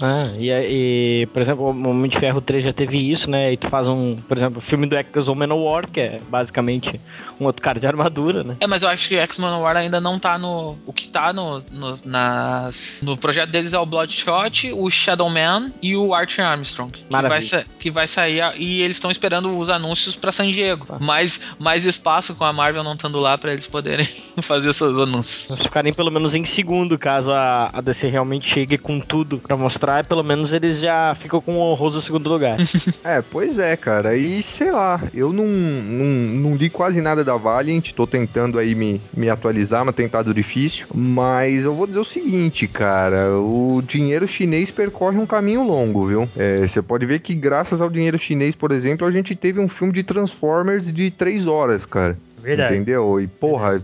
Ah, 0.00 0.30
e, 0.38 0.50
e, 0.50 1.26
por 1.26 1.42
exemplo, 1.42 1.64
o 1.64 1.88
Homem 1.88 2.10
de 2.10 2.18
Ferro 2.18 2.40
3 2.40 2.64
já 2.64 2.72
teve 2.72 2.96
isso, 2.98 3.28
né? 3.30 3.52
E 3.52 3.56
tu 3.56 3.68
faz 3.68 3.86
um, 3.86 4.16
por 4.16 4.36
exemplo, 4.36 4.58
o 4.58 4.62
filme 4.62 4.86
do 4.86 4.96
X-Men 4.96 5.36
Manowar, 5.36 5.90
que 5.90 6.00
é 6.00 6.18
basicamente 6.30 6.98
um 7.40 7.46
outro 7.46 7.62
cara 7.62 7.80
de 7.80 7.86
armadura, 7.86 8.44
né? 8.44 8.56
É, 8.60 8.66
mas 8.66 8.82
eu 8.82 8.88
acho 8.88 9.08
que 9.08 9.16
X-Men 9.16 9.60
War 9.60 9.76
ainda 9.76 10.00
não 10.00 10.18
tá 10.18 10.38
no. 10.38 10.76
O 10.86 10.92
que 10.92 11.08
tá 11.08 11.32
no, 11.32 11.62
no, 11.72 11.98
nas, 12.04 12.98
no 13.02 13.16
projeto 13.16 13.50
deles 13.50 13.72
é 13.72 13.78
o 13.78 13.86
Bloodshot, 13.86 14.72
o 14.72 14.90
Shadow 14.90 15.30
Man 15.30 15.72
e 15.82 15.96
o 15.96 16.14
Archer 16.14 16.44
Armstrong. 16.44 16.92
Que 16.92 17.04
vai, 17.10 17.22
Maravilha. 17.22 17.64
que 17.78 17.90
vai 17.90 18.06
sair. 18.06 18.40
E 18.56 18.82
eles 18.82 18.96
estão 18.96 19.10
esperando 19.10 19.56
os 19.56 19.68
anúncios 19.68 20.16
pra 20.16 20.32
San 20.32 20.50
Diego. 20.50 20.86
Mais, 21.00 21.40
mais 21.58 21.84
espaço 21.84 22.34
com 22.34 22.44
a 22.44 22.52
Marvel 22.52 22.84
não 22.84 22.94
estando 22.94 23.18
lá 23.18 23.36
pra 23.38 23.52
eles 23.52 23.66
poderem 23.66 24.06
fazer 24.42 24.72
seus 24.72 24.98
anúncios. 24.98 25.48
Eles 25.50 25.62
ficarem 25.62 25.92
pelo 25.92 26.10
menos 26.10 26.34
em 26.34 26.44
segundo, 26.44 26.98
caso 26.98 27.32
a, 27.32 27.70
a 27.72 27.80
DC 27.80 28.08
realmente 28.08 28.48
chegue 28.48 28.76
com 28.76 29.00
tudo 29.00 29.38
pra 29.38 29.56
mostrar, 29.56 30.04
pelo 30.04 30.22
menos 30.22 30.52
eles 30.52 30.80
já 30.80 31.14
ficam 31.20 31.40
com 31.40 31.54
um 31.54 31.60
honroso 31.60 32.00
segundo 32.00 32.28
lugar. 32.28 32.56
É, 33.04 33.22
pois 33.22 33.58
é, 33.58 33.76
cara. 33.76 34.16
E 34.16 34.42
sei 34.42 34.70
lá, 34.70 35.00
eu 35.14 35.32
não, 35.32 35.46
não, 35.46 36.50
não 36.50 36.56
li 36.56 36.68
quase 36.68 37.00
nada 37.00 37.24
da 37.24 37.29
Valiant, 37.36 37.92
tô 37.92 38.06
tentando 38.06 38.58
aí 38.58 38.74
me, 38.74 39.00
me 39.14 39.28
atualizar, 39.28 39.84
mas 39.84 39.94
tem 39.94 40.06
estado 40.06 40.32
difícil. 40.34 40.86
Mas 40.94 41.64
eu 41.64 41.74
vou 41.74 41.86
dizer 41.86 42.00
o 42.00 42.04
seguinte, 42.04 42.66
cara: 42.66 43.36
o 43.38 43.82
dinheiro 43.82 44.26
chinês 44.26 44.70
percorre 44.70 45.18
um 45.18 45.26
caminho 45.26 45.62
longo, 45.62 46.06
viu? 46.06 46.28
É, 46.36 46.66
Você 46.66 46.82
pode 46.82 47.06
ver 47.06 47.20
que, 47.20 47.34
graças 47.34 47.80
ao 47.80 47.90
dinheiro 47.90 48.18
chinês, 48.18 48.54
por 48.54 48.72
exemplo, 48.72 49.06
a 49.06 49.10
gente 49.10 49.34
teve 49.34 49.60
um 49.60 49.68
filme 49.68 49.92
de 49.92 50.02
Transformers 50.02 50.92
de 50.92 51.10
três 51.10 51.46
horas, 51.46 51.86
cara. 51.86 52.18
Verdade. 52.42 52.74
Entendeu? 52.74 53.20
E, 53.20 53.26
porra, 53.26 53.82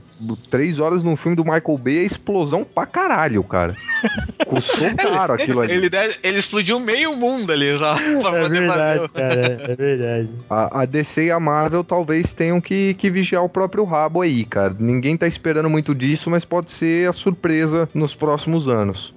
três 0.50 0.78
horas 0.78 1.02
num 1.02 1.14
filme 1.16 1.36
do 1.36 1.44
Michael 1.44 1.78
Bay 1.78 1.98
é 1.98 2.02
explosão 2.02 2.64
pra 2.64 2.86
caralho, 2.86 3.42
cara. 3.44 3.76
Custou 4.46 4.94
caro 4.96 5.34
aquilo 5.34 5.60
ali. 5.60 5.72
Ele, 5.72 5.90
deve- 5.90 6.16
ele 6.22 6.38
explodiu 6.38 6.78
meio 6.78 7.14
mundo 7.16 7.52
ali, 7.52 7.76
só. 7.76 7.94
Pra 7.96 8.38
É 8.38 8.42
poder 8.42 8.60
verdade, 8.60 8.98
fazer. 9.00 9.08
cara. 9.12 9.62
É 9.72 9.76
verdade. 9.76 10.28
A, 10.48 10.82
a 10.82 10.84
DC 10.86 11.24
e 11.26 11.30
a 11.30 11.40
Marvel 11.40 11.82
talvez 11.82 12.32
tenham 12.32 12.60
que, 12.60 12.94
que 12.94 13.10
vigiar 13.10 13.42
o 13.42 13.48
próprio 13.48 13.84
rabo 13.84 14.20
aí, 14.22 14.44
cara. 14.44 14.74
Ninguém 14.78 15.16
tá 15.16 15.26
esperando 15.26 15.68
muito 15.68 15.94
disso, 15.94 16.30
mas 16.30 16.44
pode 16.44 16.70
ser 16.70 17.08
a 17.08 17.12
surpresa 17.12 17.88
nos 17.92 18.14
próximos 18.14 18.68
anos. 18.68 19.14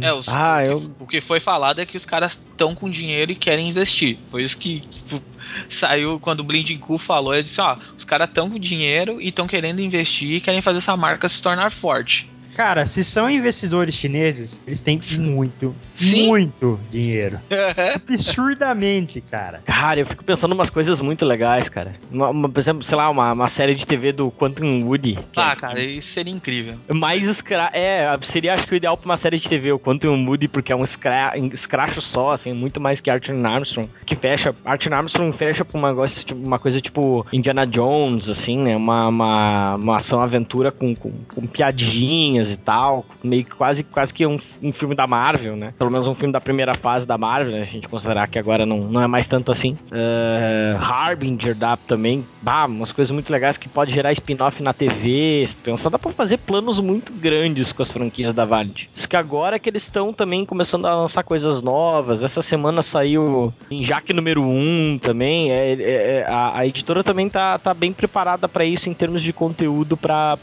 É, 0.00 0.12
os- 0.12 0.28
Ah, 0.28 0.58
o, 0.60 0.62
que, 0.64 0.70
eu- 0.72 0.96
o 1.00 1.06
que 1.06 1.20
foi 1.20 1.40
falado 1.40 1.80
é 1.80 1.86
que 1.86 1.96
os 1.96 2.04
caras 2.04 2.32
estão 2.32 2.74
com 2.74 2.88
dinheiro 2.90 3.32
e 3.32 3.34
querem 3.34 3.68
investir. 3.68 4.18
Foi 4.30 4.42
isso 4.42 4.56
que 4.58 4.80
tipo, 4.80 5.22
saiu 5.68 6.18
quando 6.20 6.40
o 6.40 6.44
Blinding 6.44 6.78
Cool 6.78 6.98
falou. 6.98 7.34
Ele 7.34 7.42
disse: 7.42 7.60
Ó, 7.60 7.76
os 7.96 8.04
caras 8.04 8.28
estão 8.28 8.50
com 8.50 8.58
dinheiro 8.58 9.20
e 9.20 9.28
estão 9.28 9.46
querendo 9.46 9.80
investir 9.80 10.32
e 10.32 10.40
querem 10.40 10.60
fazer 10.62 10.78
essa 10.78 10.96
marca 10.96 11.28
se 11.28 11.42
tornar 11.42 11.70
forte. 11.70 12.30
Cara, 12.56 12.86
se 12.86 13.04
são 13.04 13.28
investidores 13.28 13.94
chineses, 13.94 14.62
eles 14.66 14.80
têm 14.80 14.98
muito, 15.20 15.76
Sim. 15.92 16.26
muito 16.26 16.80
dinheiro. 16.90 17.38
Absurdamente, 17.94 19.20
cara. 19.20 19.60
Cara, 19.66 20.00
eu 20.00 20.06
fico 20.06 20.24
pensando 20.24 20.52
umas 20.54 20.70
coisas 20.70 20.98
muito 20.98 21.24
legais, 21.26 21.68
cara. 21.68 21.94
Uma- 22.10 22.30
uma- 22.30 22.48
por 22.48 22.58
exemplo, 22.58 22.82
sei 22.82 22.96
lá, 22.96 23.10
uma, 23.10 23.32
uma 23.34 23.46
série 23.48 23.74
de 23.74 23.86
TV 23.86 24.10
do 24.10 24.30
Quantum 24.30 24.80
Woody. 24.86 25.16
que 25.32 25.38
Ah, 25.40 25.52
é- 25.52 25.56
cara, 25.56 25.80
isso 25.82 26.08
seria 26.08 26.32
incrível. 26.32 26.76
Mais 26.88 27.28
escra... 27.28 27.68
É, 27.74 28.16
seria 28.22 28.54
acho 28.54 28.66
que 28.66 28.72
o 28.74 28.76
ideal 28.76 28.96
pra 28.96 29.04
uma 29.04 29.18
série 29.18 29.38
de 29.38 29.46
TV, 29.48 29.72
o 29.72 29.78
Quantum 29.78 30.16
Moody, 30.16 30.48
porque 30.48 30.72
é 30.72 30.76
um 30.76 30.82
escra... 30.84 31.34
escracho 31.52 32.00
só, 32.00 32.30
assim, 32.32 32.54
muito 32.54 32.80
mais 32.80 33.02
que 33.02 33.10
Arthur 33.10 33.34
Armstrong, 33.44 33.88
que 34.06 34.16
fecha, 34.16 34.54
Arthur 34.64 34.94
Armstrong 34.94 35.36
fecha 35.36 35.62
pra 35.62 35.78
uma, 35.78 35.94
coisa, 35.94 36.14
tipo, 36.24 36.46
uma 36.46 36.58
coisa 36.58 36.80
tipo 36.80 37.26
Indiana 37.30 37.66
Jones, 37.66 38.30
assim, 38.30 38.56
né, 38.58 38.74
uma, 38.76 39.08
uma, 39.08 39.74
uma 39.76 39.96
ação-aventura 39.98 40.72
com, 40.72 40.94
com, 40.96 41.12
com 41.34 41.46
piadinhas 41.46 42.45
e 42.50 42.56
tal, 42.56 43.04
meio 43.22 43.44
que 43.44 43.50
quase, 43.54 43.82
quase 43.82 44.12
que 44.12 44.26
um, 44.26 44.38
um 44.62 44.72
filme 44.72 44.94
da 44.94 45.06
Marvel, 45.06 45.56
né, 45.56 45.72
pelo 45.78 45.90
menos 45.90 46.06
um 46.06 46.14
filme 46.14 46.32
da 46.32 46.40
primeira 46.40 46.74
fase 46.74 47.06
da 47.06 47.16
Marvel, 47.18 47.52
né, 47.52 47.62
a 47.62 47.64
gente 47.64 47.88
considerar 47.88 48.28
que 48.28 48.38
agora 48.38 48.64
não, 48.66 48.78
não 48.78 49.00
é 49.00 49.06
mais 49.06 49.26
tanto 49.26 49.50
assim. 49.52 49.76
Uh, 49.90 50.76
Harbinger 50.78 51.54
dá 51.54 51.76
também, 51.76 52.24
bah, 52.42 52.66
umas 52.66 52.92
coisas 52.92 53.10
muito 53.10 53.30
legais 53.30 53.56
que 53.56 53.68
pode 53.68 53.92
gerar 53.92 54.12
spin-off 54.12 54.62
na 54.62 54.72
TV, 54.72 55.48
pensar, 55.62 55.90
dá 55.90 55.98
pra 55.98 56.12
fazer 56.12 56.38
planos 56.38 56.78
muito 56.78 57.12
grandes 57.12 57.72
com 57.72 57.82
as 57.82 57.90
franquias 57.92 58.34
da 58.34 58.44
Valiant. 58.44 58.86
Isso 58.94 59.08
que 59.08 59.16
agora 59.16 59.56
é 59.56 59.58
que 59.58 59.68
eles 59.68 59.82
estão 59.84 60.12
também 60.12 60.44
começando 60.44 60.86
a 60.86 60.94
lançar 60.94 61.22
coisas 61.22 61.62
novas. 61.62 62.22
Essa 62.22 62.42
semana 62.42 62.82
saiu 62.82 63.52
em 63.70 63.82
Jaque 63.82 64.12
número 64.12 64.42
1 64.42 64.98
também. 64.98 65.50
É, 65.50 65.72
é- 65.72 65.82
é- 65.82 66.26
a, 66.28 66.58
a 66.58 66.66
editora 66.66 67.02
também 67.04 67.28
tá, 67.28 67.58
tá 67.58 67.72
bem 67.74 67.92
preparada 67.92 68.48
pra 68.48 68.64
isso 68.64 68.88
em 68.88 68.94
termos 68.94 69.22
de 69.22 69.32
conteúdo 69.32 69.96
pra 69.96 70.36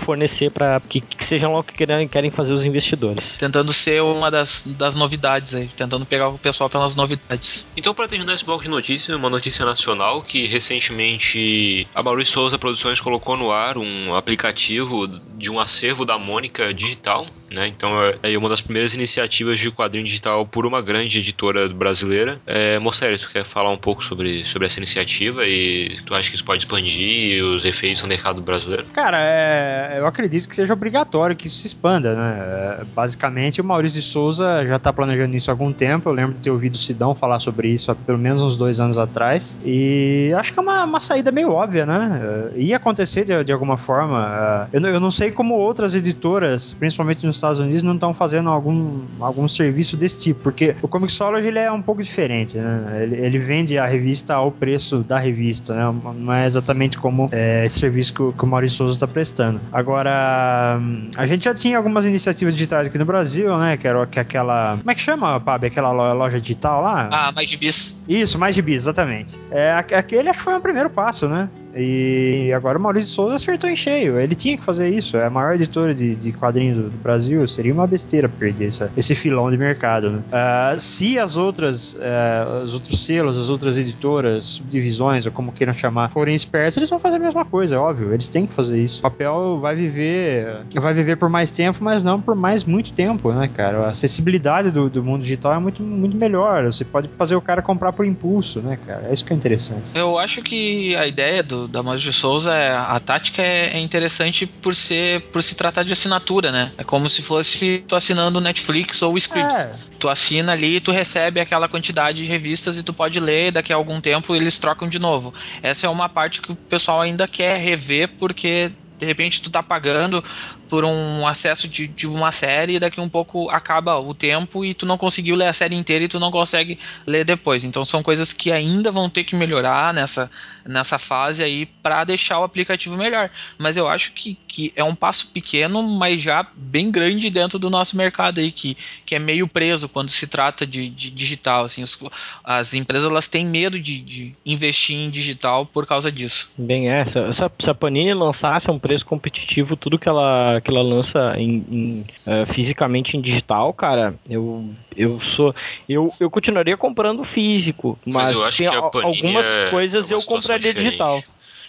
fornecer 0.00 0.50
para 0.50 0.80
que, 0.88 1.00
que 1.00 1.24
sejam 1.24 1.47
lá 1.52 1.60
o 1.60 1.64
que 1.64 1.72
querem, 1.72 2.06
querem 2.08 2.30
fazer 2.30 2.52
os 2.52 2.64
investidores. 2.64 3.24
Tentando 3.38 3.72
ser 3.72 4.02
uma 4.02 4.30
das, 4.30 4.62
das 4.66 4.94
novidades 4.94 5.54
aí, 5.54 5.68
tentando 5.76 6.04
pegar 6.06 6.28
o 6.28 6.38
pessoal 6.38 6.68
pelas 6.68 6.94
novidades. 6.94 7.64
Então, 7.76 7.94
para 7.94 8.08
terminar 8.08 8.34
esse 8.34 8.44
bloco 8.44 8.62
de 8.62 8.70
notícias, 8.70 9.16
uma 9.16 9.30
notícia 9.30 9.64
nacional 9.64 10.22
que 10.22 10.46
recentemente 10.46 11.86
a 11.94 12.02
Maurício 12.02 12.34
Souza 12.34 12.58
Produções 12.58 13.00
colocou 13.00 13.36
no 13.36 13.50
ar 13.50 13.78
um 13.78 14.14
aplicativo 14.14 15.08
de 15.36 15.50
um 15.50 15.58
acervo 15.58 16.04
da 16.04 16.18
Mônica 16.18 16.72
Digital, 16.72 17.26
né? 17.50 17.66
Então 17.66 18.02
é 18.02 18.14
aí 18.22 18.36
uma 18.36 18.48
das 18.48 18.60
primeiras 18.60 18.94
iniciativas 18.94 19.58
de 19.58 19.70
quadrinho 19.70 20.04
digital 20.06 20.46
por 20.46 20.66
uma 20.66 20.80
grande 20.82 21.18
editora 21.18 21.68
brasileira. 21.68 22.38
É, 22.46 22.78
Mocelli, 22.78 23.18
tu 23.18 23.28
quer 23.30 23.44
falar 23.44 23.70
um 23.70 23.76
pouco 23.78 24.02
sobre, 24.04 24.44
sobre 24.44 24.66
essa 24.66 24.78
iniciativa 24.78 25.46
e 25.46 25.98
tu 26.04 26.14
acha 26.14 26.28
que 26.30 26.36
isso 26.36 26.44
pode 26.44 26.62
expandir 26.62 27.42
os 27.44 27.64
efeitos 27.64 28.02
no 28.02 28.08
mercado 28.08 28.40
brasileiro? 28.42 28.84
Cara, 28.92 29.18
é, 29.20 29.94
eu 29.98 30.06
acredito 30.06 30.48
que 30.48 30.54
seja 30.54 30.72
obrigatório 30.72 31.34
que 31.36 31.46
isso 31.46 31.56
se 31.60 31.66
expanda, 31.68 32.14
né? 32.14 32.38
É, 32.82 32.84
Basicamente, 32.94 33.60
o 33.60 33.64
Maurício 33.64 34.00
de 34.00 34.06
Souza 34.06 34.64
já 34.66 34.78
tá 34.78 34.92
planejando 34.92 35.36
isso 35.36 35.50
há 35.50 35.54
algum 35.54 35.72
tempo. 35.72 36.08
Eu 36.08 36.12
lembro 36.12 36.34
de 36.34 36.40
ter 36.42 36.50
ouvido 36.50 36.74
o 36.74 36.78
Sidão 36.78 37.14
falar 37.14 37.38
sobre 37.40 37.68
isso 37.68 37.90
há 37.90 37.94
pelo 37.94 38.18
menos 38.18 38.40
uns 38.42 38.56
dois 38.56 38.80
anos 38.80 38.98
atrás. 38.98 39.58
E 39.64 40.32
acho 40.36 40.52
que 40.52 40.58
é 40.58 40.62
uma, 40.62 40.84
uma 40.84 41.00
saída 41.00 41.30
meio 41.30 41.50
óbvia, 41.52 41.86
né? 41.86 42.50
É, 42.54 42.60
Ia 42.60 42.76
acontecer 42.76 43.24
de, 43.24 43.44
de 43.44 43.52
alguma 43.52 43.76
forma. 43.76 44.68
É, 44.72 44.76
Eu, 44.76 44.80
não- 44.80 44.88
eu 44.88 45.00
não 45.00 45.10
sei 45.10 45.30
como 45.30 45.54
outras 45.54 45.94
editoras, 45.94 46.74
principalmente 46.74 47.24
nos 47.26 47.37
Estados 47.38 47.60
Unidos, 47.60 47.82
não 47.82 47.94
estão 47.94 48.12
fazendo 48.12 48.48
algum, 48.50 49.00
algum 49.20 49.46
serviço 49.48 49.96
desse 49.96 50.18
tipo. 50.20 50.40
Porque 50.42 50.74
o 50.82 50.88
Comixology 50.88 51.46
ele 51.48 51.58
é 51.58 51.70
um 51.72 51.80
pouco 51.82 52.02
diferente, 52.02 52.56
né? 52.58 53.00
Ele, 53.02 53.16
ele 53.16 53.38
vende 53.38 53.78
a 53.78 53.86
revista 53.86 54.34
ao 54.34 54.50
preço 54.50 54.98
da 54.98 55.18
revista, 55.18 55.74
né? 55.74 55.94
Não 56.16 56.32
é 56.32 56.46
exatamente 56.46 56.98
como 56.98 57.28
é, 57.32 57.64
esse 57.64 57.78
serviço 57.80 58.12
que, 58.14 58.22
o- 58.22 58.32
que 58.32 58.44
o 58.44 58.46
Maurício 58.46 58.78
Souza 58.78 58.96
está 58.96 59.06
prestando. 59.06 59.60
Agora, 59.72 60.80
a 61.16 61.26
gente 61.26 61.44
já 61.44 61.54
tinha 61.54 61.76
algumas 61.76 62.04
iniciativas 62.04 62.54
digitais 62.54 62.88
aqui 62.88 62.98
no 62.98 63.04
Brasil, 63.04 63.56
né? 63.58 63.76
Que 63.76 63.86
era 63.88 64.06
que 64.06 64.18
aquela. 64.20 64.76
Como 64.78 64.90
é 64.90 64.94
que 64.94 65.00
chama, 65.00 65.38
Pab? 65.40 65.64
Aquela 65.66 65.92
lo- 65.92 66.14
loja 66.18 66.40
digital 66.40 66.82
lá? 66.82 67.08
Ah, 67.10 67.32
mais 67.32 67.48
de 67.48 67.56
bis. 67.56 67.96
Isso, 68.08 68.38
mais 68.38 68.54
de 68.54 68.62
bis, 68.62 68.82
exatamente. 68.82 69.38
É, 69.50 69.72
aque- 69.72 69.94
aquele 69.94 70.28
acho 70.28 70.38
que 70.38 70.44
foi 70.44 70.54
o 70.54 70.60
primeiro 70.60 70.90
passo, 70.90 71.28
né? 71.28 71.48
E 71.76 72.52
agora 72.54 72.78
o 72.78 72.82
Maurício 72.82 73.10
Souza 73.10 73.36
acertou 73.36 73.68
em 73.68 73.76
cheio. 73.76 74.18
Ele 74.18 74.34
tinha 74.34 74.56
que 74.56 74.64
fazer 74.64 74.88
isso. 74.88 75.16
É 75.16 75.26
a 75.26 75.30
maior 75.30 75.54
editora 75.54 75.94
de, 75.94 76.14
de 76.16 76.32
quadrinhos 76.32 76.76
do, 76.76 76.82
do 76.90 76.96
Brasil. 76.98 77.46
Seria 77.46 77.72
uma 77.72 77.86
besteira 77.86 78.28
perder 78.28 78.66
essa- 78.68 78.90
esse 78.96 79.14
filão 79.14 79.50
de 79.50 79.56
mercado. 79.56 80.10
Né? 80.10 80.22
Ah, 80.32 80.74
se 80.78 81.18
as 81.18 81.36
outras, 81.36 81.96
ah, 82.00 82.62
os 82.64 82.74
outros 82.74 83.04
selos, 83.04 83.36
as 83.38 83.48
outras 83.50 83.78
editoras, 83.78 84.44
subdivisões, 84.44 85.26
ou 85.26 85.32
como 85.32 85.52
queiram 85.52 85.72
chamar, 85.72 86.10
forem 86.10 86.34
espertos, 86.34 86.76
eles 86.78 86.88
vão 86.90 86.98
fazer 86.98 87.16
a 87.16 87.20
mesma 87.20 87.44
coisa, 87.44 87.76
é 87.76 87.78
óbvio. 87.78 88.12
Eles 88.12 88.28
têm 88.28 88.46
que 88.46 88.52
fazer 88.54 88.82
isso. 88.82 88.98
O 89.00 89.02
papel 89.02 89.58
vai 89.60 89.76
viver, 89.76 90.62
vai 90.74 90.94
viver 90.94 91.16
por 91.16 91.28
mais 91.28 91.50
tempo, 91.50 91.78
mas 91.82 92.02
não 92.02 92.20
por 92.20 92.34
mais 92.34 92.64
muito 92.64 92.92
tempo, 92.92 93.30
né, 93.32 93.48
cara? 93.54 93.86
A 93.86 93.90
acessibilidade 93.90 94.70
do, 94.70 94.88
do 94.88 95.04
mundo 95.04 95.20
digital 95.22 95.52
é 95.54 95.58
muito, 95.58 95.82
muito 95.82 96.16
melhor. 96.16 96.64
Você 96.64 96.84
pode 96.84 97.08
fazer 97.16 97.36
o 97.36 97.40
cara 97.40 97.60
comprar 97.62 97.92
por 97.92 98.04
impulso, 98.06 98.60
né, 98.60 98.78
cara? 98.86 99.06
É 99.08 99.12
isso 99.12 99.24
que 99.24 99.32
é 99.32 99.36
interessante. 99.36 99.96
Eu 99.96 100.18
acho 100.18 100.42
que 100.42 100.96
a 100.96 101.06
ideia 101.06 101.42
do, 101.42 101.67
da 101.68 101.82
Maurício 101.82 102.10
de 102.10 102.16
Souza, 102.16 102.52
é, 102.52 102.76
a 102.76 102.98
tática 102.98 103.42
é, 103.42 103.76
é 103.76 103.78
interessante 103.78 104.46
por 104.46 104.74
ser 104.74 105.20
por 105.30 105.42
se 105.42 105.54
tratar 105.54 105.84
de 105.84 105.92
assinatura, 105.92 106.50
né? 106.50 106.72
É 106.78 106.84
como 106.84 107.08
se 107.08 107.22
fosse 107.22 107.84
tu 107.86 107.94
assinando 107.94 108.40
Netflix 108.40 109.02
ou 109.02 109.16
Scripts. 109.16 109.54
É, 109.54 109.76
Tu 109.98 110.08
assina 110.08 110.52
ali 110.52 110.76
e 110.76 110.80
tu 110.80 110.92
recebe 110.92 111.40
aquela 111.40 111.68
quantidade 111.68 112.18
de 112.18 112.24
revistas 112.24 112.78
e 112.78 112.82
tu 112.82 112.92
pode 112.92 113.18
ler, 113.18 113.50
daqui 113.50 113.72
a 113.72 113.76
algum 113.76 114.00
tempo 114.00 114.34
eles 114.34 114.58
trocam 114.58 114.88
de 114.88 114.98
novo. 114.98 115.34
Essa 115.62 115.86
é 115.86 115.90
uma 115.90 116.08
parte 116.08 116.40
que 116.40 116.52
o 116.52 116.56
pessoal 116.56 117.00
ainda 117.00 117.26
quer 117.26 117.58
rever 117.58 118.08
porque 118.18 118.70
de 118.98 119.06
repente 119.06 119.40
tu 119.40 119.50
tá 119.50 119.62
pagando 119.62 120.22
por 120.68 120.84
um 120.84 121.26
acesso 121.26 121.66
de, 121.66 121.86
de 121.86 122.06
uma 122.06 122.30
série 122.30 122.74
e 122.74 122.78
daqui 122.78 123.00
um 123.00 123.08
pouco 123.08 123.48
acaba 123.50 123.98
o 123.98 124.14
tempo 124.14 124.64
e 124.64 124.74
tu 124.74 124.86
não 124.86 124.98
conseguiu 124.98 125.34
ler 125.34 125.46
a 125.46 125.52
série 125.52 125.74
inteira 125.74 126.04
e 126.04 126.08
tu 126.08 126.20
não 126.20 126.30
consegue 126.30 126.78
ler 127.06 127.24
depois. 127.24 127.64
Então 127.64 127.84
são 127.84 128.02
coisas 128.02 128.32
que 128.32 128.52
ainda 128.52 128.90
vão 128.90 129.08
ter 129.08 129.24
que 129.24 129.34
melhorar 129.34 129.92
nessa, 129.94 130.30
nessa 130.66 130.98
fase 130.98 131.42
aí 131.42 131.66
para 131.66 132.04
deixar 132.04 132.40
o 132.40 132.44
aplicativo 132.44 132.96
melhor. 132.96 133.30
Mas 133.56 133.76
eu 133.76 133.88
acho 133.88 134.12
que, 134.12 134.36
que 134.46 134.72
é 134.76 134.84
um 134.84 134.94
passo 134.94 135.28
pequeno, 135.28 135.82
mas 135.82 136.20
já 136.20 136.46
bem 136.54 136.90
grande 136.90 137.30
dentro 137.30 137.58
do 137.58 137.70
nosso 137.70 137.96
mercado 137.96 138.40
aí, 138.40 138.52
que, 138.52 138.76
que 139.04 139.14
é 139.14 139.18
meio 139.18 139.48
preso 139.48 139.88
quando 139.88 140.10
se 140.10 140.26
trata 140.26 140.66
de, 140.66 140.88
de 140.88 141.10
digital. 141.10 141.64
Assim, 141.64 141.82
os, 141.82 141.98
as 142.44 142.74
empresas 142.74 143.10
elas 143.10 143.28
têm 143.28 143.46
medo 143.46 143.78
de, 143.78 144.00
de, 144.00 144.34
investir 144.44 144.96
em 144.96 145.10
digital 145.10 145.64
por 145.66 145.86
causa 145.86 146.10
disso. 146.12 146.50
Bem, 146.56 146.90
é, 146.90 147.04
se, 147.06 147.70
a 147.70 147.74
Panini 147.74 148.14
lançasse 148.14 148.70
um 148.70 148.78
preço 148.78 149.04
competitivo 149.04 149.76
tudo 149.76 149.98
que 149.98 150.08
ela, 150.08 150.57
que 150.60 150.70
ela 150.70 150.82
lança 150.82 151.34
em, 151.36 151.64
em 151.70 152.06
uh, 152.26 152.46
fisicamente 152.52 153.16
em 153.16 153.20
digital, 153.20 153.72
cara, 153.72 154.14
eu, 154.28 154.68
eu 154.96 155.20
sou. 155.20 155.54
Eu, 155.88 156.12
eu 156.20 156.30
continuaria 156.30 156.76
comprando 156.76 157.24
físico, 157.24 157.98
mas, 158.04 158.36
mas 158.36 158.56
tem 158.56 158.66
algumas 158.66 159.46
é 159.46 159.70
coisas 159.70 160.10
eu 160.10 160.20
compraria 160.22 160.72
diferente. 160.72 160.84
digital. 160.84 161.22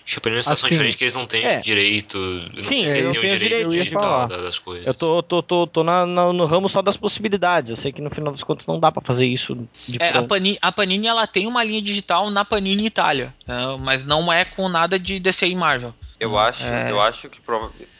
Tipo, 0.09 0.27
é 0.27 0.31
uma 0.31 0.41
situação 0.41 0.65
assim, 0.65 0.75
diferente 0.75 0.97
que 0.97 1.03
eles 1.03 1.13
não 1.13 1.27
têm 1.27 1.45
é. 1.45 1.57
direito. 1.59 2.17
Não 2.17 2.63
Sim, 2.63 2.87
sei 2.87 3.03
se 3.03 3.09
eles 3.09 3.11
têm 3.11 3.35
o 3.35 3.39
direito 3.39 3.69
digital 3.69 4.27
das 4.27 4.57
coisas. 4.57 4.87
Eu 4.87 4.93
tô, 4.95 5.21
tô, 5.21 5.43
tô, 5.43 5.67
tô 5.67 5.83
na, 5.83 6.03
na, 6.03 6.33
no 6.33 6.45
ramo 6.47 6.67
só 6.67 6.81
das 6.81 6.97
possibilidades. 6.97 7.69
Eu 7.69 7.77
sei 7.77 7.91
que 7.91 8.01
no 8.01 8.09
final 8.09 8.31
das 8.31 8.41
contas 8.41 8.65
não 8.65 8.79
dá 8.79 8.91
para 8.91 9.03
fazer 9.03 9.27
isso. 9.27 9.55
é, 9.99 10.17
a 10.17 10.23
Panini, 10.23 10.57
a 10.59 10.71
Panini 10.71 11.05
ela 11.05 11.27
tem 11.27 11.45
uma 11.45 11.63
linha 11.63 11.81
digital 11.81 12.31
na 12.31 12.43
Panini 12.43 12.87
Itália, 12.87 13.31
né, 13.47 13.77
mas 13.81 14.03
não 14.03 14.33
é 14.33 14.45
com 14.45 14.67
nada 14.67 14.97
de 14.97 15.19
DC 15.19 15.47
e 15.47 15.55
Marvel. 15.55 15.93
Eu 16.19 16.37
acho, 16.37 16.65
é. 16.65 16.91
eu 16.91 17.01
acho 17.01 17.29
que 17.29 17.39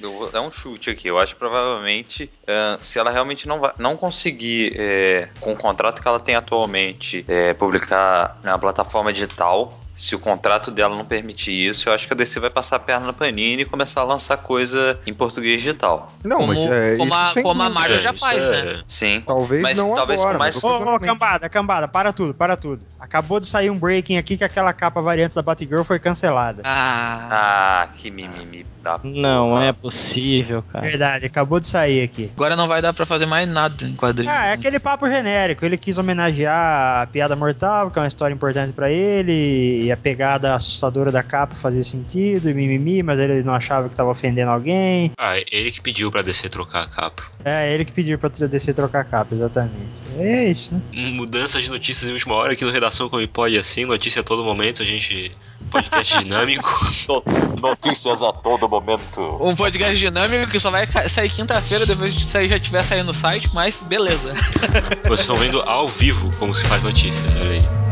eu 0.02 0.12
vou 0.12 0.30
dar 0.30 0.42
um 0.42 0.52
chute 0.52 0.90
aqui. 0.90 1.08
Eu 1.08 1.18
acho 1.18 1.34
que 1.34 1.40
provavelmente, 1.40 2.30
uh, 2.44 2.84
se 2.84 3.00
ela 3.00 3.12
realmente 3.12 3.48
não, 3.48 3.60
vai, 3.60 3.72
não 3.80 3.96
conseguir, 3.96 4.74
é, 4.78 5.30
com 5.40 5.54
o 5.54 5.58
contrato 5.58 6.02
que 6.02 6.08
ela 6.08 6.20
tem 6.20 6.36
atualmente, 6.36 7.24
é, 7.30 7.54
publicar 7.54 8.38
na 8.44 8.58
plataforma 8.58 9.14
digital, 9.14 9.80
se 10.00 10.16
o 10.16 10.20
contrato 10.20 10.72
dela 10.72 10.96
não 10.96 11.04
permitir 11.04 11.52
isso, 11.52 11.90
eu 11.90 11.94
acho 11.94 12.08
que 12.08 12.14
a 12.14 12.16
DC 12.16 12.40
vai 12.40 12.50
passar 12.50 12.78
a 12.78 12.80
perna 12.80 13.08
na 13.08 13.14
Panini 13.14 13.64
e 13.64 13.66
começar 13.66 14.00
a 14.00 14.06
lançar 14.06 14.38
coisa 14.38 14.98
em 15.06 15.14
português 15.14 15.60
digital. 15.60 16.14
Não, 16.24 16.38
como, 16.38 16.48
mas 16.48 16.60
é, 16.60 16.96
como, 16.96 17.14
a, 17.14 17.34
como 17.34 17.62
a 17.62 17.70
Marvel 17.70 18.00
já 18.00 18.14
faz, 18.14 18.42
é. 18.48 18.50
né? 18.50 18.80
Sim. 18.88 19.22
Talvez 19.28 19.62
mas 19.62 19.78
não 19.78 19.94
talvez 19.94 20.22
agora. 20.22 20.40
Mais... 20.40 20.64
Ô, 20.64 20.96
ô, 20.96 20.98
cambada, 20.98 21.50
cambada, 21.50 21.86
para 21.86 22.14
tudo, 22.14 22.34
para 22.34 22.56
tudo. 22.56 22.82
Acabou 22.98 23.42
de 23.42 23.48
sair 23.48 23.70
um 23.70 23.78
breaking 23.78 24.18
aqui 24.18 24.38
que 24.38 24.44
aquela 24.44 24.72
capa 24.72 25.02
variante 25.02 25.36
da 25.36 25.42
Batgirl 25.42 25.84
foi 25.84 26.00
cancelada. 26.00 26.62
Ah, 26.64 27.28
ah 27.30 27.88
que 27.98 28.10
mimimi 28.10 28.64
da 28.82 28.98
Não 29.04 29.62
é 29.62 29.74
possível, 29.74 30.64
cara. 30.72 30.88
Verdade, 30.88 31.26
acabou 31.26 31.60
de 31.60 31.68
sair 31.68 32.04
aqui. 32.04 32.32
Agora 32.36 32.56
não 32.56 32.70
vai 32.70 32.82
dar 32.82 32.94
para 32.94 33.06
fazer 33.06 33.26
mais 33.26 33.50
nada 33.50 33.84
em 33.84 33.96
quadrinho. 33.98 34.32
Ah, 34.32 34.46
é 34.46 34.54
aquele 34.54 34.80
papo 34.80 35.10
genérico. 35.10 35.66
Ele 35.66 35.78
quis 35.78 35.98
homenagear 35.98 37.02
a 37.02 37.08
Piada 37.08 37.36
Mortal, 37.36 37.92
que 37.92 38.00
é 38.00 38.02
uma 38.02 38.08
história 38.08 38.34
importante 38.34 38.72
para 38.72 38.90
ele 38.90 39.89
a 39.92 39.98
pegada 39.98 40.54
assustadora 40.54 41.12
da 41.12 41.24
capa 41.24 41.56
fazia 41.56 41.84
sentido, 41.84 42.50
e 42.50 42.54
mimimi, 42.54 43.04
mas 43.04 43.20
ele 43.20 43.44
não 43.44 43.54
achava 43.54 43.90
que 43.90 43.96
tava 43.96 44.10
ofendendo 44.10 44.52
alguém. 44.52 45.12
Ah, 45.18 45.38
ele 45.38 45.72
que 45.72 45.82
pediu 45.82 46.12
pra 46.12 46.22
descer 46.22 46.50
trocar 46.50 46.84
a 46.84 46.88
capa. 46.88 47.24
É, 47.44 47.74
ele 47.74 47.86
que 47.86 47.92
pediu 47.92 48.20
pra 48.20 48.30
descer 48.30 48.74
trocar 48.74 49.02
a 49.02 49.04
capa, 49.04 49.34
exatamente. 49.34 50.04
É 50.18 50.46
isso, 50.46 50.74
né? 50.74 50.82
Mudança 51.12 51.62
de 51.62 51.70
notícias 51.70 52.10
em 52.10 52.14
última 52.14 52.36
hora 52.36 52.54
aqui 52.54 52.66
no 52.66 52.72
Redação 52.72 53.10
Como 53.10 53.26
Pode 53.28 53.58
assim, 53.58 53.86
notícia 53.86 54.22
a 54.22 54.24
todo 54.24 54.44
momento, 54.44 54.82
a 54.82 54.86
gente. 54.86 55.32
Podcast 55.72 56.18
dinâmico. 56.24 56.70
Notícias 57.62 58.22
a 58.22 58.32
todo 58.32 58.68
momento. 58.68 59.22
Um 59.42 59.56
podcast 59.56 59.96
dinâmico 59.96 60.52
que 60.52 60.60
só 60.60 60.72
vai 60.72 60.88
sair 61.08 61.30
quinta-feira, 61.30 61.86
depois 61.86 62.14
de 62.14 62.26
sair 62.26 62.50
já 62.50 62.60
tiver 62.60 62.84
saindo 62.84 63.08
no 63.08 63.14
site, 63.14 63.50
mas 63.54 63.84
beleza. 63.88 64.34
Vocês 65.04 65.22
estão 65.22 65.36
vendo 65.36 65.62
ao 65.62 65.88
vivo 65.88 66.30
como 66.38 66.54
se 66.54 66.64
faz 66.66 66.84
notícia, 66.84 67.26
olha 67.40 67.52
aí. 67.52 67.89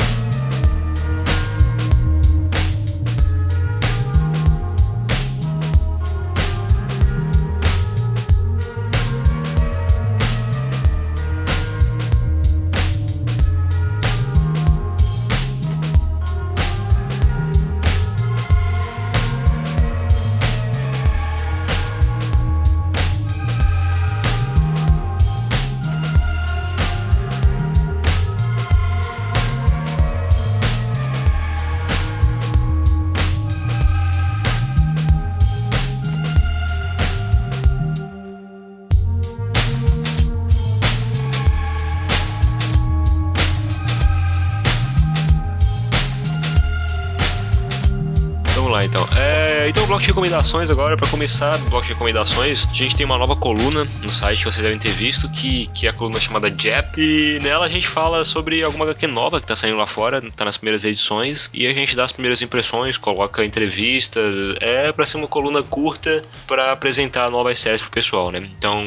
Bloco 49.88 50.02
de 50.02 50.08
recomendações 50.08 50.70
agora, 50.70 50.96
para 50.96 51.08
começar, 51.10 51.58
bloco 51.70 51.86
de 51.86 51.94
recomendações, 51.94 52.68
a 52.70 52.74
gente 52.74 52.96
tem 52.96 53.06
uma 53.06 53.18
nova 53.18 53.36
coluna 53.36 53.88
no 54.02 54.12
site 54.12 54.40
que 54.40 54.46
vocês 54.46 54.62
devem 54.62 54.78
ter 54.78 54.92
visto, 54.92 55.28
que, 55.30 55.68
que 55.68 55.88
é 55.88 55.90
a 55.90 55.94
coluna 55.94 56.20
chamada 56.20 56.50
Jap, 56.50 57.00
e 57.00 57.40
nela 57.42 57.66
a 57.66 57.70
gente 57.70 57.88
fala 57.88 58.24
sobre 58.24 58.62
alguma 58.64 58.86
HQ 58.86 59.08
nova 59.08 59.42
que 59.42 59.48
tá 59.48 59.56
saindo 59.56 59.78
lá 59.78 59.88
fora, 59.88 60.22
tá 60.36 60.46
nas 60.46 60.58
primeiras 60.58 60.84
edições, 60.84 61.50
e 61.54 61.66
a 61.66 61.74
gente 61.74 61.96
dá 61.96 62.04
as 62.04 62.12
primeiras 62.12 62.42
impressões, 62.42 62.98
coloca 62.98 63.44
entrevistas, 63.44 64.56
é 64.60 64.92
para 64.92 65.06
ser 65.06 65.18
uma 65.18 65.28
coluna 65.28 65.64
curta 65.64 66.22
para 66.46 66.72
apresentar 66.72 67.32
novas 67.32 67.58
séries 67.58 67.82
pro 67.82 67.90
pessoal, 67.90 68.30
né? 68.30 68.50
Então, 68.58 68.86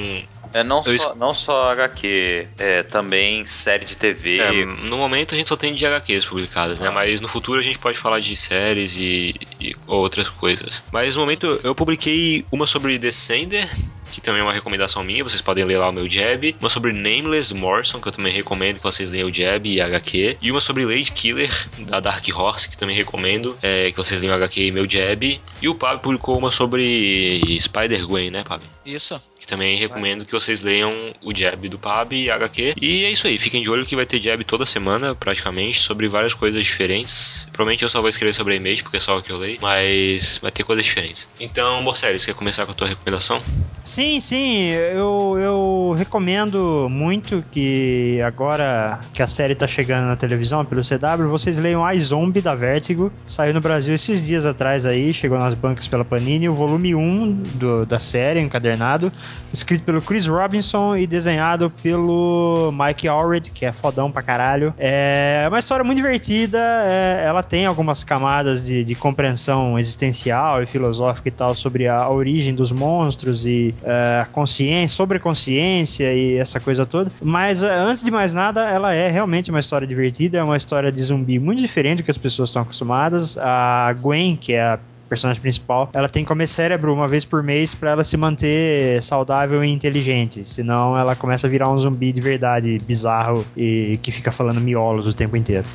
é, 0.52 0.62
não, 0.64 0.82
só, 0.82 1.14
não 1.14 1.34
só 1.34 1.70
HQ, 1.70 2.48
é, 2.58 2.82
também 2.82 3.44
série 3.46 3.84
de 3.84 3.96
TV. 3.96 4.38
É, 4.38 4.64
no 4.64 4.98
momento 4.98 5.34
a 5.34 5.38
gente 5.38 5.48
só 5.48 5.56
tem 5.56 5.74
de 5.74 5.86
HQs 5.86 6.24
publicadas, 6.26 6.80
né? 6.80 6.88
ah. 6.88 6.92
Mas 6.92 7.20
no 7.20 7.28
futuro 7.28 7.60
a 7.60 7.62
gente 7.62 7.78
pode 7.78 7.98
falar 7.98 8.20
de 8.20 8.36
séries 8.36 8.96
e, 8.96 9.34
e 9.60 9.76
outras 9.86 10.28
coisas. 10.28 10.84
Mas 10.92 11.14
no 11.14 11.22
momento 11.22 11.60
eu 11.62 11.74
publiquei 11.74 12.44
uma 12.50 12.66
sobre 12.66 12.98
Descender, 12.98 13.68
que 14.10 14.20
também 14.20 14.40
é 14.40 14.44
uma 14.44 14.52
recomendação 14.52 15.02
minha, 15.02 15.24
vocês 15.24 15.40
podem 15.40 15.64
ler 15.64 15.78
lá 15.78 15.88
o 15.88 15.92
meu 15.92 16.10
Jab. 16.10 16.54
Uma 16.60 16.68
sobre 16.68 16.92
Nameless, 16.92 17.54
Morrison, 17.54 18.00
que 18.00 18.08
eu 18.08 18.12
também 18.12 18.32
recomendo 18.32 18.76
que 18.76 18.82
vocês 18.82 19.10
leiam 19.10 19.28
o 19.28 19.34
Jab 19.34 19.68
e 19.68 19.80
HQ. 19.80 20.38
E 20.40 20.50
uma 20.50 20.60
sobre 20.60 20.84
Lady 20.84 21.12
Killer, 21.12 21.50
da 21.80 22.00
Dark 22.00 22.26
Horse, 22.34 22.68
que 22.68 22.76
também 22.76 22.96
recomendo 22.96 23.56
é, 23.62 23.90
que 23.90 23.96
vocês 23.96 24.20
leiam 24.20 24.34
HQ 24.36 24.60
e 24.60 24.72
meu 24.72 24.88
Jab. 24.88 25.40
E 25.62 25.68
o 25.68 25.74
Pab 25.74 26.00
publicou 26.00 26.38
uma 26.38 26.50
sobre 26.50 27.40
Spider-Gwen, 27.58 28.30
né, 28.30 28.42
Pab? 28.42 28.62
Isso. 28.84 29.20
Que 29.38 29.46
também 29.46 29.76
recomendo 29.76 30.24
que 30.24 30.32
vocês 30.32 30.62
leiam 30.62 31.14
o 31.22 31.34
Jab 31.34 31.68
do 31.68 31.78
Pab 31.78 32.14
e 32.14 32.30
HQ. 32.30 32.74
E 32.80 33.04
é 33.04 33.10
isso 33.10 33.26
aí, 33.26 33.38
fiquem 33.38 33.62
de 33.62 33.70
olho 33.70 33.86
que 33.86 33.96
vai 33.96 34.04
ter 34.04 34.20
Jab 34.20 34.42
toda 34.44 34.66
semana, 34.66 35.14
praticamente, 35.14 35.78
sobre 35.78 36.08
várias 36.08 36.34
coisas 36.34 36.64
diferentes. 36.64 37.48
Provavelmente 37.52 37.82
eu 37.82 37.88
só 37.88 38.00
vou 38.00 38.08
escrever 38.08 38.34
sobre 38.34 38.54
a 38.54 38.56
Image, 38.56 38.82
porque 38.82 38.98
é 38.98 39.00
só 39.00 39.18
o 39.18 39.22
que 39.22 39.30
eu 39.30 39.38
leio, 39.38 39.58
mas 39.60 40.38
vai 40.38 40.50
ter 40.50 40.62
coisas 40.62 40.84
diferentes. 40.84 41.28
Então, 41.38 41.82
Borceles, 41.84 42.24
quer 42.24 42.34
começar 42.34 42.66
com 42.66 42.72
a 42.72 42.74
tua 42.74 42.88
recomendação? 42.88 43.42
Sim, 43.82 43.99
sim, 44.20 44.68
eu, 44.68 45.34
eu 45.38 45.94
recomendo 45.96 46.88
muito 46.90 47.44
que 47.50 48.18
agora 48.22 49.00
que 49.12 49.22
a 49.22 49.26
série 49.26 49.54
tá 49.54 49.66
chegando 49.66 50.06
na 50.06 50.16
televisão 50.16 50.64
pelo 50.64 50.80
CW, 50.80 51.28
vocês 51.28 51.58
leiam 51.58 51.84
a 51.84 51.94
Zombie 51.98 52.40
da 52.40 52.54
Vertigo. 52.54 53.12
Saiu 53.26 53.52
no 53.52 53.60
Brasil 53.60 53.94
esses 53.94 54.26
dias 54.26 54.46
atrás 54.46 54.86
aí, 54.86 55.12
chegou 55.12 55.38
nas 55.38 55.54
bancas 55.54 55.86
pela 55.86 56.04
Panini, 56.04 56.48
o 56.48 56.54
volume 56.54 56.94
1 56.94 57.42
do, 57.56 57.84
da 57.84 57.98
série, 57.98 58.40
encadernado 58.40 59.12
escrito 59.52 59.84
pelo 59.84 60.00
Chris 60.00 60.26
Robinson 60.26 60.96
e 60.96 61.06
desenhado 61.06 61.70
pelo 61.82 62.72
Mike 62.72 63.08
Allred, 63.08 63.50
que 63.50 63.64
é 63.64 63.72
fodão 63.72 64.10
pra 64.10 64.22
caralho. 64.22 64.72
É 64.78 65.44
uma 65.48 65.58
história 65.58 65.84
muito 65.84 65.96
divertida, 65.96 66.58
é, 66.58 67.24
ela 67.26 67.42
tem 67.42 67.66
algumas 67.66 68.04
camadas 68.04 68.66
de, 68.66 68.84
de, 68.84 68.94
compreensão 68.94 69.78
existencial 69.78 70.62
e 70.62 70.66
filosófica 70.66 71.28
e 71.28 71.32
tal 71.32 71.54
sobre 71.54 71.88
a, 71.88 71.96
a 71.96 72.10
origem 72.10 72.54
dos 72.54 72.70
monstros 72.70 73.46
e 73.46 73.74
a 73.90 74.26
consciência, 74.26 74.96
sobre 74.96 75.18
consciência 75.18 76.12
e 76.12 76.36
essa 76.36 76.60
coisa 76.60 76.86
toda. 76.86 77.10
Mas 77.22 77.62
é, 77.62 77.74
antes 77.74 78.02
de 78.02 78.10
mais 78.10 78.34
nada, 78.34 78.68
ela 78.68 78.92
é 78.94 79.10
realmente 79.10 79.50
uma 79.50 79.60
história 79.60 79.86
divertida, 79.86 80.38
é 80.38 80.42
uma 80.42 80.56
história 80.56 80.90
de 80.90 81.02
zumbi 81.02 81.38
muito 81.38 81.60
diferente 81.60 81.98
do 81.98 82.04
que 82.04 82.10
as 82.10 82.18
pessoas 82.18 82.48
estão 82.50 82.62
acostumadas. 82.62 83.38
A 83.38 83.94
Gwen, 84.00 84.36
que 84.36 84.52
é 84.52 84.62
a 84.62 84.78
personagem 85.10 85.42
principal, 85.42 85.90
ela 85.92 86.08
tem 86.08 86.22
que 86.22 86.28
comer 86.28 86.46
cérebro 86.46 86.94
uma 86.94 87.08
vez 87.08 87.24
por 87.24 87.42
mês 87.42 87.74
para 87.74 87.90
ela 87.90 88.04
se 88.04 88.16
manter 88.16 89.02
saudável 89.02 89.64
e 89.64 89.68
inteligente. 89.68 90.44
Senão 90.44 90.96
ela 90.96 91.16
começa 91.16 91.48
a 91.48 91.50
virar 91.50 91.68
um 91.68 91.76
zumbi 91.76 92.12
de 92.12 92.20
verdade 92.20 92.78
bizarro 92.86 93.44
e 93.56 93.98
que 94.00 94.12
fica 94.12 94.30
falando 94.30 94.60
miolos 94.60 95.06
o 95.06 95.12
tempo 95.12 95.36
inteiro. 95.36 95.66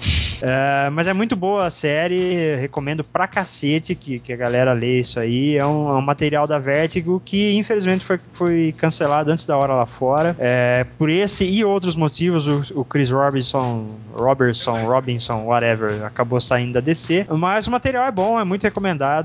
É, 0.41 0.89
mas 0.89 1.07
é 1.07 1.13
muito 1.13 1.35
boa 1.35 1.65
a 1.65 1.69
série, 1.69 2.55
recomendo 2.55 3.03
pra 3.03 3.27
cacete 3.27 3.93
que, 3.93 4.19
que 4.19 4.31
a 4.31 4.37
galera 4.37 4.71
lê 4.71 4.99
isso 4.99 5.19
aí. 5.19 5.57
É 5.57 5.65
um, 5.65 5.89
é 5.89 5.93
um 5.93 6.01
material 6.01 6.47
da 6.47 6.57
Vertigo 6.57 7.21
que 7.23 7.55
infelizmente 7.57 8.05
foi, 8.05 8.19
foi 8.33 8.73
cancelado 8.77 9.31
antes 9.31 9.43
da 9.45 9.57
hora 9.57 9.73
lá 9.73 9.85
fora. 9.85 10.35
É, 10.39 10.85
por 10.97 11.09
esse 11.09 11.45
e 11.45 11.65
outros 11.65 11.95
motivos, 11.95 12.47
o, 12.47 12.63
o 12.79 12.85
Chris 12.85 13.11
Robinson, 13.11 13.87
Robertson, 14.13 14.85
Robinson, 14.85 15.43
whatever, 15.43 16.05
acabou 16.05 16.39
saindo 16.39 16.73
da 16.73 16.79
DC. 16.79 17.27
Mas 17.29 17.67
o 17.67 17.71
material 17.71 18.05
é 18.05 18.11
bom, 18.11 18.39
é 18.39 18.43
muito 18.43 18.63
recomendado. 18.63 19.24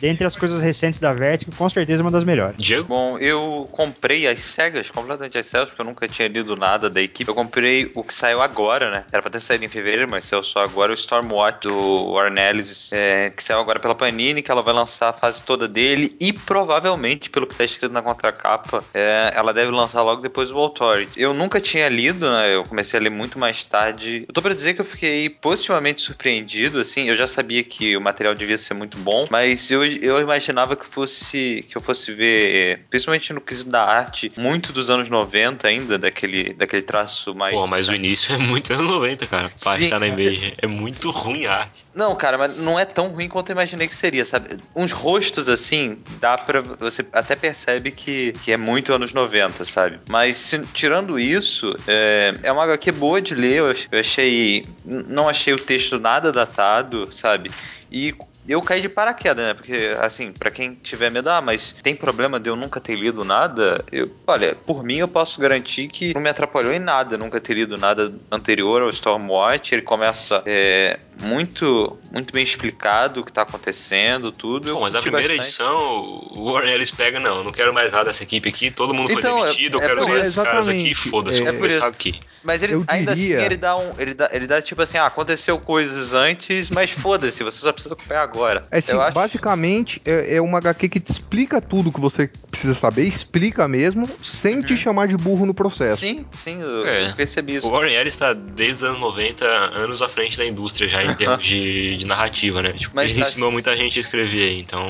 Dentre 0.00 0.26
as 0.26 0.36
coisas 0.36 0.60
recentes 0.60 0.98
da 0.98 1.12
Vertigo, 1.12 1.54
com 1.56 1.68
certeza 1.68 2.02
uma 2.02 2.10
das 2.10 2.24
melhores. 2.24 2.56
Diego? 2.60 2.88
Bom, 2.88 3.18
eu 3.18 3.68
comprei 3.72 4.26
as 4.26 4.40
cegas, 4.40 4.90
completamente 4.90 5.38
as 5.38 5.46
cegas, 5.46 5.68
porque 5.68 5.80
eu 5.80 5.86
nunca 5.86 6.06
tinha 6.08 6.28
lido 6.28 6.56
nada 6.56 6.90
da 6.90 7.00
equipe. 7.00 7.28
Eu 7.28 7.34
comprei 7.34 7.90
o 7.94 8.02
que 8.02 8.14
saiu 8.14 8.40
agora, 8.40 8.90
né? 8.90 9.04
Era 9.12 9.22
pra 9.22 9.30
ter 9.30 9.40
saído 9.40 9.64
em 9.64 9.68
fevereiro, 9.68 10.10
mas 10.10 10.24
saiu 10.24 10.42
só 10.42 10.60
agora 10.60 10.92
o 10.92 10.94
Stormwatch 10.94 11.68
do 11.68 12.12
Warren 12.12 12.38
Ellis, 12.38 12.92
é, 12.92 13.30
que 13.30 13.42
saiu 13.42 13.60
agora 13.60 13.80
pela 13.80 13.94
Panini, 13.94 14.42
que 14.42 14.50
ela 14.50 14.62
vai 14.62 14.74
lançar 14.74 15.10
a 15.10 15.12
fase 15.12 15.42
toda 15.44 15.66
dele 15.66 16.16
e 16.20 16.32
provavelmente, 16.32 17.30
pelo 17.30 17.46
que 17.46 17.54
tá 17.54 17.64
escrito 17.64 17.92
na 17.92 18.02
contracapa, 18.02 18.84
é, 18.92 19.32
ela 19.34 19.52
deve 19.52 19.70
lançar 19.70 20.02
logo 20.02 20.22
depois 20.22 20.50
do 20.50 20.58
Authority. 20.58 21.20
Eu 21.20 21.32
nunca 21.34 21.60
tinha 21.60 21.88
lido, 21.88 22.30
né? 22.30 22.54
Eu 22.54 22.64
comecei 22.64 22.98
a 22.98 23.02
ler 23.02 23.10
muito 23.10 23.38
mais 23.38 23.64
tarde. 23.64 24.24
Eu 24.28 24.34
tô 24.34 24.42
pra 24.42 24.54
dizer 24.54 24.74
que 24.74 24.80
eu 24.80 24.84
fiquei 24.84 25.28
positivamente 25.28 26.00
surpreendido, 26.00 26.80
assim. 26.80 27.08
Eu 27.08 27.16
já 27.16 27.26
sabia 27.26 27.62
que 27.62 27.96
o 27.96 28.00
material 28.00 28.34
devia 28.34 28.58
ser 28.58 28.74
muito 28.74 28.98
bom, 29.06 29.26
mas 29.30 29.70
eu, 29.70 29.84
eu 29.84 30.20
imaginava 30.20 30.76
que 30.76 30.84
fosse 30.86 31.64
que 31.68 31.76
eu 31.76 31.80
fosse 31.80 32.12
ver, 32.12 32.86
principalmente 32.90 33.32
no 33.32 33.40
quesito 33.40 33.70
da 33.70 33.82
arte, 33.84 34.32
muito 34.36 34.72
dos 34.72 34.90
anos 34.90 35.08
90 35.08 35.68
ainda, 35.68 35.98
daquele, 35.98 36.52
daquele 36.54 36.82
traço 36.82 37.34
mais. 37.34 37.54
Pô, 37.54 37.66
mas 37.66 37.88
o 37.88 37.94
início 37.94 38.34
é 38.34 38.38
muito 38.38 38.72
anos 38.72 38.90
90, 38.90 39.26
cara. 39.26 39.48
Pra 39.48 39.76
Sim, 39.76 39.84
estar 39.84 39.98
na 40.00 40.06
imagem. 40.08 40.54
É 40.60 40.66
muito 40.66 41.10
ruim 41.10 41.46
a 41.46 41.54
arte. 41.54 41.86
Não, 41.94 42.14
cara, 42.14 42.36
mas 42.36 42.58
não 42.58 42.78
é 42.78 42.84
tão 42.84 43.08
ruim 43.08 43.28
quanto 43.28 43.48
eu 43.50 43.54
imaginei 43.54 43.88
que 43.88 43.94
seria, 43.94 44.24
sabe? 44.26 44.58
Uns 44.74 44.92
rostos 44.92 45.48
assim, 45.48 46.02
dá 46.20 46.36
pra. 46.36 46.60
Você 46.60 47.06
até 47.12 47.34
percebe 47.34 47.90
que, 47.90 48.32
que 48.44 48.52
é 48.52 48.56
muito 48.56 48.92
anos 48.92 49.12
90, 49.14 49.64
sabe? 49.64 49.98
Mas 50.10 50.36
se- 50.36 50.66
tirando 50.74 51.18
isso, 51.18 51.74
é, 51.86 52.34
é 52.42 52.52
uma 52.52 52.64
HQ 52.64 52.92
boa 52.92 53.20
de 53.22 53.34
ler. 53.34 53.58
Eu 53.60 53.66
eu 53.90 53.98
achei. 54.00 54.64
Não 54.84 55.28
achei 55.28 55.54
o 55.54 55.58
texto 55.58 55.98
nada 55.98 56.30
datado, 56.32 57.08
sabe? 57.12 57.50
E 57.90 58.12
eu 58.48 58.60
caí 58.62 58.80
de 58.80 58.88
paraquedas, 58.88 59.44
né? 59.44 59.54
Porque, 59.54 59.96
assim, 60.00 60.32
pra 60.32 60.50
quem 60.50 60.74
tiver 60.74 61.10
medo, 61.10 61.28
ah, 61.30 61.40
mas 61.40 61.74
tem 61.82 61.94
problema 61.96 62.38
de 62.38 62.48
eu 62.50 62.56
nunca 62.56 62.80
ter 62.80 62.94
lido 62.96 63.24
nada? 63.24 63.84
Eu, 63.90 64.10
olha, 64.26 64.54
por 64.54 64.82
mim 64.84 64.96
eu 64.98 65.08
posso 65.08 65.40
garantir 65.40 65.88
que 65.88 66.14
não 66.14 66.20
me 66.20 66.30
atrapalhou 66.30 66.72
em 66.72 66.78
nada 66.78 67.16
nunca 67.18 67.40
ter 67.40 67.54
lido 67.54 67.76
nada 67.76 68.12
anterior 68.30 68.82
ao 68.82 68.88
Stormwatch. 68.90 69.74
Ele 69.74 69.82
começa 69.82 70.42
é, 70.46 70.98
muito, 71.20 71.98
muito 72.12 72.32
bem 72.32 72.42
explicado 72.44 73.20
o 73.20 73.24
que 73.24 73.32
tá 73.32 73.42
acontecendo, 73.42 74.30
tudo. 74.32 74.68
Eu 74.70 74.74
Pô, 74.76 74.80
mas 74.82 74.92
na 74.92 75.00
curti 75.00 75.10
primeira 75.10 75.36
bastante. 75.36 75.48
edição, 75.48 76.26
o 76.30 76.52
Warren 76.52 76.72
Ellis 76.74 76.90
pega, 76.90 77.18
não, 77.18 77.38
eu 77.38 77.44
não 77.44 77.52
quero 77.52 77.72
mais 77.74 77.92
nada 77.92 78.04
dessa 78.06 78.22
equipe 78.22 78.48
aqui, 78.48 78.70
todo 78.70 78.92
mundo 78.94 79.08
foi 79.10 79.18
Então, 79.20 79.38
é- 79.38 79.40
demitido, 79.46 79.78
eu 79.78 79.82
é 79.82 79.86
quero 79.86 80.00
por 80.00 80.06
ver 80.06 80.18
isso, 80.20 80.28
esses 80.28 80.42
caras 80.42 80.68
aqui, 80.68 80.94
foda-se, 80.94 81.42
É 81.42 81.50
vou 81.50 81.60
por 81.60 81.68
isso. 81.68 81.84
aqui. 81.84 82.20
Mas 82.44 82.62
ele 82.62 82.74
Eu 82.74 82.84
ainda 82.86 83.14
diria- 83.14 83.38
assim 83.38 83.44
ele 83.46 83.56
dá 83.56 83.76
um. 83.76 83.92
Ele 83.98 84.14
dá, 84.14 84.28
ele 84.32 84.46
dá 84.46 84.62
tipo 84.62 84.80
assim, 84.80 84.98
ah, 84.98 85.06
aconteceu 85.06 85.58
coisas 85.58 86.12
antes, 86.12 86.70
mas 86.70 86.90
foda-se, 86.90 87.42
você 87.42 87.58
só 87.58 87.72
precisa 87.72 87.94
acompanhar 87.94 88.22
agora. 88.22 88.35
É 88.70 88.78
assim, 88.78 88.92
Eu 88.92 89.02
acho- 89.02 89.14
basicamente 89.14 90.00
é, 90.04 90.36
é 90.36 90.40
uma 90.40 90.58
HQ 90.58 90.88
que 90.88 91.00
te 91.00 91.10
explica 91.12 91.60
tudo 91.60 91.92
que 91.92 92.00
você 92.00 92.30
precisa 92.50 92.74
saber, 92.74 93.02
explica 93.02 93.66
mesmo, 93.68 94.08
sem 94.22 94.60
te 94.62 94.76
chamar 94.76 95.08
de 95.08 95.16
burro 95.16 95.46
no 95.46 95.54
processo. 95.54 95.96
Sim, 95.98 96.24
sim, 96.32 96.60
eu 96.60 96.86
É. 96.86 97.12
percebi 97.12 97.56
isso. 97.56 97.66
O 97.66 97.70
Warren 97.70 97.94
Ellis 97.94 98.16
tá 98.16 98.32
desde 98.32 98.82
os 98.84 98.90
anos 98.90 98.98
90, 99.00 99.44
anos 99.44 100.02
à 100.02 100.08
frente 100.08 100.36
da 100.38 100.44
indústria 100.44 100.88
já 100.88 101.02
em 101.04 101.14
termos 101.16 101.44
de, 101.44 101.96
de 101.96 102.06
narrativa, 102.06 102.62
né? 102.62 102.72
Tipo, 102.72 102.94
Mas 102.94 103.10
ele 103.12 103.22
tá- 103.22 103.28
ensinou 103.28 103.50
muita 103.50 103.76
gente 103.76 103.98
a 103.98 104.00
escrever, 104.00 104.58
então 104.58 104.80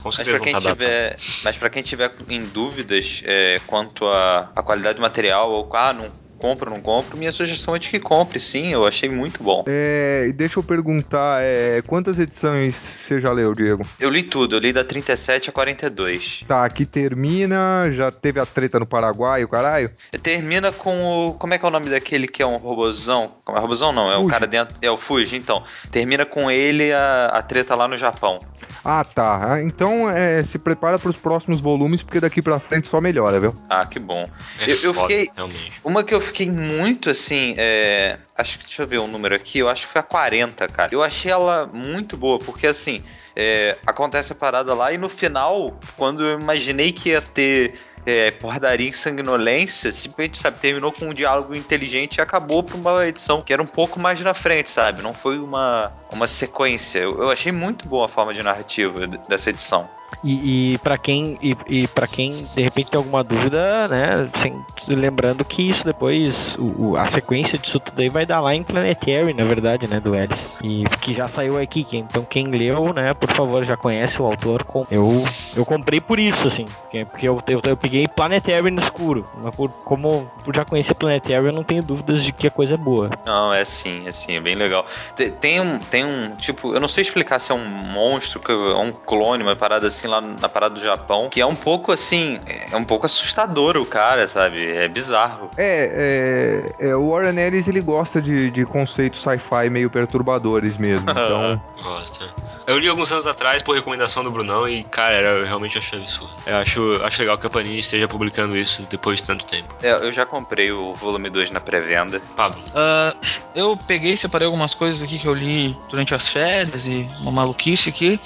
com 0.00 0.08
Mas 0.08 0.16
certeza 0.16 0.38
pra, 0.38 0.38
não 0.38 0.44
quem 0.44 0.52
tá 0.52 0.60
tiver, 0.72 1.16
mas 1.44 1.56
pra 1.56 1.70
quem 1.70 1.82
tiver 1.82 2.10
em 2.28 2.40
dúvidas 2.40 3.22
é, 3.24 3.60
quanto 3.66 4.06
à 4.06 4.50
à 4.54 4.62
qualidade 4.62 4.96
do 4.96 5.02
material, 5.02 5.50
ou 5.50 5.68
ah, 5.74 5.92
não 5.92 6.10
compro, 6.42 6.68
não 6.68 6.80
compro, 6.80 7.16
minha 7.16 7.30
sugestão 7.30 7.76
é 7.76 7.78
de 7.78 7.88
que 7.88 8.00
compre, 8.00 8.40
sim, 8.40 8.72
eu 8.72 8.84
achei 8.84 9.08
muito 9.08 9.42
bom. 9.42 9.62
É, 9.68 10.26
e 10.28 10.32
deixa 10.32 10.58
eu 10.58 10.62
perguntar, 10.64 11.40
é, 11.42 11.80
quantas 11.86 12.18
edições 12.18 12.74
você 12.74 13.20
já 13.20 13.30
leu, 13.32 13.54
Diego? 13.54 13.86
Eu 14.00 14.10
li 14.10 14.24
tudo, 14.24 14.56
eu 14.56 14.60
li 14.60 14.72
da 14.72 14.82
37 14.84 15.50
a 15.50 15.52
42. 15.52 16.44
Tá, 16.46 16.64
aqui 16.64 16.84
termina, 16.84 17.88
já 17.92 18.10
teve 18.10 18.40
a 18.40 18.46
treta 18.46 18.80
no 18.80 18.86
Paraguai, 18.86 19.44
o 19.44 19.48
caralho? 19.48 19.90
Termina 20.22 20.72
com 20.72 21.28
o. 21.28 21.34
Como 21.34 21.54
é 21.54 21.58
que 21.58 21.64
é 21.64 21.68
o 21.68 21.70
nome 21.70 21.88
daquele 21.88 22.26
que 22.26 22.42
é 22.42 22.46
um 22.46 22.56
robozão? 22.56 23.30
Como 23.44 23.56
é 23.56 23.60
robozão? 23.60 23.92
Não, 23.92 24.10
é 24.10 24.16
o 24.16 24.20
Fuji. 24.22 24.30
cara 24.30 24.46
dentro. 24.46 24.76
É 24.82 24.90
o 24.90 24.96
Fuji, 24.96 25.36
então. 25.36 25.62
Termina 25.90 26.26
com 26.26 26.50
ele 26.50 26.88
e 26.88 26.92
a, 26.92 27.26
a 27.26 27.42
treta 27.42 27.74
lá 27.74 27.86
no 27.86 27.96
Japão. 27.96 28.38
Ah, 28.84 29.04
tá. 29.04 29.52
Ah, 29.52 29.62
Então 29.62 30.10
é, 30.10 30.42
se 30.42 30.58
prepara 30.58 30.98
pros 30.98 31.16
próximos 31.16 31.60
volumes, 31.60 32.02
porque 32.02 32.18
daqui 32.20 32.42
pra 32.42 32.58
frente 32.58 32.88
só 32.88 33.00
melhora, 33.00 33.38
viu? 33.38 33.54
Ah, 33.68 33.84
que 33.84 33.98
bom. 33.98 34.28
É 34.58 34.64
eu, 34.64 34.76
eu 34.82 34.94
foda, 34.94 35.08
fiquei. 35.08 35.30
realmente. 35.36 35.72
Uma 35.84 36.02
que 36.02 36.12
eu 36.14 36.20
fiquei 36.32 36.50
muito 36.50 37.10
assim, 37.10 37.54
é. 37.58 38.18
Acho 38.36 38.58
que, 38.58 38.64
deixa 38.64 38.82
eu 38.82 38.86
ver 38.86 38.98
o 38.98 39.06
número 39.06 39.34
aqui, 39.34 39.58
eu 39.58 39.68
acho 39.68 39.86
que 39.86 39.92
foi 39.92 40.00
a 40.00 40.04
40, 40.04 40.66
cara. 40.68 40.88
Eu 40.92 41.02
achei 41.02 41.30
ela 41.30 41.66
muito 41.66 42.16
boa, 42.16 42.38
porque 42.38 42.66
assim, 42.66 43.04
é, 43.36 43.76
acontece 43.86 44.32
a 44.32 44.34
parada 44.34 44.74
lá 44.74 44.92
e 44.92 44.98
no 44.98 45.08
final, 45.08 45.78
quando 45.96 46.24
eu 46.24 46.40
imaginei 46.40 46.90
que 46.90 47.10
ia 47.10 47.20
ter 47.20 47.78
é, 48.04 48.30
porradaria 48.32 48.88
e 48.88 48.92
sanguinolência, 48.92 49.92
simplesmente, 49.92 50.38
sabe, 50.38 50.58
terminou 50.58 50.90
com 50.90 51.10
um 51.10 51.14
diálogo 51.14 51.54
inteligente 51.54 52.16
e 52.16 52.20
acabou 52.20 52.62
pra 52.62 52.76
uma 52.76 53.06
edição 53.06 53.42
que 53.42 53.52
era 53.52 53.62
um 53.62 53.66
pouco 53.66 54.00
mais 54.00 54.20
na 54.22 54.34
frente, 54.34 54.70
sabe? 54.70 55.02
Não 55.02 55.14
foi 55.14 55.38
uma, 55.38 55.92
uma 56.10 56.26
sequência. 56.26 57.00
Eu, 57.00 57.22
eu 57.22 57.30
achei 57.30 57.52
muito 57.52 57.86
boa 57.86 58.06
a 58.06 58.08
forma 58.08 58.32
de 58.32 58.42
narrativa 58.42 59.06
dessa 59.06 59.50
edição. 59.50 59.88
E, 60.22 60.72
e 60.74 60.78
para 60.78 60.96
quem 60.98 61.38
e, 61.42 61.56
e 61.66 61.88
para 61.88 62.06
quem 62.06 62.32
de 62.32 62.62
repente 62.62 62.90
tem 62.90 62.98
alguma 62.98 63.22
dúvida, 63.24 63.88
né, 63.88 64.28
sem- 64.40 64.64
lembrando 64.88 65.44
que 65.44 65.62
isso 65.62 65.84
depois 65.84 66.54
o, 66.56 66.90
o- 66.92 66.96
a 66.96 67.06
sequência 67.06 67.58
disso 67.58 67.80
tudo 67.80 68.00
aí 68.00 68.08
vai 68.08 68.24
dar 68.26 68.40
lá 68.40 68.54
em 68.54 68.62
Planetary, 68.62 69.32
na 69.34 69.44
verdade, 69.44 69.86
né, 69.88 70.00
do 70.00 70.14
Ellis. 70.14 70.58
E 70.62 70.84
que 71.00 71.12
já 71.14 71.28
saiu 71.28 71.58
aqui, 71.58 71.86
então 71.92 72.24
quem 72.24 72.46
leu, 72.48 72.92
né, 72.92 73.14
por 73.14 73.30
favor, 73.30 73.64
já 73.64 73.76
conhece 73.76 74.20
o 74.20 74.24
autor, 74.26 74.64
com- 74.64 74.86
eu 74.90 75.24
eu 75.56 75.64
comprei 75.64 76.00
por 76.00 76.18
isso 76.18 76.46
assim, 76.48 76.64
porque- 76.64 77.04
porque 77.04 77.28
eu, 77.28 77.40
eu, 77.48 77.60
eu 77.64 77.76
peguei 77.76 78.06
Planetary 78.08 78.70
no 78.70 78.80
escuro, 78.82 79.24
mas 79.34 79.54
por, 79.54 79.70
como 79.84 80.30
por 80.44 80.54
já 80.54 80.64
conhecer 80.64 80.94
Planetary, 80.94 81.46
eu 81.46 81.52
não 81.52 81.64
tenho 81.64 81.82
dúvidas 81.82 82.22
de 82.22 82.32
que 82.32 82.46
a 82.46 82.50
coisa 82.50 82.74
é 82.74 82.76
boa. 82.76 83.10
Não, 83.26 83.52
é 83.52 83.64
sim, 83.64 84.06
é 84.06 84.10
sim, 84.12 84.36
é 84.36 84.40
bem 84.40 84.54
legal. 84.54 84.86
Te- 85.14 85.30
Tem 85.30 85.60
um, 85.60 85.78
tem 85.78 86.04
um, 86.04 86.34
tipo, 86.36 86.74
eu 86.74 86.80
não 86.80 86.88
sei 86.88 87.02
explicar 87.02 87.38
se 87.38 87.50
é 87.52 87.54
um 87.54 87.64
monstro, 87.66 88.40
é 88.48 88.74
um 88.76 88.92
clone, 88.92 89.42
uma 89.42 89.56
parada 89.56 89.86
assim 89.86 90.01
lá 90.08 90.20
na 90.20 90.48
parada 90.48 90.74
do 90.74 90.80
Japão, 90.80 91.28
que 91.30 91.40
é 91.40 91.46
um 91.46 91.54
pouco 91.54 91.92
assim, 91.92 92.38
é 92.70 92.76
um 92.76 92.84
pouco 92.84 93.06
assustador 93.06 93.76
o 93.76 93.86
cara, 93.86 94.26
sabe? 94.26 94.70
É 94.70 94.88
bizarro. 94.88 95.50
É, 95.56 96.72
é, 96.80 96.88
é, 96.90 96.96
o 96.96 97.10
Warren 97.10 97.38
Ellis, 97.38 97.68
ele 97.68 97.80
gosta 97.80 98.20
de, 98.20 98.50
de 98.50 98.64
conceitos 98.64 99.20
sci-fi 99.22 99.68
meio 99.70 99.90
perturbadores 99.90 100.76
mesmo, 100.76 101.08
então... 101.10 101.60
Gosta. 101.82 102.26
Eu 102.64 102.78
li 102.78 102.88
alguns 102.88 103.10
anos 103.10 103.26
atrás 103.26 103.60
por 103.60 103.74
recomendação 103.74 104.22
do 104.22 104.30
Brunão 104.30 104.68
e, 104.68 104.84
cara, 104.84 105.14
era- 105.14 105.28
eu 105.30 105.44
realmente 105.44 105.76
achei 105.78 105.98
absurdo. 105.98 106.32
Eu 106.46 106.56
acho, 106.58 106.92
acho 107.04 107.20
legal 107.20 107.36
que 107.36 107.44
a 107.46 107.50
Panini 107.50 107.80
esteja 107.80 108.06
publicando 108.06 108.56
isso 108.56 108.86
depois 108.88 109.20
de 109.20 109.26
tanto 109.26 109.44
tempo. 109.44 109.74
É, 109.82 109.90
eu 109.92 110.12
já 110.12 110.24
comprei 110.24 110.70
o 110.70 110.94
volume 110.94 111.28
2 111.28 111.50
na 111.50 111.60
pré-venda. 111.60 112.22
Pablo, 112.36 112.62
Ah, 112.72 113.14
eu 113.52 113.76
peguei, 113.76 114.16
separei 114.16 114.46
algumas 114.46 114.74
coisas 114.74 115.02
aqui 115.02 115.18
que 115.18 115.26
eu 115.26 115.34
li 115.34 115.76
durante 115.90 116.14
as 116.14 116.28
férias 116.28 116.86
e 116.86 117.10
uma 117.20 117.32
maluquice 117.32 117.88
aqui. 117.90 118.20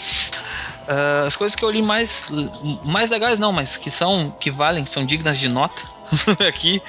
Ah, 0.89 1.25
as 1.27 1.37
coisas 1.37 1.57
que 1.57 1.65
eu 1.65 1.71
li 1.71 1.83
mais, 1.83 2.25
mais 2.83 3.11
legais 3.11 3.39
não, 3.39 3.53
mas 3.53 3.77
que 3.77 3.91
são, 3.91 4.31
que 4.39 4.51
valem, 4.51 4.87
são 4.87 5.05
dignas 5.05 5.39
de 5.39 5.49
nota 5.49 5.96
aqui. 6.47 6.83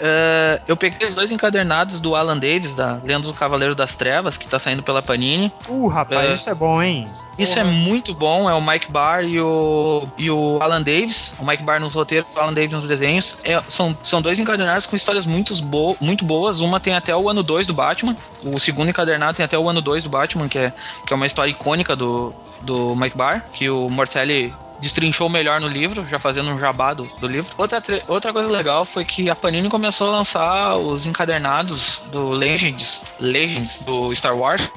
Ah, 0.00 0.60
eu 0.66 0.76
peguei 0.76 1.06
os 1.06 1.14
dois 1.14 1.30
encadernados 1.30 2.00
do 2.00 2.14
Alan 2.16 2.38
Davis, 2.38 2.74
da 2.74 3.00
Lenda 3.04 3.28
do 3.28 3.34
Cavaleiro 3.34 3.74
das 3.74 3.94
Trevas, 3.94 4.36
que 4.36 4.48
tá 4.48 4.58
saindo 4.58 4.82
pela 4.82 5.02
Panini. 5.02 5.52
Uh, 5.68 5.86
rapaz, 5.86 6.28
É. 6.28 6.32
isso 6.32 6.50
é 6.50 6.54
bom, 6.54 6.82
hein? 6.82 7.06
Isso 7.38 7.58
é 7.58 7.64
muito 7.64 8.12
bom, 8.14 8.48
é 8.48 8.54
o 8.54 8.60
Mike 8.60 8.90
Barr 8.90 9.24
e 9.24 9.40
o, 9.40 10.06
e 10.18 10.30
o 10.30 10.58
Alan 10.60 10.82
Davis. 10.82 11.32
O 11.38 11.46
Mike 11.46 11.62
Barr 11.62 11.80
nos 11.80 11.94
roteiros, 11.94 12.28
o 12.36 12.38
Alan 12.38 12.52
Davis 12.52 12.72
nos 12.72 12.86
desenhos. 12.86 13.36
É, 13.42 13.60
são, 13.62 13.96
são 14.02 14.20
dois 14.20 14.38
encadernados 14.38 14.84
com 14.84 14.94
histórias 14.94 15.24
muito, 15.24 15.54
bo 15.62 15.96
muito 15.98 16.24
boas. 16.26 16.60
Uma 16.60 16.78
tem 16.78 16.94
até 16.94 17.16
o 17.16 17.30
ano 17.30 17.42
2 17.42 17.66
do 17.66 17.72
Batman. 17.74 18.14
O 18.44 18.58
segundo 18.60 18.90
encadernado 18.90 19.34
tem 19.34 19.44
até 19.44 19.58
o 19.58 19.66
ano 19.68 19.80
2 19.80 20.04
do 20.04 20.10
Batman, 20.10 20.46
que 20.46 20.58
é, 20.58 20.72
que 21.06 21.12
é 21.12 21.16
uma 21.16 21.26
história 21.26 21.50
icônica 21.50 21.96
do, 21.96 22.34
do 22.60 22.94
Mike 22.94 23.16
Barr, 23.16 23.46
que 23.52 23.70
o 23.70 23.88
Morcelli 23.88 24.54
destrinchou 24.82 25.28
melhor 25.28 25.60
no 25.60 25.68
livro, 25.68 26.06
já 26.08 26.18
fazendo 26.18 26.50
um 26.50 26.58
jabá 26.58 26.92
do, 26.92 27.04
do 27.18 27.28
livro. 27.28 27.54
Outra, 27.56 27.82
outra 28.08 28.32
coisa 28.32 28.50
legal 28.50 28.84
foi 28.84 29.04
que 29.04 29.30
a 29.30 29.34
Panini 29.34 29.68
começou 29.68 30.08
a 30.08 30.16
lançar 30.16 30.76
os 30.76 31.06
encadernados 31.06 32.02
do 32.10 32.30
Legends, 32.30 33.02
Legends 33.20 33.78
do 33.78 34.14
Star 34.14 34.36
Wars, 34.36 34.68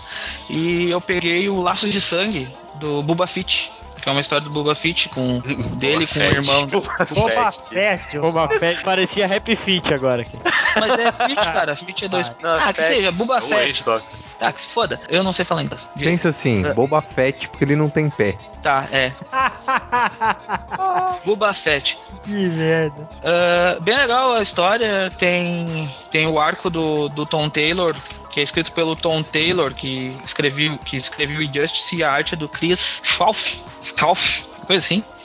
e 0.48 0.92
eu 0.92 1.02
peguei 1.02 1.50
o 1.50 1.60
Laços 1.60 1.92
de 1.92 2.00
Sangue 2.00 2.48
do 2.76 3.02
Boba 3.02 3.26
Fett. 3.26 3.72
Que 4.06 4.10
é 4.10 4.12
uma 4.12 4.22
história 4.22 4.46
do 4.46 4.52
Boba 4.52 4.76
Fett 4.76 5.10
com 5.10 5.40
dele 5.80 6.06
com 6.06 6.14
o 6.14 6.20
Fett. 6.20 6.36
irmão. 6.36 6.68
Boba 6.68 7.52
Fett. 7.52 8.20
Boba 8.20 8.48
Fett 8.60 8.84
parecia 8.84 9.26
Happy 9.26 9.56
Feet 9.56 9.92
agora 9.92 10.22
aqui. 10.22 10.38
Mas 10.80 10.92
é 11.00 11.12
Fett, 11.12 11.34
cara. 11.34 11.76
Fett 11.76 12.06
é 12.06 12.08
dois. 12.08 12.32
Não, 12.40 12.60
ah, 12.60 12.72
que 12.72 12.84
seja, 12.84 13.12
Boba 13.12 13.40
É 13.40 13.44
um 13.44 13.48
Fett. 13.48 13.82
só. 13.82 14.00
Tá, 14.38 14.54
que 14.54 14.62
se 14.62 14.70
foda. 14.70 15.02
Eu 15.10 15.24
não 15.24 15.34
sei 15.34 15.44
falar 15.44 15.64
inglês. 15.64 15.88
Pensa 15.98 16.30
assim, 16.30 16.62
Boba 16.74 17.02
Fett, 17.02 17.50
porque 17.50 17.64
ele 17.64 17.76
não 17.76 17.90
tem 17.90 18.08
pé. 18.08 18.38
Tá, 18.62 18.86
é. 18.92 19.12
Boba 21.26 21.52
Fett. 21.56 21.98
Que 22.24 22.48
merda. 22.50 23.10
Ah, 23.24 23.80
bem 23.82 23.98
legal 23.98 24.34
a 24.34 24.42
história. 24.44 25.10
Tem, 25.18 25.92
tem 26.12 26.28
o 26.28 26.38
arco 26.40 26.70
do, 26.70 27.10
do 27.10 27.26
Tom 27.26 27.50
Taylor, 27.50 27.96
que 28.36 28.42
é 28.42 28.44
escrito 28.44 28.74
pelo 28.74 28.98
Tom 28.98 29.24
Taylor, 29.24 29.74
que 29.74 30.14
escreveu, 30.26 30.78
que 30.80 30.98
escreveu 30.98 31.42
Injustice 31.42 31.96
e 31.96 32.04
a 32.04 32.12
arte 32.12 32.36
do 32.36 32.50
Chris 32.50 33.02
Schalf, 33.02 34.44
coisa 34.68 34.86
assim. 34.86 35.02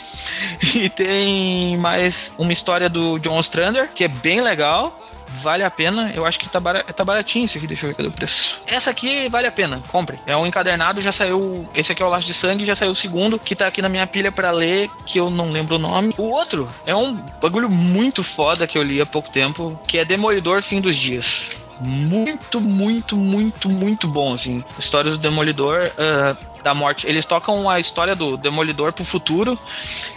E 0.74 0.88
tem 0.88 1.76
mais 1.78 2.32
uma 2.38 2.52
história 2.52 2.88
do 2.88 3.18
John 3.18 3.40
Strander, 3.40 3.88
que 3.94 4.04
é 4.04 4.08
bem 4.08 4.40
legal. 4.40 4.94
Vale 5.26 5.62
a 5.64 5.70
pena, 5.70 6.12
eu 6.14 6.24
acho 6.26 6.38
que 6.38 6.48
tá, 6.48 6.60
bara- 6.60 6.82
tá 6.84 7.04
baratinho 7.04 7.44
esse 7.46 7.56
aqui, 7.58 7.66
deixa 7.66 7.86
eu 7.86 7.90
ver 7.90 7.96
cadê 7.96 8.08
o 8.08 8.12
preço. 8.12 8.60
Essa 8.66 8.90
aqui 8.90 9.28
vale 9.28 9.46
a 9.46 9.52
pena, 9.52 9.82
compre. 9.88 10.20
É 10.26 10.36
um 10.36 10.46
encadernado, 10.46 11.00
já 11.02 11.10
saiu. 11.12 11.68
Esse 11.74 11.90
aqui 11.92 12.02
é 12.02 12.06
o 12.06 12.08
Laço 12.10 12.26
de 12.26 12.34
Sangue, 12.34 12.64
já 12.64 12.74
saiu 12.76 12.92
o 12.92 12.96
segundo, 12.96 13.38
que 13.40 13.56
tá 13.56 13.66
aqui 13.66 13.80
na 13.82 13.88
minha 13.88 14.06
pilha 14.06 14.30
pra 14.30 14.50
ler, 14.52 14.88
que 15.06 15.18
eu 15.18 15.30
não 15.30 15.50
lembro 15.50 15.76
o 15.76 15.78
nome. 15.78 16.14
O 16.18 16.30
outro 16.30 16.68
é 16.86 16.94
um 16.94 17.14
bagulho 17.40 17.68
muito 17.70 18.22
foda 18.22 18.66
que 18.68 18.76
eu 18.78 18.82
li 18.84 19.00
há 19.00 19.06
pouco 19.06 19.30
tempo, 19.30 19.80
que 19.88 19.98
é 19.98 20.04
Demolidor 20.04 20.62
Fim 20.62 20.80
dos 20.80 20.94
Dias. 20.96 21.50
Muito, 21.80 22.60
muito, 22.60 23.16
muito, 23.16 23.68
muito 23.68 24.06
bom, 24.06 24.34
assim. 24.34 24.62
Histórias 24.78 25.16
do 25.16 25.22
Demolidor, 25.22 25.90
ah, 25.96 26.36
da 26.62 26.74
morte. 26.74 27.06
Eles 27.06 27.26
tocam 27.26 27.68
a 27.68 27.78
história 27.78 28.14
do 28.14 28.36
Demolidor 28.36 28.92
pro 28.92 29.04
futuro 29.04 29.58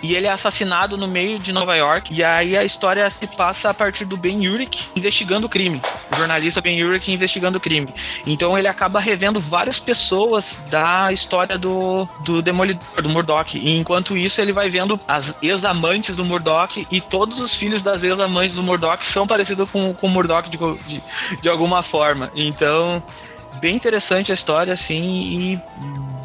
e 0.02 0.16
ele 0.16 0.28
é 0.28 0.32
assassinado 0.32 0.98
no 0.98 1.08
meio 1.08 1.40
de 1.40 1.52
Nova 1.52 1.76
York. 1.76 2.14
E 2.14 2.24
aí 2.24 2.58
a 2.58 2.64
história 2.64 3.10
se 3.10 3.28
passa 3.28 3.70
a 3.70 3.74
partir 3.74 4.06
do 4.06 4.18
Ben 4.18 4.48
Urich 4.48 4.88
investigando 4.96 5.48
o 5.48 5.50
crime. 5.50 5.82
O 6.12 6.16
jornalista 6.16 6.62
Ben 6.62 6.84
Urich 6.84 7.12
investigando 7.12 7.58
o 7.58 7.62
crime. 7.62 7.94
Então 8.26 8.58
ele 8.58 8.68
acaba 8.68 9.00
revendo 9.00 9.40
várias 9.40 9.80
pessoas 9.80 10.60
da 10.70 11.12
história 11.12 11.58
do, 11.58 12.08
do 12.26 12.42
Demolidor, 12.42 13.02
do 13.02 13.10
Murdoch. 13.10 13.58
E 13.58 13.78
enquanto 13.78 14.18
isso 14.18 14.42
ele 14.42 14.52
vai 14.52 14.70
vendo 14.70 15.00
as 15.08 15.34
ex-amantes 15.42 16.16
do 16.16 16.26
Murdoch 16.26 16.86
e 16.92 17.02
todos 17.02 17.40
os 17.40 17.56
filhos 17.56 17.84
das 17.84 18.04
ex-amantes 18.04 18.56
do 18.56 18.64
Murdoch 18.64 19.06
são 19.06 19.28
parecidos 19.28 19.70
com, 19.70 19.94
com 19.94 20.08
o 20.08 20.10
Murdoch 20.10 20.50
de, 20.50 20.58
de, 20.88 21.04
de 21.42 21.50
alguma 21.50 21.82
forma. 21.84 22.32
Então 22.36 23.04
bem 23.60 23.76
interessante 23.76 24.32
a 24.32 24.36
história, 24.36 24.74
assim, 24.74 25.02
e 25.02 25.62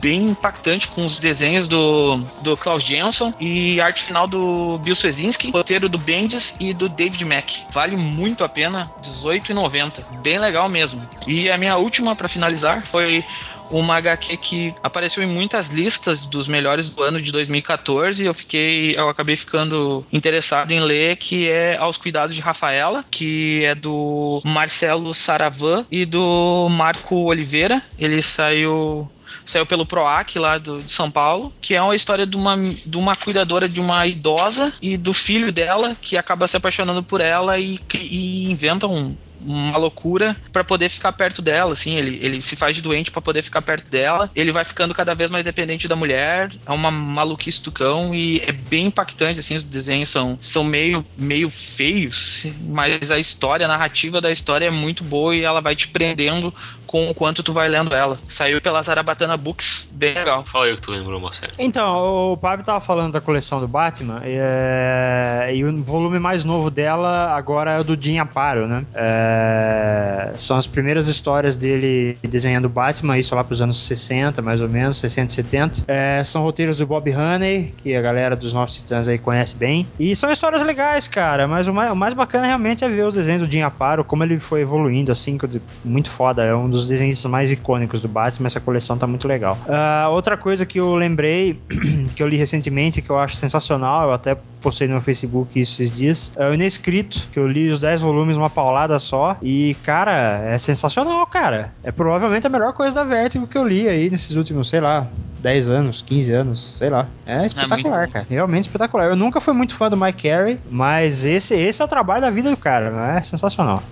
bem 0.00 0.28
impactante 0.28 0.88
com 0.88 1.06
os 1.06 1.18
desenhos 1.18 1.66
do, 1.68 2.18
do 2.42 2.56
Klaus 2.56 2.82
Jensen 2.84 3.34
e 3.40 3.80
arte 3.80 4.04
final 4.04 4.26
do 4.26 4.78
Bill 4.78 4.94
Swezinski, 4.94 5.50
roteiro 5.50 5.88
do 5.88 5.98
Bendis 5.98 6.54
e 6.58 6.72
do 6.72 6.88
David 6.88 7.24
Mack. 7.24 7.64
Vale 7.72 7.96
muito 7.96 8.44
a 8.44 8.48
pena, 8.48 8.90
R$18,90. 9.02 10.04
Bem 10.22 10.38
legal 10.38 10.68
mesmo. 10.68 11.00
E 11.26 11.50
a 11.50 11.58
minha 11.58 11.76
última 11.76 12.14
para 12.14 12.28
finalizar 12.28 12.82
foi 12.82 13.24
uma 13.70 13.96
HQ 13.96 14.36
que 14.38 14.74
apareceu 14.82 15.22
em 15.22 15.26
muitas 15.26 15.68
listas 15.68 16.24
dos 16.24 16.48
melhores 16.48 16.88
do 16.88 17.02
ano 17.02 17.20
de 17.20 17.30
2014 17.30 18.22
e 18.22 18.26
eu 18.26 18.34
fiquei, 18.34 18.96
eu 18.96 19.08
acabei 19.08 19.36
ficando 19.36 20.04
interessado 20.12 20.70
em 20.70 20.80
ler, 20.80 21.16
que 21.16 21.48
é 21.48 21.76
Aos 21.76 21.96
Cuidados 21.96 22.34
de 22.34 22.40
Rafaela, 22.40 23.04
que 23.10 23.64
é 23.64 23.74
do 23.74 24.40
Marcelo 24.44 25.12
Saravan 25.12 25.84
e 25.90 26.04
do 26.04 26.68
Marco 26.70 27.16
Oliveira. 27.28 27.82
Ele 27.98 28.22
saiu 28.22 29.10
saiu 29.48 29.66
pelo 29.66 29.86
PROAC 29.86 30.38
lá 30.38 30.58
do, 30.58 30.82
de 30.82 30.90
São 30.90 31.10
Paulo, 31.10 31.52
que 31.60 31.74
é 31.74 31.82
uma 31.82 31.96
história 31.96 32.26
de 32.26 32.36
uma, 32.36 32.56
de 32.56 32.96
uma 32.96 33.16
cuidadora 33.16 33.68
de 33.68 33.80
uma 33.80 34.06
idosa 34.06 34.72
e 34.80 34.96
do 34.96 35.12
filho 35.12 35.50
dela, 35.50 35.96
que 36.00 36.16
acaba 36.16 36.46
se 36.46 36.56
apaixonando 36.56 37.02
por 37.02 37.20
ela 37.20 37.58
e, 37.58 37.80
e 37.94 38.50
inventa 38.50 38.86
um, 38.86 39.16
uma 39.40 39.78
loucura 39.78 40.36
pra 40.52 40.64
poder 40.64 40.88
ficar 40.88 41.12
perto 41.12 41.40
dela, 41.40 41.72
assim, 41.72 41.94
ele, 41.94 42.18
ele 42.22 42.42
se 42.42 42.56
faz 42.56 42.74
de 42.74 42.82
doente 42.82 43.10
pra 43.10 43.22
poder 43.22 43.42
ficar 43.42 43.62
perto 43.62 43.90
dela, 43.90 44.30
ele 44.34 44.52
vai 44.52 44.64
ficando 44.64 44.94
cada 44.94 45.14
vez 45.14 45.30
mais 45.30 45.44
dependente 45.44 45.88
da 45.88 45.96
mulher, 45.96 46.52
é 46.66 46.72
uma 46.72 46.90
maluquice 46.90 47.62
do 47.62 47.72
cão 47.72 48.14
e 48.14 48.40
é 48.40 48.52
bem 48.52 48.86
impactante, 48.86 49.40
assim, 49.40 49.56
os 49.56 49.64
desenhos 49.64 50.08
são, 50.08 50.38
são 50.40 50.64
meio, 50.64 51.04
meio 51.16 51.50
feios, 51.50 52.44
mas 52.60 53.10
a 53.10 53.18
história, 53.18 53.66
a 53.66 53.68
narrativa 53.68 54.20
da 54.20 54.30
história 54.30 54.66
é 54.66 54.70
muito 54.70 55.04
boa 55.04 55.34
e 55.34 55.42
ela 55.42 55.60
vai 55.60 55.76
te 55.76 55.88
prendendo 55.88 56.52
com 56.88 57.08
o 57.08 57.14
quanto 57.14 57.42
tu 57.42 57.52
vai 57.52 57.68
lendo 57.68 57.94
ela. 57.94 58.18
Saiu 58.26 58.60
pela 58.60 58.82
Zarabatana 58.82 59.36
Books, 59.36 59.88
bem 59.92 60.14
legal. 60.14 60.44
Fala 60.46 60.64
aí 60.64 60.72
o 60.72 60.76
que 60.76 60.82
tu 60.82 60.90
lembrou, 60.90 61.20
Marcelo. 61.20 61.52
Então, 61.58 62.32
o 62.32 62.36
Pablo 62.36 62.64
tava 62.64 62.80
falando 62.80 63.12
da 63.12 63.20
coleção 63.20 63.60
do 63.60 63.68
Batman, 63.68 64.22
é, 64.24 65.52
e 65.54 65.64
o 65.64 65.84
volume 65.84 66.18
mais 66.18 66.44
novo 66.44 66.70
dela 66.70 67.34
agora 67.36 67.72
é 67.72 67.80
o 67.80 67.84
do 67.84 68.02
Jim 68.02 68.18
Aparo, 68.18 68.66
né? 68.66 68.84
É, 68.94 70.32
são 70.36 70.56
as 70.56 70.66
primeiras 70.66 71.08
histórias 71.08 71.56
dele 71.56 72.18
desenhando 72.22 72.64
o 72.64 72.68
Batman, 72.70 73.18
isso 73.18 73.34
lá 73.34 73.44
pros 73.44 73.60
anos 73.60 73.78
60, 73.86 74.40
mais 74.40 74.60
ou 74.60 74.68
menos, 74.68 74.96
60 74.96 75.30
e 75.30 75.34
70. 75.34 75.84
É, 75.86 76.22
são 76.24 76.42
roteiros 76.42 76.78
do 76.78 76.86
Bob 76.86 77.12
Haney, 77.12 77.74
que 77.82 77.94
a 77.94 78.00
galera 78.00 78.34
dos 78.34 78.54
Novos 78.54 78.74
Titãs 78.76 79.08
aí 79.08 79.18
conhece 79.18 79.54
bem. 79.54 79.86
E 80.00 80.16
são 80.16 80.32
histórias 80.32 80.62
legais, 80.62 81.06
cara, 81.06 81.46
mas 81.46 81.68
o 81.68 81.74
mais, 81.74 81.92
o 81.92 81.96
mais 81.96 82.14
bacana 82.14 82.46
realmente 82.46 82.82
é 82.84 82.88
ver 82.88 83.04
os 83.04 83.14
desenhos 83.14 83.42
do 83.42 83.50
Jim 83.50 83.60
Aparo, 83.60 84.02
como 84.04 84.24
ele 84.24 84.40
foi 84.40 84.62
evoluindo, 84.62 85.12
assim, 85.12 85.36
muito 85.84 86.08
foda. 86.08 86.44
É 86.44 86.54
um 86.54 86.68
dos 86.68 86.77
desenhos 86.86 87.24
mais 87.26 87.50
icônicos 87.50 88.00
do 88.00 88.08
Batman, 88.08 88.46
essa 88.46 88.60
coleção 88.60 88.98
tá 88.98 89.06
muito 89.06 89.26
legal. 89.26 89.58
Ah, 89.68 90.08
outra 90.10 90.36
coisa 90.36 90.66
que 90.66 90.78
eu 90.78 90.94
lembrei, 90.94 91.60
que 92.14 92.22
eu 92.22 92.28
li 92.28 92.36
recentemente, 92.36 93.00
que 93.02 93.10
eu 93.10 93.18
acho 93.18 93.36
sensacional, 93.36 94.08
eu 94.08 94.12
até 94.12 94.36
postei 94.60 94.86
no 94.86 94.94
meu 94.94 95.02
Facebook 95.02 95.58
isso 95.58 95.82
esses 95.82 95.96
dias, 95.96 96.32
é 96.36 96.48
o 96.48 96.54
Inescrito, 96.54 97.28
que 97.32 97.38
eu 97.38 97.46
li 97.46 97.68
os 97.70 97.80
10 97.80 98.00
volumes 98.00 98.36
uma 98.36 98.50
paulada 98.50 98.98
só, 98.98 99.36
e, 99.42 99.76
cara, 99.84 100.40
é 100.44 100.58
sensacional, 100.58 101.26
cara. 101.26 101.72
É 101.82 101.92
provavelmente 101.92 102.46
a 102.46 102.50
melhor 102.50 102.72
coisa 102.72 102.96
da 102.96 103.04
Vertigo 103.04 103.46
que 103.46 103.56
eu 103.56 103.66
li 103.66 103.88
aí 103.88 104.10
nesses 104.10 104.34
últimos, 104.36 104.68
sei 104.68 104.80
lá, 104.80 105.08
10 105.40 105.68
anos, 105.68 106.02
15 106.02 106.32
anos, 106.32 106.76
sei 106.78 106.90
lá. 106.90 107.06
É 107.24 107.46
espetacular, 107.46 108.06
bom. 108.06 108.12
cara. 108.12 108.26
Realmente 108.28 108.64
espetacular. 108.64 109.06
Eu 109.06 109.16
nunca 109.16 109.40
fui 109.40 109.54
muito 109.54 109.74
fã 109.74 109.88
do 109.88 109.96
Mike 109.96 110.28
Carey, 110.28 110.58
mas 110.70 111.24
esse, 111.24 111.54
esse 111.54 111.80
é 111.80 111.84
o 111.84 111.88
trabalho 111.88 112.20
da 112.20 112.30
vida 112.30 112.50
do 112.50 112.56
cara, 112.56 112.90
né? 112.90 113.18
É 113.18 113.22
sensacional. 113.22 113.82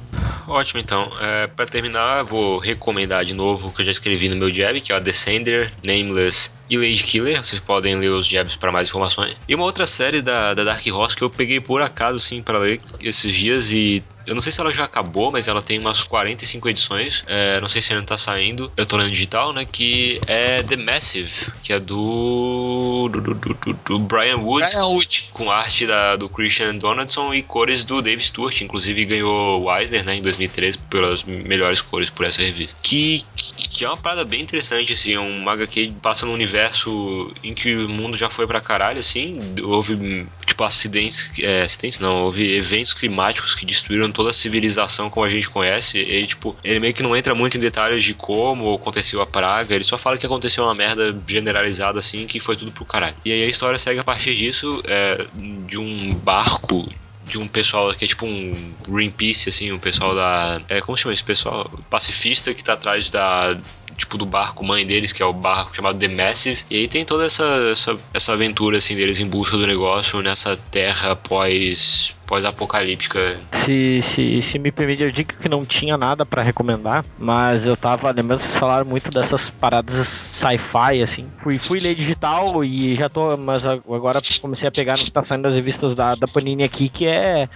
Ótimo, 0.48 0.80
então. 0.80 1.08
É, 1.20 1.46
para 1.46 1.66
terminar, 1.66 2.24
vou 2.24 2.58
recomendar 2.58 3.24
de 3.24 3.34
novo 3.34 3.68
o 3.68 3.72
que 3.72 3.82
eu 3.82 3.86
já 3.86 3.92
escrevi 3.92 4.28
no 4.28 4.36
meu 4.36 4.52
jab, 4.52 4.80
que 4.80 4.92
é 4.92 4.96
o 4.96 5.00
Descender, 5.00 5.72
Nameless 5.84 6.50
e 6.68 6.76
Lady 6.76 7.02
Killer. 7.02 7.44
Vocês 7.44 7.60
podem 7.60 7.96
ler 7.96 8.10
os 8.10 8.26
jabs 8.26 8.56
para 8.56 8.72
mais 8.72 8.88
informações. 8.88 9.36
E 9.48 9.54
uma 9.54 9.64
outra 9.64 9.86
série 9.86 10.22
da, 10.22 10.54
da 10.54 10.64
Dark 10.64 10.86
Horse 10.86 11.16
que 11.16 11.22
eu 11.22 11.30
peguei 11.30 11.60
por 11.60 11.82
acaso, 11.82 12.18
sim, 12.18 12.42
para 12.42 12.58
ler 12.58 12.80
esses 13.00 13.34
dias 13.34 13.72
e 13.72 14.02
eu 14.26 14.34
não 14.34 14.42
sei 14.42 14.50
se 14.50 14.60
ela 14.60 14.72
já 14.72 14.84
acabou, 14.84 15.30
mas 15.30 15.46
ela 15.46 15.62
tem 15.62 15.78
umas 15.78 16.02
45 16.02 16.68
edições. 16.68 17.24
É, 17.26 17.60
não 17.60 17.68
sei 17.68 17.80
se 17.80 17.92
ainda 17.92 18.04
tá 18.04 18.18
saindo. 18.18 18.70
Eu 18.76 18.84
tô 18.84 18.96
lendo 18.96 19.10
digital, 19.10 19.52
né? 19.52 19.64
Que 19.64 20.20
é 20.26 20.62
The 20.62 20.76
Massive, 20.76 21.52
que 21.62 21.72
é 21.72 21.78
do. 21.78 23.08
do, 23.08 23.20
do, 23.20 23.34
do, 23.34 23.72
do 23.72 23.98
Brian 24.00 24.38
Wood. 24.38 24.66
Brian 24.66 24.86
Wood. 24.86 25.30
Com 25.32 25.50
arte 25.50 25.86
da, 25.86 26.16
do 26.16 26.28
Christian 26.28 26.74
Donaldson 26.76 27.32
e 27.34 27.42
cores 27.42 27.84
do 27.84 28.02
Dave 28.02 28.22
Stewart. 28.22 28.60
Inclusive 28.60 29.04
ganhou 29.04 29.62
o 29.62 29.76
Eisner, 29.76 30.04
né? 30.04 30.16
Em 30.16 30.22
2013, 30.22 30.78
pelas 30.90 31.22
melhores 31.22 31.80
cores 31.80 32.10
por 32.10 32.26
essa 32.26 32.42
revista. 32.42 32.76
Que, 32.82 33.24
que 33.36 33.84
é 33.84 33.88
uma 33.88 33.96
parada 33.96 34.24
bem 34.24 34.40
interessante, 34.40 34.92
assim. 34.92 35.14
É 35.14 35.20
um 35.20 35.44
que 35.70 35.92
passa 36.02 36.26
num 36.26 36.32
universo 36.32 37.32
em 37.42 37.54
que 37.54 37.76
o 37.76 37.88
mundo 37.88 38.16
já 38.16 38.28
foi 38.28 38.46
pra 38.46 38.60
caralho, 38.60 38.98
assim. 38.98 39.38
Houve, 39.62 40.26
tipo, 40.44 40.64
acidentes. 40.64 41.30
É, 41.38 41.62
acidentes 41.62 42.00
não, 42.00 42.24
houve 42.24 42.56
eventos 42.56 42.92
climáticos 42.92 43.54
que 43.54 43.64
destruíram 43.64 44.10
toda 44.16 44.30
a 44.30 44.32
civilização 44.32 45.10
como 45.10 45.26
a 45.26 45.28
gente 45.28 45.50
conhece. 45.50 45.98
E, 45.98 46.26
tipo, 46.26 46.56
ele 46.64 46.80
meio 46.80 46.94
que 46.94 47.02
não 47.02 47.14
entra 47.14 47.34
muito 47.34 47.58
em 47.58 47.60
detalhes 47.60 48.02
de 48.02 48.14
como 48.14 48.74
aconteceu 48.74 49.20
a 49.20 49.26
praga. 49.26 49.74
Ele 49.74 49.84
só 49.84 49.98
fala 49.98 50.16
que 50.16 50.24
aconteceu 50.24 50.64
uma 50.64 50.74
merda 50.74 51.16
generalizada, 51.28 51.98
assim, 51.98 52.26
que 52.26 52.40
foi 52.40 52.56
tudo 52.56 52.72
pro 52.72 52.86
caralho. 52.86 53.14
E 53.26 53.30
aí 53.30 53.42
a 53.42 53.46
história 53.46 53.78
segue 53.78 54.00
a 54.00 54.04
partir 54.04 54.34
disso, 54.34 54.82
é, 54.86 55.26
de 55.66 55.78
um 55.78 56.14
barco 56.14 56.88
de 57.26 57.38
um 57.38 57.48
pessoal 57.48 57.92
que 57.92 58.04
é 58.04 58.08
tipo 58.08 58.24
um 58.24 58.72
Greenpeace, 58.88 59.50
assim, 59.50 59.70
um 59.70 59.78
pessoal 59.78 60.14
da. 60.14 60.62
É, 60.68 60.80
como 60.80 60.96
se 60.96 61.02
chama 61.02 61.12
esse 61.12 61.24
pessoal? 61.24 61.70
Pacifista 61.90 62.54
que 62.54 62.64
tá 62.64 62.72
atrás 62.72 63.10
da. 63.10 63.58
Tipo, 63.96 64.18
do 64.18 64.26
barco 64.26 64.64
mãe 64.64 64.86
deles, 64.86 65.10
que 65.10 65.22
é 65.22 65.26
o 65.26 65.32
barco 65.32 65.74
chamado 65.74 65.98
The 65.98 66.08
Massive. 66.08 66.62
E 66.70 66.76
aí 66.76 66.88
tem 66.88 67.04
toda 67.04 67.24
essa, 67.26 67.44
essa, 67.72 67.96
essa 68.12 68.32
aventura, 68.32 68.78
assim, 68.78 68.94
deles 68.94 69.18
em 69.20 69.26
busca 69.26 69.56
do 69.56 69.66
negócio 69.66 70.20
nessa 70.22 70.56
terra 70.56 71.16
pós 71.16 72.14
pós-apocalíptica. 72.26 73.38
Se, 73.64 74.02
se, 74.02 74.42
se 74.42 74.58
me 74.58 74.70
permite, 74.70 75.02
eu 75.02 75.10
digo 75.10 75.32
que 75.34 75.48
não 75.48 75.64
tinha 75.64 75.96
nada 75.96 76.26
pra 76.26 76.42
recomendar, 76.42 77.04
mas 77.18 77.64
eu 77.64 77.76
tava 77.76 78.10
lembrando 78.10 78.40
que 78.40 78.46
vocês 78.46 78.58
falaram 78.58 78.84
muito 78.84 79.10
dessas 79.10 79.48
paradas 79.50 80.06
sci-fi, 80.06 81.02
assim. 81.02 81.26
Fui, 81.42 81.58
fui 81.58 81.78
ler 81.78 81.94
digital 81.94 82.64
e 82.64 82.94
já 82.94 83.08
tô, 83.08 83.36
mas 83.36 83.64
agora 83.64 84.20
comecei 84.40 84.68
a 84.68 84.72
pegar 84.72 84.98
no 84.98 85.04
que 85.04 85.10
tá 85.10 85.22
saindo 85.22 85.42
das 85.42 85.54
revistas 85.54 85.94
da, 85.94 86.14
da 86.14 86.26
Panini 86.26 86.64
aqui, 86.64 86.88
que 86.88 87.06
é 87.06 87.48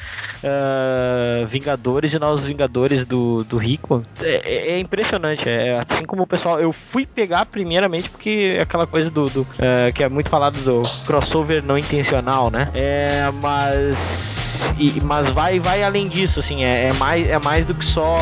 uh, 0.43 1.47
Vingadores 1.47 2.12
e 2.12 2.18
Novos 2.18 2.45
Vingadores 2.45 3.05
do, 3.05 3.45
do 3.45 3.59
Rickman. 3.59 4.05
É, 4.21 4.43
é, 4.45 4.71
é 4.73 4.81
impressionante, 4.81 5.49
é 5.49 5.75
assim 5.79 6.05
como 6.05 6.23
o 6.23 6.27
pessoal. 6.27 6.61
Eu 6.61 6.73
fui 6.73 7.05
pegar 7.05 7.47
primeiramente 7.47 8.09
porque 8.09 8.57
é 8.57 8.62
aquela 8.62 8.87
coisa 8.87 9.11
do, 9.11 9.25
do 9.25 9.43
uh, 9.43 9.93
que 9.95 10.03
é 10.03 10.09
muito 10.09 10.29
falado 10.29 10.57
do 10.62 10.83
crossover 11.07 11.62
não 11.64 11.77
intencional, 11.77 12.51
né? 12.51 12.71
É, 12.75 13.31
mas 13.43 14.41
e, 14.78 15.00
mas 15.04 15.34
vai 15.34 15.58
vai 15.58 15.82
além 15.82 16.08
disso, 16.08 16.40
assim, 16.40 16.64
é, 16.64 16.88
é, 16.88 16.92
mais, 16.94 17.28
é 17.28 17.38
mais 17.38 17.66
do 17.66 17.74
que 17.74 17.84
só. 17.84 18.16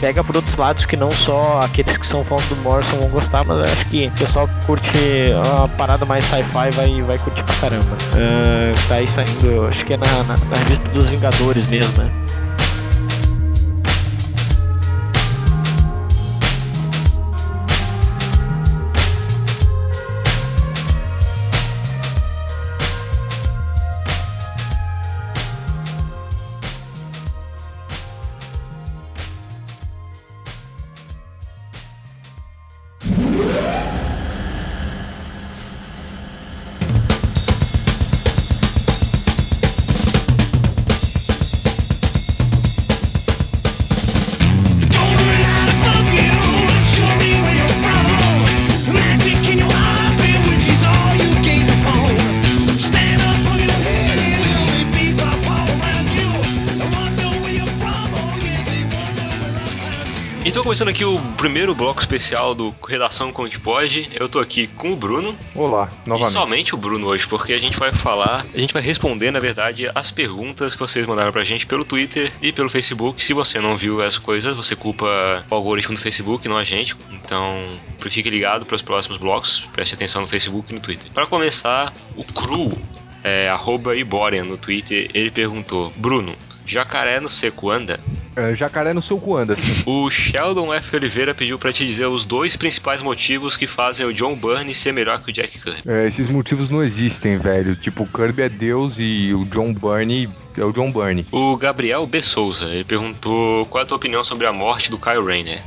Pega 0.00 0.22
por 0.22 0.36
outros 0.36 0.54
lados 0.56 0.84
que 0.84 0.94
não 0.94 1.10
só 1.10 1.62
aqueles 1.62 1.96
que 1.96 2.06
são 2.06 2.22
fãs 2.22 2.46
do 2.48 2.56
Morrison 2.56 3.00
vão 3.00 3.08
gostar, 3.08 3.44
mas 3.46 3.66
acho 3.66 3.86
que 3.86 4.06
o 4.06 4.10
pessoal 4.12 4.46
que 4.46 4.66
curte 4.66 4.90
uma 5.56 5.68
parada 5.70 6.04
mais 6.04 6.22
sci-fi 6.24 6.70
vai, 6.70 7.02
vai 7.02 7.16
curtir 7.16 7.42
pra 7.44 7.54
caramba. 7.56 7.96
Uh, 8.12 8.88
tá 8.88 8.96
aí 8.96 9.08
saindo, 9.08 9.66
acho 9.68 9.86
que 9.86 9.94
é 9.94 9.96
na, 9.96 10.22
na, 10.24 10.34
na 10.50 10.56
revista 10.58 10.86
dos 10.90 11.04
Vingadores 11.04 11.68
mesmo, 11.68 11.96
né? 11.96 12.10
Começando 60.76 60.88
aqui 60.88 61.06
o 61.06 61.18
primeiro 61.38 61.74
bloco 61.74 62.00
especial 62.00 62.54
do 62.54 62.74
Redação 62.86 63.32
Como 63.32 63.48
que 63.48 63.58
Pode. 63.58 64.10
Eu 64.12 64.28
tô 64.28 64.38
aqui 64.38 64.66
com 64.66 64.92
o 64.92 64.96
Bruno. 64.96 65.34
Olá, 65.54 65.90
novamente. 66.04 66.28
E 66.28 66.32
somente 66.34 66.74
o 66.74 66.76
Bruno 66.76 67.06
hoje, 67.06 67.26
porque 67.26 67.54
a 67.54 67.56
gente 67.56 67.78
vai 67.78 67.92
falar, 67.92 68.44
a 68.54 68.58
gente 68.58 68.74
vai 68.74 68.82
responder, 68.82 69.30
na 69.30 69.40
verdade, 69.40 69.90
as 69.94 70.10
perguntas 70.10 70.74
que 70.74 70.80
vocês 70.80 71.06
mandaram 71.06 71.32
pra 71.32 71.44
gente 71.44 71.66
pelo 71.66 71.82
Twitter 71.82 72.30
e 72.42 72.52
pelo 72.52 72.68
Facebook. 72.68 73.24
Se 73.24 73.32
você 73.32 73.58
não 73.58 73.74
viu 73.74 74.02
as 74.02 74.18
coisas, 74.18 74.54
você 74.54 74.76
culpa 74.76 75.06
o 75.48 75.54
algoritmo 75.54 75.94
do 75.94 76.00
Facebook, 76.00 76.46
não 76.46 76.58
a 76.58 76.64
gente. 76.64 76.94
Então, 77.10 77.56
fique 78.00 78.28
ligado 78.28 78.66
para 78.66 78.76
os 78.76 78.82
próximos 78.82 79.16
blocos. 79.16 79.66
Preste 79.72 79.94
atenção 79.94 80.20
no 80.20 80.26
Facebook 80.26 80.70
e 80.70 80.74
no 80.74 80.80
Twitter. 80.82 81.10
Para 81.10 81.26
começar, 81.26 81.90
o 82.14 82.22
Cru, 82.22 82.76
é, 83.24 83.48
arroba 83.48 83.96
Iborian 83.96 84.44
no 84.44 84.58
Twitter, 84.58 85.10
ele 85.14 85.30
perguntou: 85.30 85.90
Bruno, 85.96 86.34
jacaré 86.66 87.20
no 87.20 87.28
seco 87.28 87.70
anda? 87.70 88.00
É, 88.36 88.52
jacaré 88.52 88.92
no 88.92 89.00
seu 89.00 89.18
assim. 89.50 89.82
O 89.86 90.10
Sheldon 90.10 90.72
F. 90.74 90.96
Oliveira 90.96 91.34
pediu 91.34 91.58
para 91.58 91.72
te 91.72 91.86
dizer 91.86 92.04
os 92.06 92.22
dois 92.24 92.54
principais 92.54 93.00
motivos 93.00 93.56
que 93.56 93.66
fazem 93.66 94.04
o 94.04 94.12
John 94.12 94.36
Byrne 94.36 94.74
ser 94.74 94.92
melhor 94.92 95.22
que 95.22 95.30
o 95.30 95.32
Jack 95.32 95.58
Kirby. 95.58 95.80
É, 95.86 96.06
esses 96.06 96.28
motivos 96.28 96.68
não 96.68 96.82
existem, 96.82 97.38
velho. 97.38 97.74
Tipo, 97.74 98.02
o 98.02 98.06
Kirby 98.06 98.42
é 98.42 98.48
Deus 98.50 98.96
e 98.98 99.32
o 99.32 99.46
John 99.46 99.72
Byrne 99.72 100.28
é 100.54 100.64
o 100.64 100.72
John 100.72 100.92
Byrne. 100.92 101.24
O 101.32 101.56
Gabriel 101.56 102.06
B. 102.06 102.20
Souza, 102.20 102.66
ele 102.66 102.84
perguntou 102.84 103.64
qual 103.66 103.80
é 103.80 103.84
a 103.84 103.86
tua 103.86 103.96
opinião 103.96 104.22
sobre 104.22 104.46
a 104.46 104.52
morte 104.52 104.90
do 104.90 104.98
Kyle 104.98 105.24
Rayner. 105.24 105.62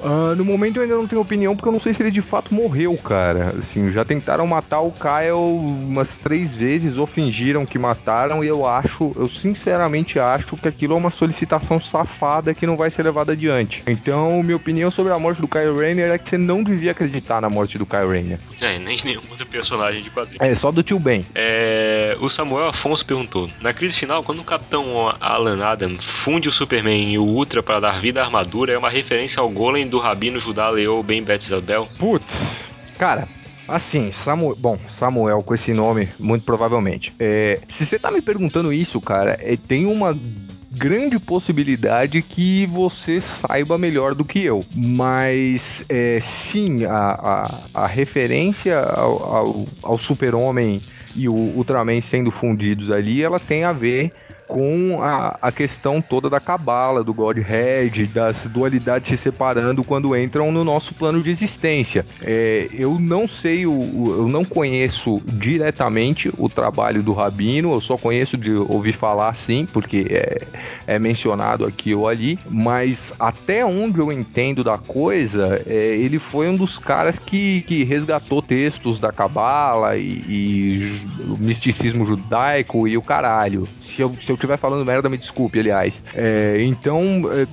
Uh, 0.00 0.34
no 0.36 0.44
momento 0.44 0.76
eu 0.76 0.82
ainda 0.82 0.96
não 0.96 1.06
tenho 1.06 1.20
opinião, 1.20 1.54
porque 1.54 1.68
eu 1.68 1.72
não 1.72 1.80
sei 1.80 1.94
se 1.94 2.02
ele 2.02 2.10
de 2.10 2.22
fato 2.22 2.54
morreu, 2.54 2.96
cara. 2.96 3.54
Assim, 3.58 3.90
já 3.90 4.04
tentaram 4.04 4.46
matar 4.46 4.80
o 4.80 4.92
Kyle 4.92 5.32
umas 5.32 6.18
três 6.18 6.54
vezes, 6.54 6.98
ou 6.98 7.06
fingiram 7.06 7.64
que 7.64 7.78
mataram, 7.78 8.44
e 8.44 8.48
eu 8.48 8.66
acho, 8.66 9.12
eu 9.16 9.28
sinceramente 9.28 10.18
acho 10.18 10.56
que 10.56 10.68
aquilo 10.68 10.94
é 10.94 10.96
uma 10.96 11.10
solicitação 11.10 11.80
safada 11.80 12.54
que 12.54 12.66
não 12.66 12.76
vai 12.76 12.90
ser 12.90 13.02
levada 13.02 13.32
adiante. 13.32 13.82
Então, 13.86 14.42
minha 14.42 14.56
opinião 14.56 14.90
sobre 14.90 15.12
a 15.12 15.18
morte 15.18 15.40
do 15.40 15.48
Kyle 15.48 15.76
Rayner 15.76 16.10
é 16.10 16.18
que 16.18 16.28
você 16.28 16.38
não 16.38 16.62
devia 16.62 16.90
acreditar 16.90 17.40
na 17.40 17.48
morte 17.48 17.78
do 17.78 17.86
Kyle 17.86 18.06
Rayner. 18.06 18.38
É, 18.60 18.78
nem 18.78 18.96
nenhum 19.04 19.22
outro 19.30 19.46
personagem 19.46 20.02
de 20.02 20.10
quadrinho. 20.10 20.42
É, 20.42 20.54
só 20.54 20.70
do 20.70 20.82
tio 20.82 20.98
Ben. 20.98 21.24
É, 21.34 22.16
o 22.20 22.28
Samuel 22.28 22.68
Afonso 22.68 23.04
perguntou: 23.04 23.50
Na 23.60 23.72
crise 23.72 23.98
final, 23.98 24.22
quando 24.22 24.40
o 24.40 24.44
Capitão 24.44 25.14
Alan 25.20 25.64
Adam 25.64 25.96
funde 25.98 26.48
o 26.48 26.52
Superman 26.52 27.12
e 27.12 27.18
o 27.18 27.24
Ultra 27.24 27.62
para 27.62 27.80
dar 27.80 28.00
vida 28.00 28.20
à 28.20 28.24
armadura, 28.24 28.72
é 28.72 28.78
uma 28.78 28.90
referência 28.90 29.40
ao 29.40 29.48
Golem 29.48 29.83
do 29.88 29.98
Rabino 29.98 30.40
Judá 30.40 30.70
Leou 30.70 31.02
Ben 31.02 31.22
Betzabel? 31.22 31.88
Putz, 31.98 32.70
cara, 32.98 33.28
Assim, 33.66 34.10
Samuel. 34.10 34.56
Bom, 34.56 34.78
Samuel 34.88 35.42
com 35.42 35.54
esse 35.54 35.72
nome, 35.72 36.08
muito 36.18 36.44
provavelmente. 36.44 37.14
É, 37.18 37.60
se 37.66 37.86
você 37.86 37.98
tá 37.98 38.10
me 38.10 38.20
perguntando 38.20 38.70
isso, 38.70 39.00
cara, 39.00 39.38
é, 39.40 39.56
tem 39.56 39.86
uma 39.86 40.14
grande 40.70 41.18
possibilidade 41.18 42.20
que 42.20 42.66
você 42.66 43.20
saiba 43.20 43.78
melhor 43.78 44.14
do 44.14 44.24
que 44.24 44.44
eu. 44.44 44.64
Mas 44.74 45.84
é, 45.88 46.18
sim, 46.20 46.84
a, 46.84 47.60
a, 47.74 47.84
a 47.84 47.86
referência 47.86 48.80
ao, 48.80 49.34
ao, 49.34 49.64
ao 49.82 49.98
Super-Homem 49.98 50.82
e 51.16 51.28
o 51.28 51.34
Ultraman 51.34 52.00
sendo 52.00 52.30
fundidos 52.30 52.90
ali, 52.90 53.22
ela 53.22 53.38
tem 53.38 53.64
a 53.64 53.72
ver 53.72 54.12
com 54.46 55.02
a, 55.02 55.38
a 55.40 55.52
questão 55.52 56.00
toda 56.00 56.28
da 56.28 56.40
cabala, 56.40 57.02
do 57.02 57.14
Godhead, 57.14 58.06
das 58.08 58.46
dualidades 58.46 59.08
se 59.08 59.16
separando 59.16 59.82
quando 59.84 60.16
entram 60.16 60.52
no 60.52 60.64
nosso 60.64 60.94
plano 60.94 61.22
de 61.22 61.30
existência. 61.30 62.04
É, 62.22 62.68
eu 62.72 62.98
não 62.98 63.26
sei, 63.26 63.66
o, 63.66 63.72
eu 64.18 64.28
não 64.28 64.44
conheço 64.44 65.20
diretamente 65.26 66.32
o 66.38 66.48
trabalho 66.48 67.02
do 67.02 67.12
Rabino, 67.12 67.72
eu 67.72 67.80
só 67.80 67.96
conheço 67.96 68.36
de 68.36 68.52
ouvir 68.52 68.92
falar 68.92 69.34
sim, 69.34 69.66
porque 69.72 70.06
é, 70.10 70.42
é 70.86 70.98
mencionado 70.98 71.64
aqui 71.64 71.94
ou 71.94 72.08
ali, 72.08 72.38
mas 72.48 73.12
até 73.18 73.64
onde 73.64 73.98
eu 73.98 74.12
entendo 74.12 74.62
da 74.62 74.78
coisa, 74.78 75.62
é, 75.66 75.96
ele 75.96 76.18
foi 76.18 76.48
um 76.48 76.56
dos 76.56 76.78
caras 76.78 77.18
que, 77.18 77.62
que 77.62 77.84
resgatou 77.84 78.42
textos 78.42 78.98
da 78.98 79.12
cabala 79.12 79.96
e, 79.96 80.22
e 80.28 81.02
o 81.28 81.38
misticismo 81.38 82.06
judaico 82.06 82.86
e 82.86 82.96
o 82.96 83.02
caralho. 83.02 83.68
Se 83.80 84.02
eu, 84.02 84.14
se 84.20 84.30
eu 84.30 84.33
estiver 84.34 84.56
falando 84.56 84.84
merda, 84.84 85.08
me 85.08 85.16
desculpe, 85.16 85.58
aliás. 85.58 86.02
É, 86.14 86.58
então, 86.60 87.22
é, 87.32 87.46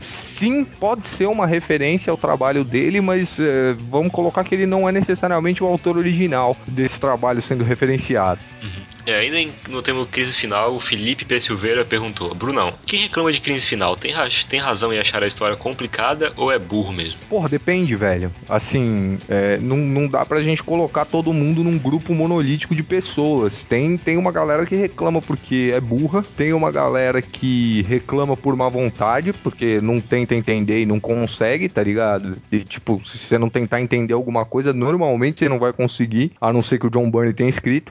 sim, 0.00 0.64
pode 0.64 1.06
ser 1.06 1.26
uma 1.26 1.46
referência 1.46 2.10
ao 2.10 2.16
trabalho 2.16 2.64
dele, 2.64 3.00
mas 3.00 3.38
é, 3.38 3.76
vamos 3.90 4.12
colocar 4.12 4.44
que 4.44 4.54
ele 4.54 4.66
não 4.66 4.88
é 4.88 4.92
necessariamente 4.92 5.62
o 5.62 5.66
autor 5.66 5.96
original 5.96 6.56
desse 6.66 7.00
trabalho 7.00 7.42
sendo 7.42 7.64
referenciado. 7.64 8.40
Uhum. 8.62 8.87
É, 9.08 9.20
ainda 9.20 9.40
em, 9.40 9.50
no 9.70 9.80
tema 9.80 10.04
crise 10.04 10.34
final, 10.34 10.74
o 10.74 10.78
Felipe 10.78 11.24
P. 11.24 11.40
Silveira 11.40 11.82
perguntou: 11.82 12.34
Brunão, 12.34 12.74
quem 12.84 13.00
reclama 13.00 13.32
de 13.32 13.40
crise 13.40 13.66
final 13.66 13.96
tem, 13.96 14.12
tem 14.46 14.60
razão 14.60 14.92
em 14.92 14.98
achar 14.98 15.22
a 15.22 15.26
história 15.26 15.56
complicada 15.56 16.30
ou 16.36 16.52
é 16.52 16.58
burro 16.58 16.92
mesmo? 16.92 17.18
Porra, 17.26 17.48
depende, 17.48 17.96
velho. 17.96 18.30
Assim, 18.50 19.18
é, 19.26 19.56
não, 19.56 19.78
não 19.78 20.06
dá 20.06 20.26
pra 20.26 20.42
gente 20.42 20.62
colocar 20.62 21.06
todo 21.06 21.32
mundo 21.32 21.64
num 21.64 21.78
grupo 21.78 22.14
monolítico 22.14 22.74
de 22.74 22.82
pessoas. 22.82 23.64
Tem, 23.64 23.96
tem 23.96 24.18
uma 24.18 24.30
galera 24.30 24.66
que 24.66 24.76
reclama 24.76 25.22
porque 25.22 25.72
é 25.74 25.80
burra, 25.80 26.22
tem 26.36 26.52
uma 26.52 26.70
galera 26.70 27.22
que 27.22 27.86
reclama 27.88 28.36
por 28.36 28.54
má 28.56 28.68
vontade, 28.68 29.32
porque 29.32 29.80
não 29.80 30.02
tenta 30.02 30.34
entender 30.34 30.82
e 30.82 30.86
não 30.86 31.00
consegue, 31.00 31.66
tá 31.70 31.82
ligado? 31.82 32.36
E, 32.52 32.58
tipo, 32.58 33.00
se 33.02 33.16
você 33.16 33.38
não 33.38 33.48
tentar 33.48 33.80
entender 33.80 34.12
alguma 34.12 34.44
coisa, 34.44 34.74
normalmente 34.74 35.38
você 35.38 35.48
não 35.48 35.58
vai 35.58 35.72
conseguir, 35.72 36.32
a 36.38 36.52
não 36.52 36.60
ser 36.60 36.78
que 36.78 36.86
o 36.86 36.90
John 36.90 37.10
Byrne 37.10 37.32
tenha 37.32 37.48
escrito. 37.48 37.90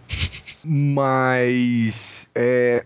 Mas. 0.68 2.30
É, 2.36 2.84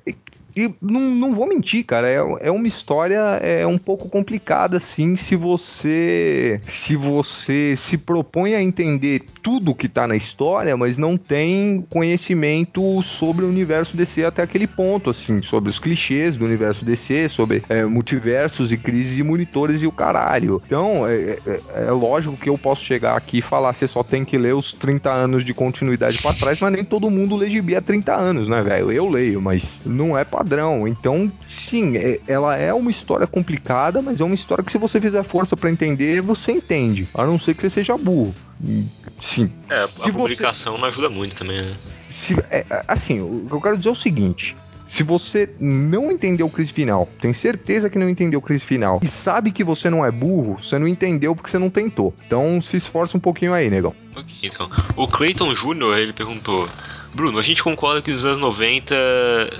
e 0.56 0.74
não, 0.82 1.02
não 1.02 1.34
vou 1.34 1.48
mentir, 1.48 1.86
cara, 1.86 2.08
é, 2.08 2.18
é 2.42 2.52
uma 2.52 2.68
história 2.68 3.20
é 3.42 3.66
um 3.66 3.78
pouco 3.78 4.10
complicada, 4.10 4.78
assim, 4.78 5.16
se 5.16 5.36
você 5.36 6.62
se 6.66 6.96
você 6.96 7.74
se 7.78 7.98
propõe 7.98 8.54
a 8.54 8.62
entender 8.62 9.22
tudo 9.42 9.76
que 9.76 9.88
tá 9.88 10.08
na 10.08 10.16
história, 10.16 10.76
mas 10.78 10.98
não 10.98 11.18
tem 11.18 11.86
conhecimento 11.90 13.02
sobre 13.02 13.46
o 13.46 13.50
universo 13.50 13.98
DC 13.98 14.24
até 14.24 14.42
aquele 14.42 14.68
ponto, 14.68 15.10
assim, 15.10 15.42
sobre 15.42 15.70
os 15.70 15.80
clichês 15.80 16.38
do 16.38 16.46
universo 16.46 16.86
DC, 16.86 17.30
sobre 17.30 17.64
é, 17.70 17.84
multiversos 17.86 18.72
e 18.72 18.78
crises 18.78 19.18
e 19.18 19.24
monitores 19.24 19.82
e 19.82 19.88
o 19.88 19.92
caralho. 19.92 20.62
Então, 20.66 21.08
é, 21.08 21.38
é, 21.46 21.62
é 21.88 21.92
lógico 21.92 22.38
que 22.38 22.50
eu 22.50 22.58
posso 22.58 22.84
chegar 22.84 23.18
aqui 23.18 23.40
e 23.40 23.42
falar, 23.42 23.74
você 23.74 23.88
só 23.88 24.04
tem 24.04 24.24
que 24.24 24.38
ler 24.38 24.54
os 24.54 24.74
30 24.74 25.12
anos 25.12 25.44
de 25.44 25.54
continuidade 25.54 26.22
para 26.22 26.36
trás, 26.36 26.60
mas 26.60 26.72
nem 26.72 26.84
todo 26.84 27.10
mundo 27.10 27.36
lê 27.36 27.50
gibi 27.50 27.76
há 27.76 27.82
30 27.82 28.16
anos, 28.16 28.48
né, 28.48 28.62
velho? 28.62 28.92
Eu 28.92 29.10
leio, 29.10 29.42
mas 29.42 29.80
não 29.86 30.18
é 30.18 30.24
padrão. 30.24 30.88
Então, 30.88 31.32
sim, 31.48 31.98
é, 31.98 32.20
ela 32.28 32.56
é 32.56 32.74
uma 32.74 32.92
história 32.92 33.26
complicada, 33.26 34.02
mas 34.02 34.22
é 34.22 34.24
uma 34.24 34.36
história 34.36 34.64
que 34.64 34.72
se 34.72 34.78
você 34.78 35.02
fizer 35.02 35.24
força 35.24 35.58
para 35.58 35.70
entender, 35.70 36.22
você 36.22 36.52
entende. 36.52 37.08
A 37.14 37.26
não 37.26 37.40
ser 37.40 37.54
que 37.54 37.62
você 37.62 37.70
seja 37.70 37.98
burro. 37.98 38.34
Sim. 39.20 39.52
É, 39.70 39.84
a 39.84 40.12
publicação 40.12 40.78
não 40.78 40.86
ajuda 40.86 41.10
muito 41.10 41.36
também, 41.36 41.62
né? 41.62 41.76
se, 42.12 42.36
é, 42.52 42.66
assim, 42.88 43.22
o 43.22 43.48
que 43.48 43.54
eu 43.54 43.62
quero 43.62 43.78
dizer 43.78 43.90
é 43.90 43.92
o 43.92 43.96
seguinte. 43.96 44.56
Se 44.86 45.04
você 45.04 45.50
não 45.58 46.12
entendeu 46.12 46.48
o 46.48 46.50
crise 46.50 46.74
final, 46.74 47.08
tem 47.22 47.32
certeza 47.32 47.90
que 47.90 47.98
não 47.98 48.10
entendeu 48.10 48.40
o 48.40 48.42
crise 48.42 48.66
final 48.66 49.00
e 49.02 49.08
sabe 49.08 49.52
que 49.52 49.64
você 49.64 49.90
não 49.90 50.04
é 50.04 50.12
burro, 50.12 50.58
você 50.62 50.78
não 50.78 50.86
entendeu 50.86 51.34
porque 51.34 51.50
você 51.50 51.58
não 51.58 51.70
tentou. 51.70 52.14
Então 52.26 52.60
se 52.60 52.76
esforça 52.76 53.16
um 53.16 53.20
pouquinho 53.20 53.54
aí, 53.54 53.70
negão. 53.70 53.96
Ok, 54.14 54.36
então. 54.44 54.70
O 54.98 55.08
Clayton 55.08 55.54
Jr., 55.54 55.98
ele 55.98 56.12
perguntou: 56.12 56.68
Bruno, 57.14 57.38
a 57.38 57.42
gente 57.42 57.62
concorda 57.62 58.02
que 58.02 58.12
os 58.12 58.24
anos 58.24 58.40
90 58.40 58.96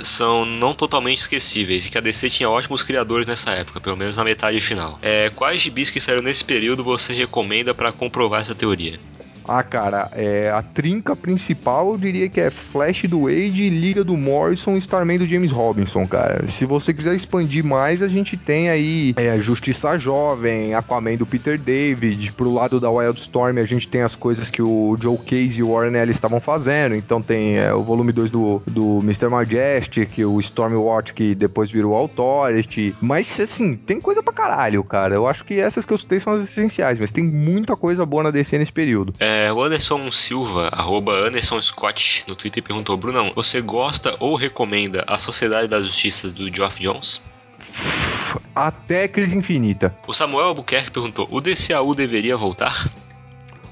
são 0.04 0.46
não 0.46 0.74
totalmente 0.74 1.20
esquecíveis 1.20 1.86
e 1.86 1.90
que 1.90 1.98
a 1.98 2.02
DC 2.02 2.30
tinha 2.30 2.50
ótimos 2.50 2.82
criadores 2.82 3.28
nessa 3.28 3.52
época, 3.52 3.82
pelo 3.82 3.98
menos 3.98 4.16
na 4.16 4.24
metade 4.24 4.62
final. 4.62 4.98
É, 5.02 5.30
quais 5.36 5.62
gibis 5.62 5.90
que 5.90 6.00
saíram 6.00 6.22
nesse 6.22 6.44
período 6.44 6.84
você 6.84 7.14
recomenda 7.14 7.74
para 7.74 7.92
comprovar 7.92 8.42
essa 8.42 8.56
teoria? 8.56 9.00
Ah, 9.48 9.64
cara, 9.64 10.10
é, 10.14 10.52
a 10.52 10.62
trinca 10.62 11.16
principal 11.16 11.92
eu 11.92 11.98
diria 11.98 12.30
que 12.30 12.40
é 12.40 12.50
Flash 12.50 13.04
do 13.04 13.24
Wade, 13.24 13.70
Liga 13.70 14.04
do 14.04 14.16
Morrison 14.16 14.76
e 14.76 14.78
Starman 14.80 15.18
do 15.18 15.26
James 15.26 15.52
Robinson, 15.52 16.08
cara. 16.08 16.48
Se 16.48 16.66
você 16.66 16.94
quiser 16.94 17.16
expandir 17.16 17.64
mais, 17.64 18.02
a 18.02 18.08
gente 18.08 18.38
tem 18.38 18.70
aí 18.70 19.14
é, 19.18 19.38
Justiça 19.40 19.98
Jovem, 19.98 20.74
Aquaman 20.74 21.16
do 21.16 21.26
Peter 21.26 21.60
David. 21.60 22.32
Pro 22.34 22.54
lado 22.54 22.80
da 22.80 22.90
Wildstorm, 22.90 23.58
a 23.58 23.66
gente 23.66 23.88
tem 23.88 24.02
as 24.02 24.16
coisas 24.16 24.50
que 24.50 24.62
o 24.62 24.96
Joe 25.00 25.18
Case 25.18 25.60
e 25.60 25.64
o 25.64 25.74
Warren 25.74 25.96
Ellis 26.00 26.16
estavam 26.16 26.40
fazendo. 26.40 26.96
Então 26.96 27.22
tem 27.22 27.58
é, 27.58 27.74
o 27.74 27.84
volume 27.84 28.12
2 28.12 28.30
do, 28.30 28.62
do 28.68 29.00
Mr. 29.00 29.30
Majestic, 29.30 30.20
o 30.20 30.40
Stormwatch 30.40 31.14
que 31.14 31.36
depois 31.36 31.72
virou 31.72 31.96
Authority. 31.96 32.96
Mas, 33.02 33.40
assim, 33.40 33.76
tem 33.76 34.00
coisa 34.00 34.22
pra 34.22 34.34
caralho, 34.34 34.84
cara. 34.84 35.16
Eu 35.16 35.28
acho 35.28 35.44
que 35.44 35.60
essas 35.60 35.86
que 35.86 35.94
eu 35.94 35.98
citei 35.98 36.20
são 36.20 36.34
as 36.34 36.44
essenciais, 36.44 37.00
mas 37.00 37.12
tem 37.12 37.24
muita 37.24 37.76
coisa 37.76 38.06
boa 38.06 38.24
na 38.24 38.32
DC 38.32 38.58
nesse 38.58 38.72
período. 38.72 39.14
É, 39.20 39.31
é, 39.32 39.54
o 39.54 39.64
Anderson 39.64 40.12
Silva, 40.12 40.68
arroba 40.74 41.14
Anderson 41.14 41.62
Scott, 41.62 42.26
no 42.28 42.36
Twitter 42.36 42.62
perguntou: 42.62 42.98
Brunão, 42.98 43.32
você 43.34 43.62
gosta 43.62 44.16
ou 44.20 44.36
recomenda 44.36 45.04
a 45.08 45.18
Sociedade 45.18 45.70
da 45.70 45.82
Justiça 45.82 46.30
do 46.30 46.54
Geoff 46.54 46.82
Jones? 46.82 47.22
Até 48.54 49.08
Crise 49.08 49.38
Infinita. 49.38 49.96
O 50.06 50.14
Samuel 50.14 50.48
Albuquerque 50.48 50.92
perguntou: 50.92 51.28
o 51.32 51.40
DCAU 51.40 51.96
deveria 51.96 52.36
voltar? 52.36 52.90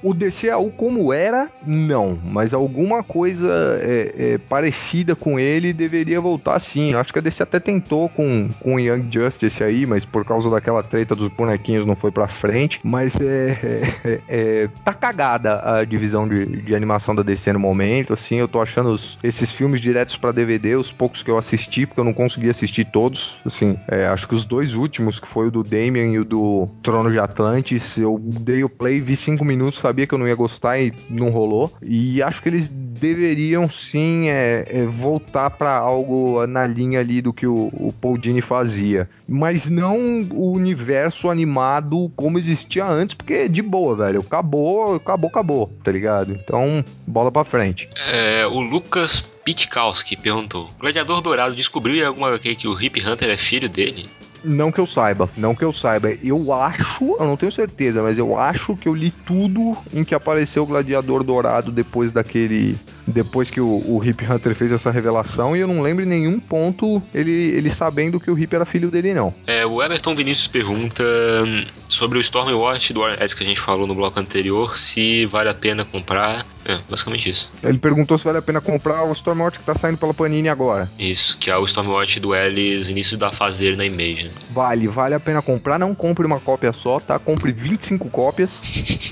O 0.01 0.13
DCAU 0.13 0.71
como 0.71 1.11
era, 1.11 1.49
não. 1.65 2.17
Mas 2.23 2.53
alguma 2.53 3.03
coisa 3.03 3.79
é, 3.81 4.13
é, 4.17 4.37
parecida 4.37 5.15
com 5.15 5.39
ele 5.39 5.73
deveria 5.73 6.21
voltar 6.21 6.57
sim. 6.59 6.93
Acho 6.93 7.11
que 7.11 7.19
a 7.19 7.21
DC 7.21 7.43
até 7.43 7.59
tentou 7.59 8.07
com, 8.09 8.49
com 8.59 8.75
o 8.75 8.79
Young 8.79 9.07
Justice 9.11 9.63
aí, 9.63 9.85
mas 9.85 10.05
por 10.05 10.23
causa 10.23 10.49
daquela 10.49 10.81
treta 10.81 11.15
dos 11.15 11.27
bonequinhos 11.27 11.85
não 11.85 11.95
foi 11.95 12.11
pra 12.11 12.27
frente. 12.27 12.79
Mas 12.83 13.15
é, 13.19 13.81
é, 14.05 14.21
é 14.27 14.69
tá 14.83 14.93
cagada 14.93 15.61
a 15.63 15.83
divisão 15.83 16.27
de, 16.27 16.45
de, 16.61 16.75
animação 16.75 17.13
da 17.13 17.23
DC 17.23 17.53
no 17.53 17.59
momento. 17.59 18.13
Assim, 18.13 18.35
eu 18.35 18.47
tô 18.47 18.61
achando 18.61 18.89
os, 18.89 19.19
esses 19.21 19.51
filmes 19.51 19.81
diretos 19.81 20.17
para 20.17 20.31
DVD, 20.31 20.75
os 20.75 20.91
poucos 20.91 21.21
que 21.23 21.29
eu 21.29 21.37
assisti, 21.37 21.85
porque 21.85 21.99
eu 21.99 22.05
não 22.05 22.13
consegui 22.13 22.49
assistir 22.49 22.85
todos. 22.85 23.37
Assim, 23.45 23.77
é, 23.87 24.07
acho 24.07 24.27
que 24.27 24.35
os 24.35 24.45
dois 24.45 24.75
últimos, 24.75 25.19
que 25.19 25.27
foi 25.27 25.47
o 25.47 25.51
do 25.51 25.63
Damien 25.63 26.13
e 26.13 26.19
o 26.19 26.25
do 26.25 26.67
Trono 26.81 27.11
de 27.11 27.19
Atlantis, 27.19 27.97
eu 27.97 28.19
dei 28.21 28.63
o 28.63 28.69
play, 28.69 28.99
vi 28.99 29.15
cinco 29.15 29.43
minutos, 29.43 29.79
sabia 29.89 30.05
que 30.05 30.13
eu 30.13 30.19
não 30.19 30.27
ia 30.27 30.35
gostar 30.35 30.79
e 30.79 30.93
não 31.09 31.29
rolou. 31.29 31.71
E 31.81 32.21
acho 32.21 32.41
que 32.41 32.49
eles 32.49 32.69
deveriam 32.69 33.69
sim 33.69 34.29
é, 34.29 34.65
é 34.67 34.85
voltar 34.85 35.49
para 35.49 35.75
algo 35.75 36.45
na 36.47 36.67
linha 36.67 36.99
ali 36.99 37.21
do 37.21 37.33
que 37.33 37.47
o, 37.47 37.69
o 37.73 37.93
Paul 37.99 38.17
Dini 38.17 38.41
fazia. 38.41 39.09
Mas 39.27 39.69
não 39.69 39.97
o 40.31 40.51
universo 40.51 41.29
animado 41.29 42.11
como 42.15 42.37
existia 42.37 42.85
antes, 42.85 43.15
porque 43.15 43.49
de 43.49 43.61
boa, 43.61 43.95
velho. 43.95 44.21
Acabou, 44.21 44.95
acabou, 44.95 45.29
acabou, 45.29 45.71
tá 45.83 45.91
ligado? 45.91 46.33
Então, 46.33 46.83
bola 47.07 47.31
pra 47.31 47.43
frente. 47.43 47.89
É, 47.95 48.45
o 48.45 48.59
Lucas 48.59 49.23
Pitkowski 49.43 50.15
perguntou: 50.15 50.69
Gladiador 50.79 51.21
Dourado 51.21 51.55
descobriu 51.55 51.95
em 51.95 52.05
alguma 52.05 52.27
HQ 52.27 52.55
que 52.55 52.67
o 52.67 52.79
Hip 52.79 53.03
Hunter 53.05 53.29
é 53.29 53.37
filho 53.37 53.69
dele? 53.69 54.07
Não 54.43 54.71
que 54.71 54.79
eu 54.79 54.85
saiba, 54.85 55.29
não 55.35 55.53
que 55.53 55.63
eu 55.63 55.73
saiba. 55.73 56.09
Eu 56.23 56.53
acho, 56.53 57.15
eu 57.19 57.25
não 57.25 57.35
tenho 57.35 57.51
certeza, 57.51 58.01
mas 58.01 58.17
eu 58.17 58.37
acho 58.37 58.75
que 58.75 58.87
eu 58.87 58.93
li 58.93 59.11
tudo 59.11 59.75
em 59.93 60.03
que 60.03 60.15
apareceu 60.15 60.63
o 60.63 60.65
Gladiador 60.65 61.23
Dourado 61.23 61.71
depois 61.71 62.11
daquele 62.11 62.77
depois 63.09 63.49
que 63.49 63.59
o, 63.59 63.67
o 63.67 64.01
Hip 64.03 64.25
Hunter 64.25 64.55
fez 64.55 64.71
essa 64.71 64.91
revelação 64.91 65.55
e 65.55 65.59
eu 65.59 65.67
não 65.67 65.81
lembro 65.81 66.03
em 66.03 66.07
nenhum 66.07 66.39
ponto 66.39 67.01
ele, 67.13 67.31
ele 67.31 67.69
sabendo 67.69 68.19
que 68.19 68.29
o 68.29 68.37
Hip 68.37 68.55
era 68.55 68.65
filho 68.65 68.89
dele, 68.89 69.13
não. 69.13 69.33
É, 69.45 69.65
o 69.65 69.81
Everton 69.83 70.15
Vinícius 70.15 70.47
pergunta 70.47 71.03
hum, 71.03 71.65
sobre 71.87 72.17
o 72.17 72.21
Stormwatch 72.21 72.93
do 72.93 73.01
Warren 73.01 73.17
que 73.19 73.43
a 73.43 73.45
gente 73.45 73.59
falou 73.59 73.85
no 73.85 73.95
bloco 73.95 74.19
anterior, 74.19 74.77
se 74.77 75.25
vale 75.25 75.49
a 75.49 75.53
pena 75.53 75.85
comprar. 75.85 76.45
É, 76.65 76.79
basicamente 76.89 77.29
isso. 77.29 77.49
Ele 77.63 77.77
perguntou 77.77 78.17
se 78.17 78.25
vale 78.25 78.37
a 78.37 78.41
pena 78.41 78.61
comprar 78.61 79.03
o 79.03 79.11
Stormwatch 79.11 79.59
que 79.59 79.65
tá 79.65 79.75
saindo 79.75 79.97
pela 79.97 80.13
Panini 80.13 80.49
agora. 80.49 80.89
Isso, 80.99 81.37
que 81.37 81.49
é 81.49 81.57
o 81.57 81.65
Stormwatch 81.65 82.19
do 82.19 82.35
Ellis, 82.35 82.89
início 82.89 83.17
da 83.17 83.31
fase 83.31 83.59
dele 83.59 83.77
na 83.77 83.85
Image. 83.85 84.31
Vale, 84.51 84.87
vale 84.87 85.15
a 85.15 85.19
pena 85.19 85.41
comprar, 85.41 85.79
não 85.79 85.95
compre 85.95 86.25
uma 86.25 86.39
cópia 86.39 86.71
só, 86.73 86.99
tá? 86.99 87.17
Compre 87.17 87.51
25 87.51 88.09
cópias. 88.09 88.61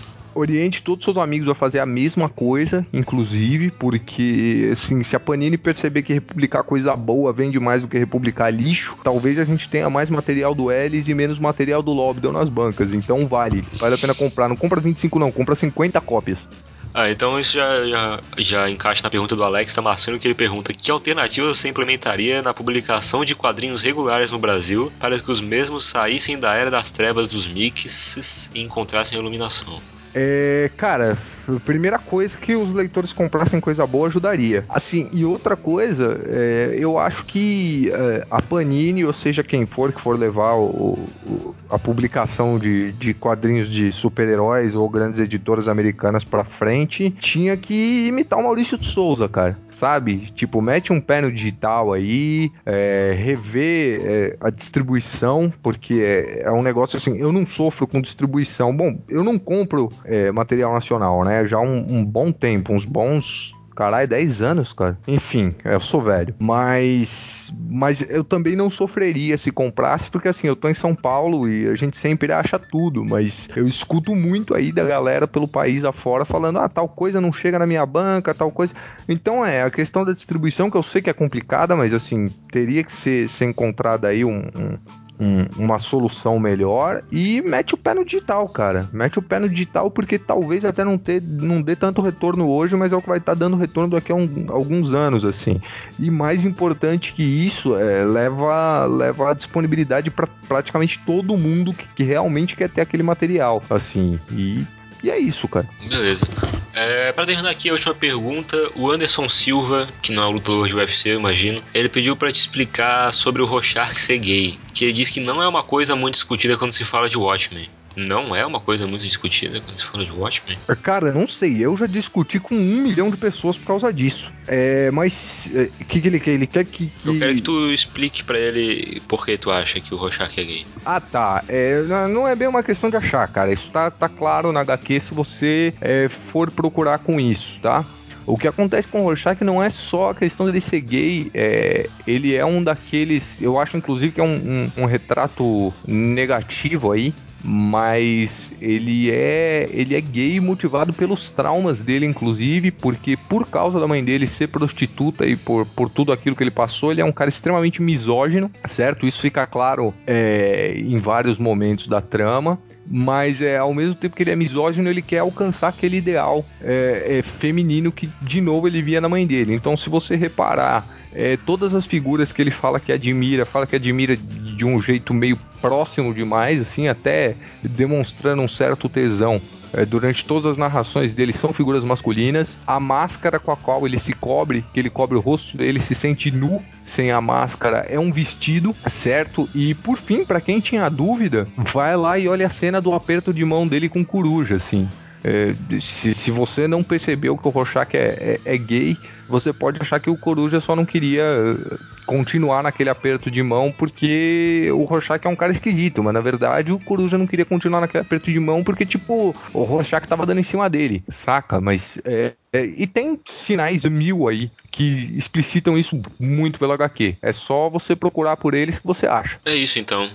oriente 0.37 0.81
todos 0.81 0.99
os 0.99 1.13
seus 1.13 1.23
amigos 1.23 1.49
a 1.49 1.55
fazer 1.55 1.79
a 1.79 1.85
mesma 1.85 2.29
coisa, 2.29 2.85
inclusive, 2.93 3.71
porque, 3.71 4.69
assim, 4.71 5.03
se 5.03 5.15
a 5.15 5.19
Panini 5.19 5.57
perceber 5.57 6.03
que 6.03 6.13
republicar 6.13 6.63
coisa 6.63 6.95
boa 6.95 7.33
vende 7.33 7.59
mais 7.59 7.81
do 7.81 7.87
que 7.87 7.97
republicar 7.97 8.53
lixo, 8.53 8.97
talvez 9.03 9.39
a 9.39 9.45
gente 9.45 9.67
tenha 9.69 9.89
mais 9.89 10.09
material 10.09 10.53
do 10.53 10.71
Ellis 10.71 11.07
e 11.07 11.13
menos 11.13 11.39
material 11.39 11.81
do 11.81 11.93
Lobdell 11.93 12.31
nas 12.31 12.49
bancas. 12.49 12.93
Então 12.93 13.27
vale, 13.27 13.63
vale 13.79 13.95
a 13.95 13.97
pena 13.97 14.13
comprar. 14.13 14.47
Não 14.47 14.55
compra 14.55 14.79
25 14.79 15.19
não, 15.19 15.31
compra 15.31 15.55
50 15.55 15.99
cópias. 16.01 16.47
Ah, 16.93 17.11
então 17.11 17.39
isso 17.39 17.53
já, 17.53 17.85
já, 17.85 18.21
já 18.39 18.69
encaixa 18.69 19.03
na 19.03 19.09
pergunta 19.11 19.35
do 19.35 19.43
Alex 19.43 19.73
Damasceno, 19.75 20.17
que 20.17 20.27
ele 20.27 20.33
pergunta 20.33 20.73
que 20.73 20.89
alternativa 20.89 21.47
você 21.47 21.69
implementaria 21.69 22.41
na 22.41 22.55
publicação 22.55 23.23
de 23.23 23.35
quadrinhos 23.35 23.83
regulares 23.83 24.31
no 24.31 24.39
Brasil 24.39 24.91
para 24.99 25.19
que 25.19 25.31
os 25.31 25.39
mesmos 25.39 25.85
saíssem 25.85 26.39
da 26.39 26.55
era 26.55 26.71
das 26.71 26.89
trevas 26.89 27.27
dos 27.27 27.45
mixes 27.45 28.49
e 28.51 28.61
encontrassem 28.61 29.19
iluminação? 29.19 29.79
É, 30.19 30.71
cara, 30.75 31.15
primeira 31.63 31.99
coisa 31.99 32.35
que 32.35 32.55
os 32.55 32.73
leitores 32.73 33.13
comprassem 33.13 33.59
coisa 33.59 33.85
boa 33.85 34.07
ajudaria. 34.07 34.65
Assim, 34.67 35.07
e 35.13 35.23
outra 35.23 35.55
coisa, 35.55 36.19
é, 36.25 36.75
eu 36.79 36.97
acho 36.97 37.23
que 37.25 37.91
é, 37.91 38.25
a 38.31 38.41
Panini, 38.41 39.05
ou 39.05 39.13
seja, 39.13 39.43
quem 39.43 39.67
for 39.67 39.93
que 39.93 40.01
for 40.01 40.17
levar 40.17 40.55
o, 40.55 40.97
o, 41.23 41.55
a 41.69 41.77
publicação 41.77 42.57
de, 42.57 42.93
de 42.93 43.13
quadrinhos 43.13 43.69
de 43.69 43.91
super-heróis 43.91 44.73
ou 44.73 44.89
grandes 44.89 45.19
editoras 45.19 45.67
americanas 45.67 46.23
pra 46.23 46.43
frente, 46.43 47.11
tinha 47.11 47.55
que 47.55 48.07
imitar 48.07 48.39
o 48.39 48.43
Maurício 48.43 48.75
de 48.75 48.87
Souza, 48.87 49.29
cara. 49.29 49.55
Sabe? 49.69 50.17
Tipo, 50.33 50.63
mete 50.63 50.91
um 50.91 50.99
pé 50.99 51.21
no 51.21 51.31
digital 51.31 51.93
aí, 51.93 52.51
é, 52.65 53.13
rever 53.15 54.01
é, 54.03 54.37
a 54.41 54.49
distribuição, 54.49 55.53
porque 55.61 56.01
é, 56.03 56.47
é 56.47 56.51
um 56.51 56.63
negócio 56.63 56.97
assim, 56.97 57.17
eu 57.19 57.31
não 57.31 57.45
sofro 57.45 57.85
com 57.85 58.01
distribuição. 58.01 58.75
Bom, 58.75 58.99
eu 59.07 59.23
não 59.23 59.37
compro 59.37 59.91
é, 60.07 60.31
material 60.31 60.73
nacional, 60.73 61.23
né? 61.23 61.45
Já 61.45 61.59
um, 61.59 61.97
um 61.97 62.05
bom 62.05 62.31
tempo, 62.31 62.73
uns 62.73 62.85
bons 62.85 63.55
Caralho, 63.77 64.07
10 64.07 64.41
anos, 64.41 64.73
cara. 64.73 64.97
Enfim, 65.07 65.53
eu 65.63 65.79
sou 65.79 66.01
velho. 66.01 66.33
Mas. 66.39 67.53
Mas 67.69 68.09
eu 68.09 68.23
também 68.23 68.55
não 68.55 68.71
sofreria 68.71 69.37
se 69.37 69.51
comprasse, 69.51 70.09
porque 70.09 70.27
assim, 70.27 70.47
eu 70.47 70.55
tô 70.55 70.67
em 70.67 70.73
São 70.73 70.95
Paulo 70.95 71.47
e 71.47 71.67
a 71.67 71.75
gente 71.75 71.95
sempre 71.95 72.33
acha 72.33 72.57
tudo. 72.57 73.05
Mas 73.05 73.47
eu 73.55 73.67
escuto 73.67 74.15
muito 74.15 74.55
aí 74.55 74.71
da 74.71 74.83
galera 74.83 75.27
pelo 75.27 75.47
país 75.47 75.83
afora 75.83 76.25
falando: 76.25 76.57
ah, 76.57 76.67
tal 76.67 76.89
coisa 76.89 77.21
não 77.21 77.31
chega 77.31 77.59
na 77.59 77.67
minha 77.67 77.85
banca, 77.85 78.33
tal 78.33 78.49
coisa. 78.49 78.73
Então 79.07 79.45
é, 79.45 79.61
a 79.61 79.69
questão 79.69 80.03
da 80.03 80.11
distribuição, 80.11 80.71
que 80.71 80.77
eu 80.77 80.81
sei 80.81 80.99
que 80.99 81.11
é 81.11 81.13
complicada, 81.13 81.75
mas 81.75 81.93
assim, 81.93 82.29
teria 82.51 82.83
que 82.83 82.91
ser, 82.91 83.29
ser 83.29 83.45
encontrada 83.45 84.07
aí 84.07 84.25
um, 84.25 84.39
um 84.39 84.77
um- 85.19 85.45
uma 85.57 85.79
solução 85.79 86.39
melhor 86.39 87.01
e 87.11 87.41
mete 87.41 87.73
o 87.73 87.77
pé 87.77 87.93
no 87.93 88.05
digital, 88.05 88.47
cara. 88.47 88.87
Mete 88.93 89.17
o 89.17 89.21
pé 89.21 89.39
no 89.39 89.49
digital 89.49 89.89
porque 89.89 90.19
talvez 90.19 90.63
até 90.63 90.83
não, 90.83 90.97
ter, 90.97 91.21
não 91.21 91.61
dê 91.61 91.75
tanto 91.75 92.01
retorno 92.01 92.47
hoje, 92.47 92.75
mas 92.75 92.93
é 92.93 92.95
o 92.95 93.01
que 93.01 93.09
vai 93.09 93.17
estar 93.17 93.33
dando 93.33 93.57
retorno 93.57 93.95
daqui 93.95 94.11
a 94.11 94.15
um- 94.15 94.45
alguns 94.49 94.93
anos, 94.93 95.25
assim. 95.25 95.59
E 95.99 96.11
mais 96.11 96.45
importante 96.45 97.13
que 97.13 97.23
isso, 97.23 97.75
é, 97.75 98.03
leva, 98.03 98.85
leva 98.85 99.31
a 99.31 99.33
disponibilidade 99.33 100.11
para 100.11 100.27
praticamente 100.47 101.01
todo 101.05 101.37
mundo 101.37 101.73
que, 101.73 101.87
que 101.95 102.03
realmente 102.03 102.55
quer 102.55 102.69
ter 102.69 102.81
aquele 102.81 103.03
material, 103.03 103.61
assim. 103.69 104.19
E, 104.31 104.65
e 105.03 105.09
é 105.09 105.17
isso, 105.17 105.47
cara. 105.47 105.67
Beleza. 105.87 106.25
É, 106.73 107.11
pra 107.11 107.25
terminar 107.25 107.49
aqui 107.49 107.69
a 107.69 107.73
última 107.73 107.93
pergunta, 107.93 108.55
o 108.75 108.91
Anderson 108.91 109.27
Silva, 109.27 109.89
que 110.01 110.11
não 110.11 110.23
é 110.23 110.33
lutador 110.33 110.67
de 110.67 110.75
UFC, 110.75 111.09
eu 111.09 111.19
imagino, 111.19 111.63
ele 111.73 111.89
pediu 111.89 112.15
pra 112.15 112.31
te 112.31 112.39
explicar 112.39 113.11
sobre 113.11 113.41
o 113.41 113.45
Rorschach 113.45 113.99
ser 113.99 114.19
gay, 114.19 114.59
que 114.73 114.85
ele 114.85 114.93
diz 114.93 115.09
que 115.09 115.19
não 115.19 115.41
é 115.41 115.47
uma 115.47 115.63
coisa 115.63 115.95
muito 115.95 116.13
discutida 116.13 116.55
quando 116.55 116.73
se 116.73 116.85
fala 116.85 117.09
de 117.09 117.17
Watchmen. 117.17 117.67
Não 117.97 118.35
é 118.35 118.45
uma 118.45 118.59
coisa 118.59 118.85
muito 118.85 119.03
discutida 119.07 119.59
quando 119.59 119.75
se 119.75 119.83
fala 119.83 120.05
de 120.05 120.11
Watchmen? 120.11 120.55
Cara, 120.83 121.11
não 121.11 121.27
sei, 121.27 121.65
eu 121.65 121.75
já 121.75 121.87
discuti 121.87 122.39
com 122.39 122.53
um 122.53 122.77
milhão 122.83 123.09
de 123.09 123.17
pessoas 123.17 123.57
por 123.57 123.65
causa 123.65 123.91
disso. 123.91 124.31
É, 124.47 124.91
mas 124.91 125.49
o 125.81 125.85
que, 125.85 125.99
que 125.99 126.07
ele 126.07 126.19
quer? 126.19 126.31
Ele 126.31 126.45
quer 126.45 126.63
que. 126.63 126.87
que- 126.87 127.09
Eu 127.09 127.17
quero 127.17 127.33
que 127.35 127.41
tu 127.41 127.71
explique 127.73 128.23
pra 128.23 128.37
ele 128.37 129.01
por 129.07 129.25
que 129.25 129.35
tu 129.35 129.49
acha 129.49 129.79
que 129.81 129.95
o 129.95 129.97
Rorschach 129.97 130.39
é 130.39 130.43
gay. 130.43 130.65
Ah, 130.85 131.01
tá. 131.01 131.43
É, 131.47 131.81
não- 131.83 132.07
não 132.07 132.27
é 132.27 132.35
bem 132.35 132.47
uma 132.47 132.61
questão 132.61 132.87
de 132.91 132.95
achar, 132.97 133.27
cara. 133.29 133.51
Isso 133.51 133.71
tá, 133.71 133.89
tá 133.89 134.07
claro 134.07 134.51
na 134.51 134.59
HQ 134.59 134.99
se 134.99 135.13
você 135.15 135.73
é, 135.81 136.07
for 136.07 136.51
procurar 136.51 136.99
com 136.99 137.19
isso, 137.19 137.59
tá? 137.61 137.83
O 138.27 138.37
que 138.37 138.47
acontece 138.47 138.87
com 138.87 139.01
o 139.01 139.03
Rorschach 139.05 139.41
não 139.43 139.63
é 139.63 139.69
só 139.71 140.11
a 140.11 140.15
questão 140.15 140.45
dele 140.45 140.61
ser 140.61 140.81
gay, 140.81 141.31
é, 141.33 141.89
ele 142.05 142.35
é 142.35 142.45
um 142.45 142.63
daqueles. 142.63 143.41
Eu 143.41 143.57
acho, 143.57 143.75
inclusive, 143.75 144.11
que 144.11 144.19
é 144.21 144.23
um, 144.23 144.35
um- 144.77 144.83
um 144.83 144.85
retrato 144.85 145.73
negativo 145.87 146.91
aí. 146.91 147.13
Mas 147.43 148.53
ele 148.59 149.11
é 149.11 149.69
ele 149.71 149.95
é 149.95 150.01
gay 150.01 150.39
motivado 150.39 150.91
pelos 150.91 151.29
traumas 151.31 151.81
dele, 151.81 152.05
inclusive, 152.05 152.71
porque 152.71 153.15
por 153.15 153.47
causa 153.47 153.79
da 153.79 153.87
mãe 153.87 154.03
dele 154.03 154.27
ser 154.27 154.47
prostituta 154.47 155.25
e 155.25 155.35
por, 155.35 155.65
por 155.65 155.89
tudo 155.89 156.11
aquilo 156.11 156.35
que 156.35 156.43
ele 156.43 156.51
passou, 156.51 156.91
ele 156.91 157.01
é 157.01 157.05
um 157.05 157.11
cara 157.11 157.29
extremamente 157.29 157.81
misógino, 157.81 158.51
certo? 158.65 159.05
Isso 159.05 159.21
fica 159.21 159.45
claro 159.45 159.93
é, 160.05 160.75
em 160.77 160.97
vários 160.97 161.37
momentos 161.37 161.87
da 161.87 162.01
trama. 162.01 162.59
Mas 162.89 163.41
é 163.41 163.57
ao 163.57 163.73
mesmo 163.73 163.95
tempo 163.95 164.15
que 164.15 164.23
ele 164.23 164.31
é 164.31 164.35
misógino, 164.35 164.89
ele 164.89 165.01
quer 165.01 165.19
alcançar 165.19 165.67
aquele 165.67 165.97
ideal 165.97 166.45
é, 166.61 167.17
é, 167.17 167.21
feminino 167.21 167.91
que 167.91 168.09
de 168.21 168.39
novo 168.39 168.65
ele 168.65 168.81
via 168.81 169.01
na 169.01 169.09
mãe 169.09 169.27
dele. 169.27 169.53
Então, 169.53 169.75
se 169.75 169.89
você 169.89 170.15
reparar 170.15 170.87
é, 171.13 171.37
todas 171.37 171.73
as 171.73 171.85
figuras 171.85 172.31
que 172.31 172.41
ele 172.41 172.51
fala 172.51 172.79
que 172.79 172.91
admira, 172.91 173.45
fala 173.45 173.65
que 173.65 173.75
admira 173.75 174.15
de 174.17 174.65
um 174.65 174.81
jeito 174.81 175.13
meio 175.13 175.37
próximo 175.61 176.13
demais, 176.13 176.61
assim, 176.61 176.87
até 176.87 177.35
demonstrando 177.63 178.41
um 178.41 178.47
certo 178.47 178.87
tesão. 178.87 179.41
é, 179.73 179.85
durante 179.85 180.25
todas 180.25 180.51
as 180.51 180.57
narrações 180.57 181.13
dele 181.13 181.33
são 181.33 181.51
figuras 181.53 181.83
masculinas. 181.83 182.57
A 182.65 182.79
máscara 182.79 183.39
com 183.39 183.51
a 183.51 183.57
qual 183.57 183.85
ele 183.85 183.99
se 183.99 184.13
cobre, 184.13 184.65
que 184.73 184.79
ele 184.79 184.89
cobre 184.89 185.17
o 185.17 185.21
rosto, 185.21 185.61
ele 185.61 185.79
se 185.79 185.95
sente 185.95 186.31
nu 186.31 186.61
sem 186.81 187.11
a 187.11 187.19
máscara, 187.19 187.85
é 187.89 187.99
um 187.99 188.11
vestido, 188.11 188.75
certo? 188.87 189.49
E 189.53 189.73
por 189.73 189.97
fim, 189.97 190.23
pra 190.23 190.41
quem 190.41 190.59
tinha 190.59 190.89
dúvida, 190.89 191.47
vai 191.57 191.95
lá 191.95 192.17
e 192.17 192.27
olha 192.27 192.47
a 192.47 192.49
cena 192.49 192.79
do 192.79 192.93
aperto 192.93 193.33
de 193.33 193.43
mão 193.43 193.67
dele 193.67 193.89
com 193.89 194.05
coruja, 194.05 194.55
assim. 194.55 194.89
É, 195.23 195.53
se, 195.79 196.13
se 196.13 196.31
você 196.31 196.67
não 196.67 196.83
percebeu 196.83 197.37
que 197.37 197.47
o 197.47 197.51
Rorschach 197.51 197.95
é, 197.95 198.39
é- 198.45 198.53
é 198.53 198.57
gay, 198.57 198.97
você 199.27 199.51
pode 199.51 199.81
achar 199.81 199.99
que 199.99 200.09
o 200.09 200.17
Coruja 200.17 200.59
só 200.59 200.75
não 200.75 200.85
queria 200.85 201.23
eh, 201.23 201.77
continuar 202.05 202.63
naquele 202.63 202.89
aperto 202.89 203.29
de 203.29 203.43
mão 203.43 203.71
porque 203.71 204.69
o 204.71 204.83
Rorschach 204.85 205.25
é 205.25 205.29
um 205.29 205.35
cara 205.35 205.51
esquisito, 205.51 206.03
mas 206.03 206.13
na 206.13 206.21
verdade 206.21 206.71
o 206.71 206.79
Coruja 206.79 207.17
não 207.17 207.27
queria 207.27 207.45
continuar 207.45 207.81
naquele 207.81 208.01
aperto 208.03 208.31
de 208.31 208.39
mão 208.39 208.63
porque, 208.63 208.85
tipo, 208.85 209.35
o 209.53 209.63
Rorschach 209.63 210.07
tava 210.07 210.25
dando 210.25 210.39
em 210.39 210.43
cima 210.43 210.69
dele, 210.69 211.03
saca? 211.09 211.59
Mas, 211.59 211.99
é, 212.05 212.33
é, 212.53 212.65
e 212.65 212.87
tem 212.87 213.19
sinais 213.25 213.83
mil 213.83 214.27
aí 214.27 214.49
que 214.71 214.83
explicitam 215.17 215.77
isso 215.77 215.99
muito 216.19 216.59
pelo 216.59 216.73
HQ. 216.73 217.15
É 217.21 217.31
só 217.31 217.69
você 217.69 217.95
procurar 217.95 218.37
por 218.37 218.53
eles 218.53 218.79
que 218.79 218.85
você 218.87 219.07
acha. 219.07 219.39
É 219.45 219.55
isso 219.55 219.79
então. 219.79 220.09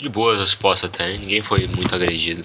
De 0.00 0.08
boa 0.08 0.36
resposta 0.38 0.86
até, 0.86 1.16
ninguém 1.18 1.42
foi 1.42 1.66
muito 1.66 1.94
agredido. 1.94 2.44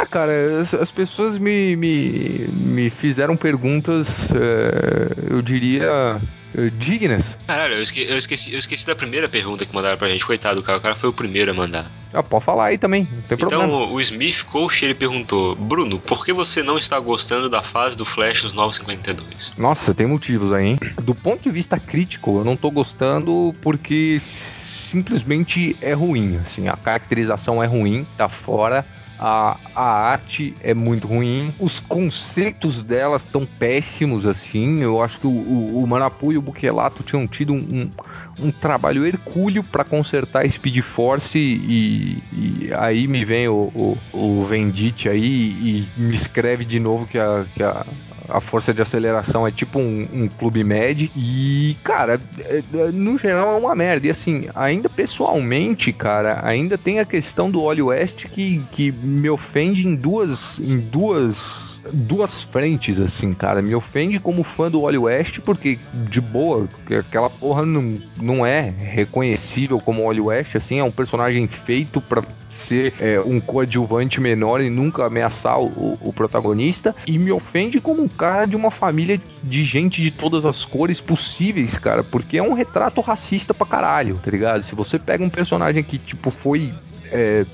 Ah, 0.00 0.06
cara, 0.06 0.32
as, 0.60 0.72
as 0.72 0.90
pessoas 0.90 1.38
me, 1.38 1.76
me, 1.76 2.48
me 2.52 2.88
fizeram 2.90 3.36
perguntas, 3.36 4.30
eh, 4.34 5.10
eu 5.30 5.42
diria, 5.42 6.18
eh, 6.56 6.70
dignas. 6.72 7.38
Caralho, 7.46 7.74
eu 7.74 7.82
esque- 7.82 8.06
eu 8.08 8.16
esqueci, 8.16 8.50
eu 8.52 8.58
esqueci 8.58 8.86
da 8.86 8.96
primeira 8.96 9.28
pergunta 9.28 9.66
que 9.66 9.74
mandaram 9.74 9.98
pra 9.98 10.08
gente. 10.08 10.24
Coitado, 10.24 10.56
do 10.56 10.62
cara, 10.62 10.78
o 10.78 10.80
cara 10.80 10.94
foi 10.96 11.10
o 11.10 11.12
primeiro 11.12 11.50
a 11.50 11.54
mandar. 11.54 11.90
Ah, 12.14 12.22
pode 12.22 12.44
falar 12.44 12.66
aí 12.66 12.78
também, 12.78 13.06
não 13.12 13.22
tem 13.22 13.36
problema. 13.38 13.64
Então, 13.66 13.92
o 13.92 14.00
Smith 14.00 14.42
Coach 14.44 14.84
ele 14.84 14.94
perguntou: 14.94 15.54
Bruno, 15.54 15.98
por 16.00 16.24
que 16.24 16.32
você 16.32 16.62
não 16.62 16.78
está 16.78 16.98
gostando 16.98 17.48
da 17.50 17.62
fase 17.62 17.94
do 17.96 18.04
Flash 18.06 18.40
dos 18.42 18.54
952? 18.54 19.52
Nossa, 19.58 19.92
tem 19.92 20.06
motivos 20.06 20.50
aí, 20.52 20.66
hein? 20.70 20.78
Do 21.02 21.14
ponto 21.14 21.42
de 21.42 21.50
vista 21.50 21.78
crítico, 21.78 22.38
eu 22.38 22.44
não 22.44 22.56
tô 22.56 22.70
gostando 22.70 23.54
porque 23.60 24.16
simplesmente 24.18 25.76
é 25.82 25.92
ruim, 25.92 26.38
assim, 26.38 26.68
a 26.68 26.76
caracterização 26.76 27.62
é 27.62 27.66
ruim, 27.66 28.06
tá 28.16 28.28
fora. 28.28 28.84
A, 29.22 29.58
a 29.74 29.84
arte 29.84 30.54
é 30.62 30.72
muito 30.72 31.06
ruim, 31.06 31.52
os 31.60 31.78
conceitos 31.78 32.82
delas 32.82 33.22
estão 33.22 33.44
péssimos, 33.44 34.24
assim. 34.24 34.82
Eu 34.82 35.02
acho 35.02 35.20
que 35.20 35.26
o, 35.26 35.30
o, 35.30 35.84
o 35.84 35.86
Manapu 35.86 36.32
e 36.32 36.38
o 36.38 36.42
Buquelato 36.42 37.02
tinham 37.02 37.26
tido 37.26 37.52
um, 37.52 37.58
um, 37.58 38.46
um 38.46 38.50
trabalho 38.50 39.04
hercúleo 39.04 39.62
pra 39.62 39.84
consertar 39.84 40.50
Speed 40.50 40.78
Force 40.80 41.38
e, 41.38 42.16
e 42.32 42.70
aí 42.78 43.06
me 43.06 43.22
vem 43.22 43.46
o, 43.46 43.70
o, 43.74 43.98
o 44.14 44.44
Vendite 44.44 45.10
aí 45.10 45.20
e 45.20 45.88
me 45.98 46.14
escreve 46.14 46.64
de 46.64 46.80
novo 46.80 47.06
que 47.06 47.18
a, 47.18 47.44
que 47.54 47.62
a, 47.62 47.84
a 48.32 48.40
força 48.40 48.72
de 48.72 48.82
aceleração 48.82 49.46
é 49.46 49.50
tipo 49.50 49.78
um, 49.78 50.08
um 50.12 50.28
clube 50.28 50.62
med. 50.64 51.10
E, 51.16 51.76
cara, 51.82 52.20
é- 52.38 52.62
é- 52.72 52.92
no 52.92 53.18
geral 53.18 53.54
é 53.54 53.58
uma 53.58 53.74
merda. 53.74 54.06
E 54.06 54.10
assim, 54.10 54.48
ainda 54.54 54.88
pessoalmente, 54.88 55.92
cara, 55.92 56.40
ainda 56.44 56.76
tem 56.78 57.00
a 57.00 57.04
questão 57.04 57.50
do 57.50 57.62
Wally 57.64 57.82
West 57.82 58.26
que, 58.26 58.58
que 58.70 58.92
me 58.92 59.28
ofende 59.28 59.86
em 59.86 59.94
duas. 59.94 60.58
em 60.58 60.78
duas. 60.78 61.82
duas 61.92 62.42
frentes, 62.42 62.98
assim, 63.00 63.32
cara. 63.32 63.62
Me 63.62 63.74
ofende 63.74 64.18
como 64.18 64.42
fã 64.42 64.70
do 64.70 64.82
Wally 64.82 64.98
West, 64.98 65.40
porque, 65.40 65.78
de 66.08 66.20
boa, 66.20 66.68
aquela 66.98 67.30
porra 67.30 67.64
não, 67.64 67.98
não 68.20 68.44
é 68.46 68.72
reconhecível 68.78 69.80
como 69.80 70.04
Wally 70.04 70.20
West, 70.20 70.56
assim, 70.56 70.78
é 70.78 70.84
um 70.84 70.90
personagem 70.90 71.46
feito 71.48 72.00
pra 72.00 72.22
ser 72.48 72.92
é, 73.00 73.20
um 73.20 73.40
coadjuvante 73.40 74.20
menor 74.20 74.60
e 74.60 74.68
nunca 74.68 75.06
ameaçar 75.06 75.58
o, 75.60 75.96
o 76.00 76.12
protagonista. 76.12 76.94
E 77.06 77.18
me 77.18 77.30
ofende 77.32 77.80
como 77.80 78.02
um 78.02 78.08
cara 78.20 78.44
de 78.44 78.54
uma 78.54 78.70
família 78.70 79.18
de 79.42 79.64
gente 79.64 80.02
de 80.02 80.10
todas 80.10 80.44
as 80.44 80.66
cores 80.66 81.00
possíveis, 81.00 81.78
cara, 81.78 82.04
porque 82.04 82.36
é 82.36 82.42
um 82.42 82.52
retrato 82.52 83.00
racista 83.00 83.54
pra 83.54 83.66
caralho, 83.66 84.20
tá 84.22 84.30
ligado? 84.30 84.62
Se 84.62 84.74
você 84.74 84.98
pega 84.98 85.24
um 85.24 85.30
personagem 85.30 85.82
que, 85.82 85.96
tipo, 85.96 86.30
foi. 86.30 86.70
é, 87.10 87.46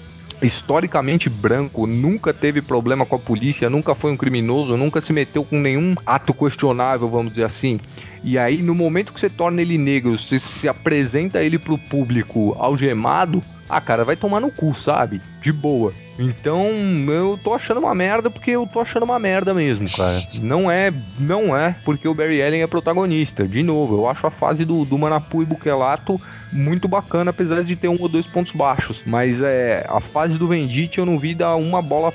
historicamente 0.43 1.31
branco, 1.31 1.87
nunca 1.87 2.31
teve 2.35 2.61
problema 2.61 3.07
com 3.07 3.17
a 3.17 3.19
polícia, 3.19 3.71
nunca 3.71 3.95
foi 3.95 4.13
um 4.13 4.17
criminoso, 4.19 4.77
nunca 4.77 5.01
se 5.01 5.11
meteu 5.11 5.43
com 5.43 5.59
nenhum 5.59 5.95
ato 6.05 6.35
questionável, 6.35 7.09
vamos 7.09 7.33
dizer 7.33 7.45
assim. 7.45 7.81
E 8.23 8.37
aí, 8.37 8.61
no 8.61 8.75
momento 8.75 9.15
que 9.15 9.21
você 9.21 9.31
torna 9.31 9.63
ele 9.63 9.79
negro, 9.79 10.19
você 10.19 10.39
se 10.39 10.69
apresenta 10.69 11.43
ele 11.43 11.59
pro 11.59 11.79
público 11.79 12.55
algemado, 12.59 13.43
ah, 13.69 13.81
cara, 13.81 14.05
vai 14.05 14.17
tomar 14.17 14.41
no 14.41 14.51
cu, 14.51 14.75
sabe? 14.75 15.21
De 15.41 15.53
boa. 15.53 15.93
Então, 16.19 16.71
eu 17.09 17.39
tô 17.43 17.53
achando 17.53 17.79
uma 17.79 17.95
merda 17.95 18.31
porque 18.31 18.53
eu 18.53 18.67
tô 18.67 18.81
achando 18.81 19.03
uma 19.03 19.19
merda 19.19 19.53
mesmo, 19.53 19.91
cara. 19.91 20.23
Não 20.35 20.71
é, 20.71 20.93
não 21.19 21.57
é 21.57 21.77
porque 21.85 22.09
o 22.09 22.15
Barry 22.15 22.43
Allen 22.43 22.63
é 22.63 22.67
protagonista. 22.67 23.47
De 23.47 23.63
novo, 23.63 23.97
eu 23.97 24.09
acho 24.09 24.27
a 24.27 24.31
fase 24.31 24.65
do, 24.65 24.85
do 24.85 24.97
Manapu 24.97 25.43
e 25.43 25.45
Buquelato 25.45 26.21
muito 26.53 26.89
bacana, 26.89 27.31
apesar 27.31 27.63
de 27.63 27.77
ter 27.77 27.89
um 27.89 28.01
ou 28.01 28.09
dois 28.09 28.27
pontos 28.27 28.53
baixos. 28.53 29.03
Mas 29.05 29.43
é 29.43 29.85
a 29.89 30.01
fase 30.01 30.39
do 30.39 30.49
Vendite 30.49 30.99
eu 30.99 31.07
não 31.07 31.19
vi 31.19 31.35
dar 31.35 31.57
uma 31.57 31.83
bola 31.83 32.13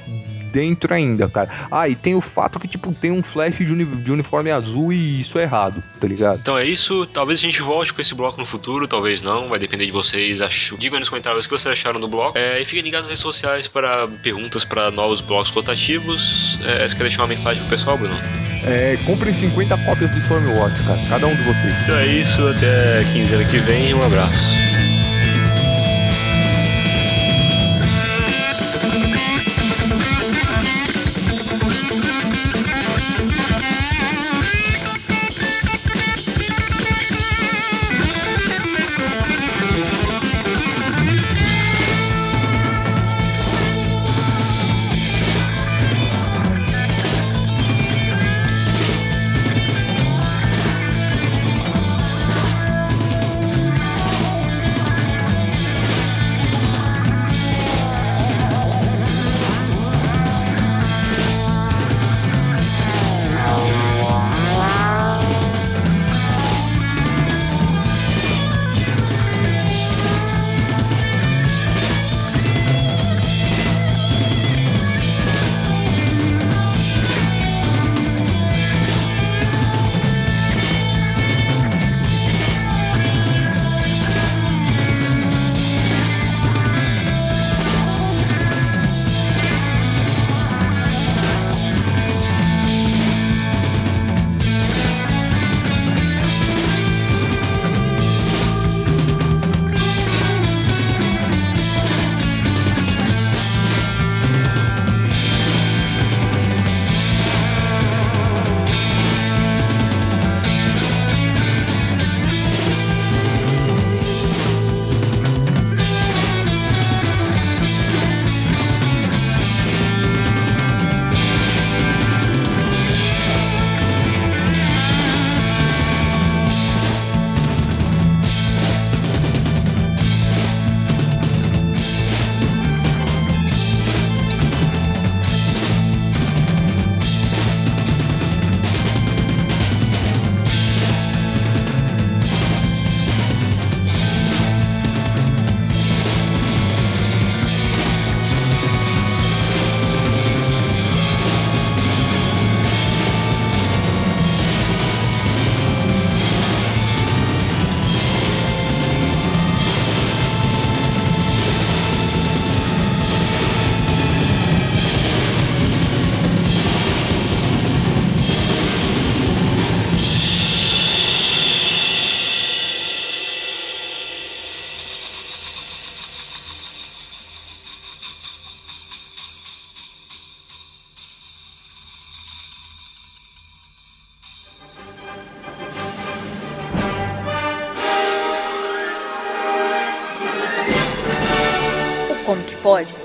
dentro 0.52 0.93
ainda, 0.93 1.28
cara. 1.30 1.49
Ah, 1.72 1.88
e 1.88 1.95
tem 1.95 2.16
o 2.16 2.22
fato 2.22 2.60
que, 2.60 2.68
tipo, 2.68 2.93
tem 2.93 3.12
um 3.12 3.24
flash 3.24 3.58
de, 3.58 3.72
uni- 3.72 3.86
de 3.86 4.12
uniforme 4.12 4.52
azul 4.52 4.91
e 4.93 5.20
isso 5.22 5.38
é 5.39 5.43
errado, 5.43 5.84
tá 5.99 6.08
ligado? 6.08 6.39
Então 6.41 6.58
é 6.58 6.66
isso. 6.66 7.06
Talvez 7.08 7.39
a 7.39 7.41
gente 7.41 7.62
volte 7.62 7.93
com 7.93 8.02
esse 8.02 8.14
bloco 8.14 8.39
no 8.39 8.45
futuro, 8.45 8.88
talvez 8.88 9.22
não. 9.22 9.49
Vai 9.49 9.60
depender 9.60 9.86
de 9.86 9.91
vocês. 9.91 10.41
Acho... 10.41 10.78
Digam 10.78 10.95
aí 10.95 10.99
nos 10.99 11.10
comentários 11.10 11.45
o 11.45 11.49
que 11.49 11.58
vocês 11.58 11.72
acharam 11.72 11.99
do 11.99 12.08
bloco. 12.08 12.38
É, 12.38 12.62
e 12.62 12.66
fiquem 12.66 12.84
ligados 12.84 13.06
nas 13.08 13.12
redes 13.12 13.22
sociais 13.22 13.68
para 13.68 14.08
perguntas 14.22 14.66
para 14.66 14.91
novos 14.91 15.22
blocos 15.22 15.52
cotativos. 15.52 16.60
É, 16.66 16.88
você 16.88 16.95
quer 16.95 17.04
deixar 17.04 17.22
uma 17.22 17.28
mensagem 17.28 17.62
pro 17.64 17.70
pessoal, 17.78 17.97
Bruno? 17.97 18.16
É, 18.64 18.97
comprem 19.06 19.34
50 19.34 19.76
cópias 19.86 20.12
do 20.12 20.18
Stormwatch, 20.20 20.84
cara. 20.86 20.99
Cada 21.10 21.28
um 21.28 21.36
de 21.36 21.41
vocês. 21.43 21.74
Então 21.84 21.95
é 21.97 22.06
isso. 22.08 22.47
Até 22.47 23.04
quinzena 23.12 23.43
que 23.45 23.58
vem. 23.58 23.93
Um 23.93 24.04
abraço. 24.04 24.80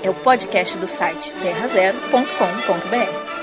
É 0.07 0.09
o 0.09 0.13
podcast 0.13 0.77
do 0.77 0.87
site 0.87 1.33
terrazero.com.br. 1.33 3.36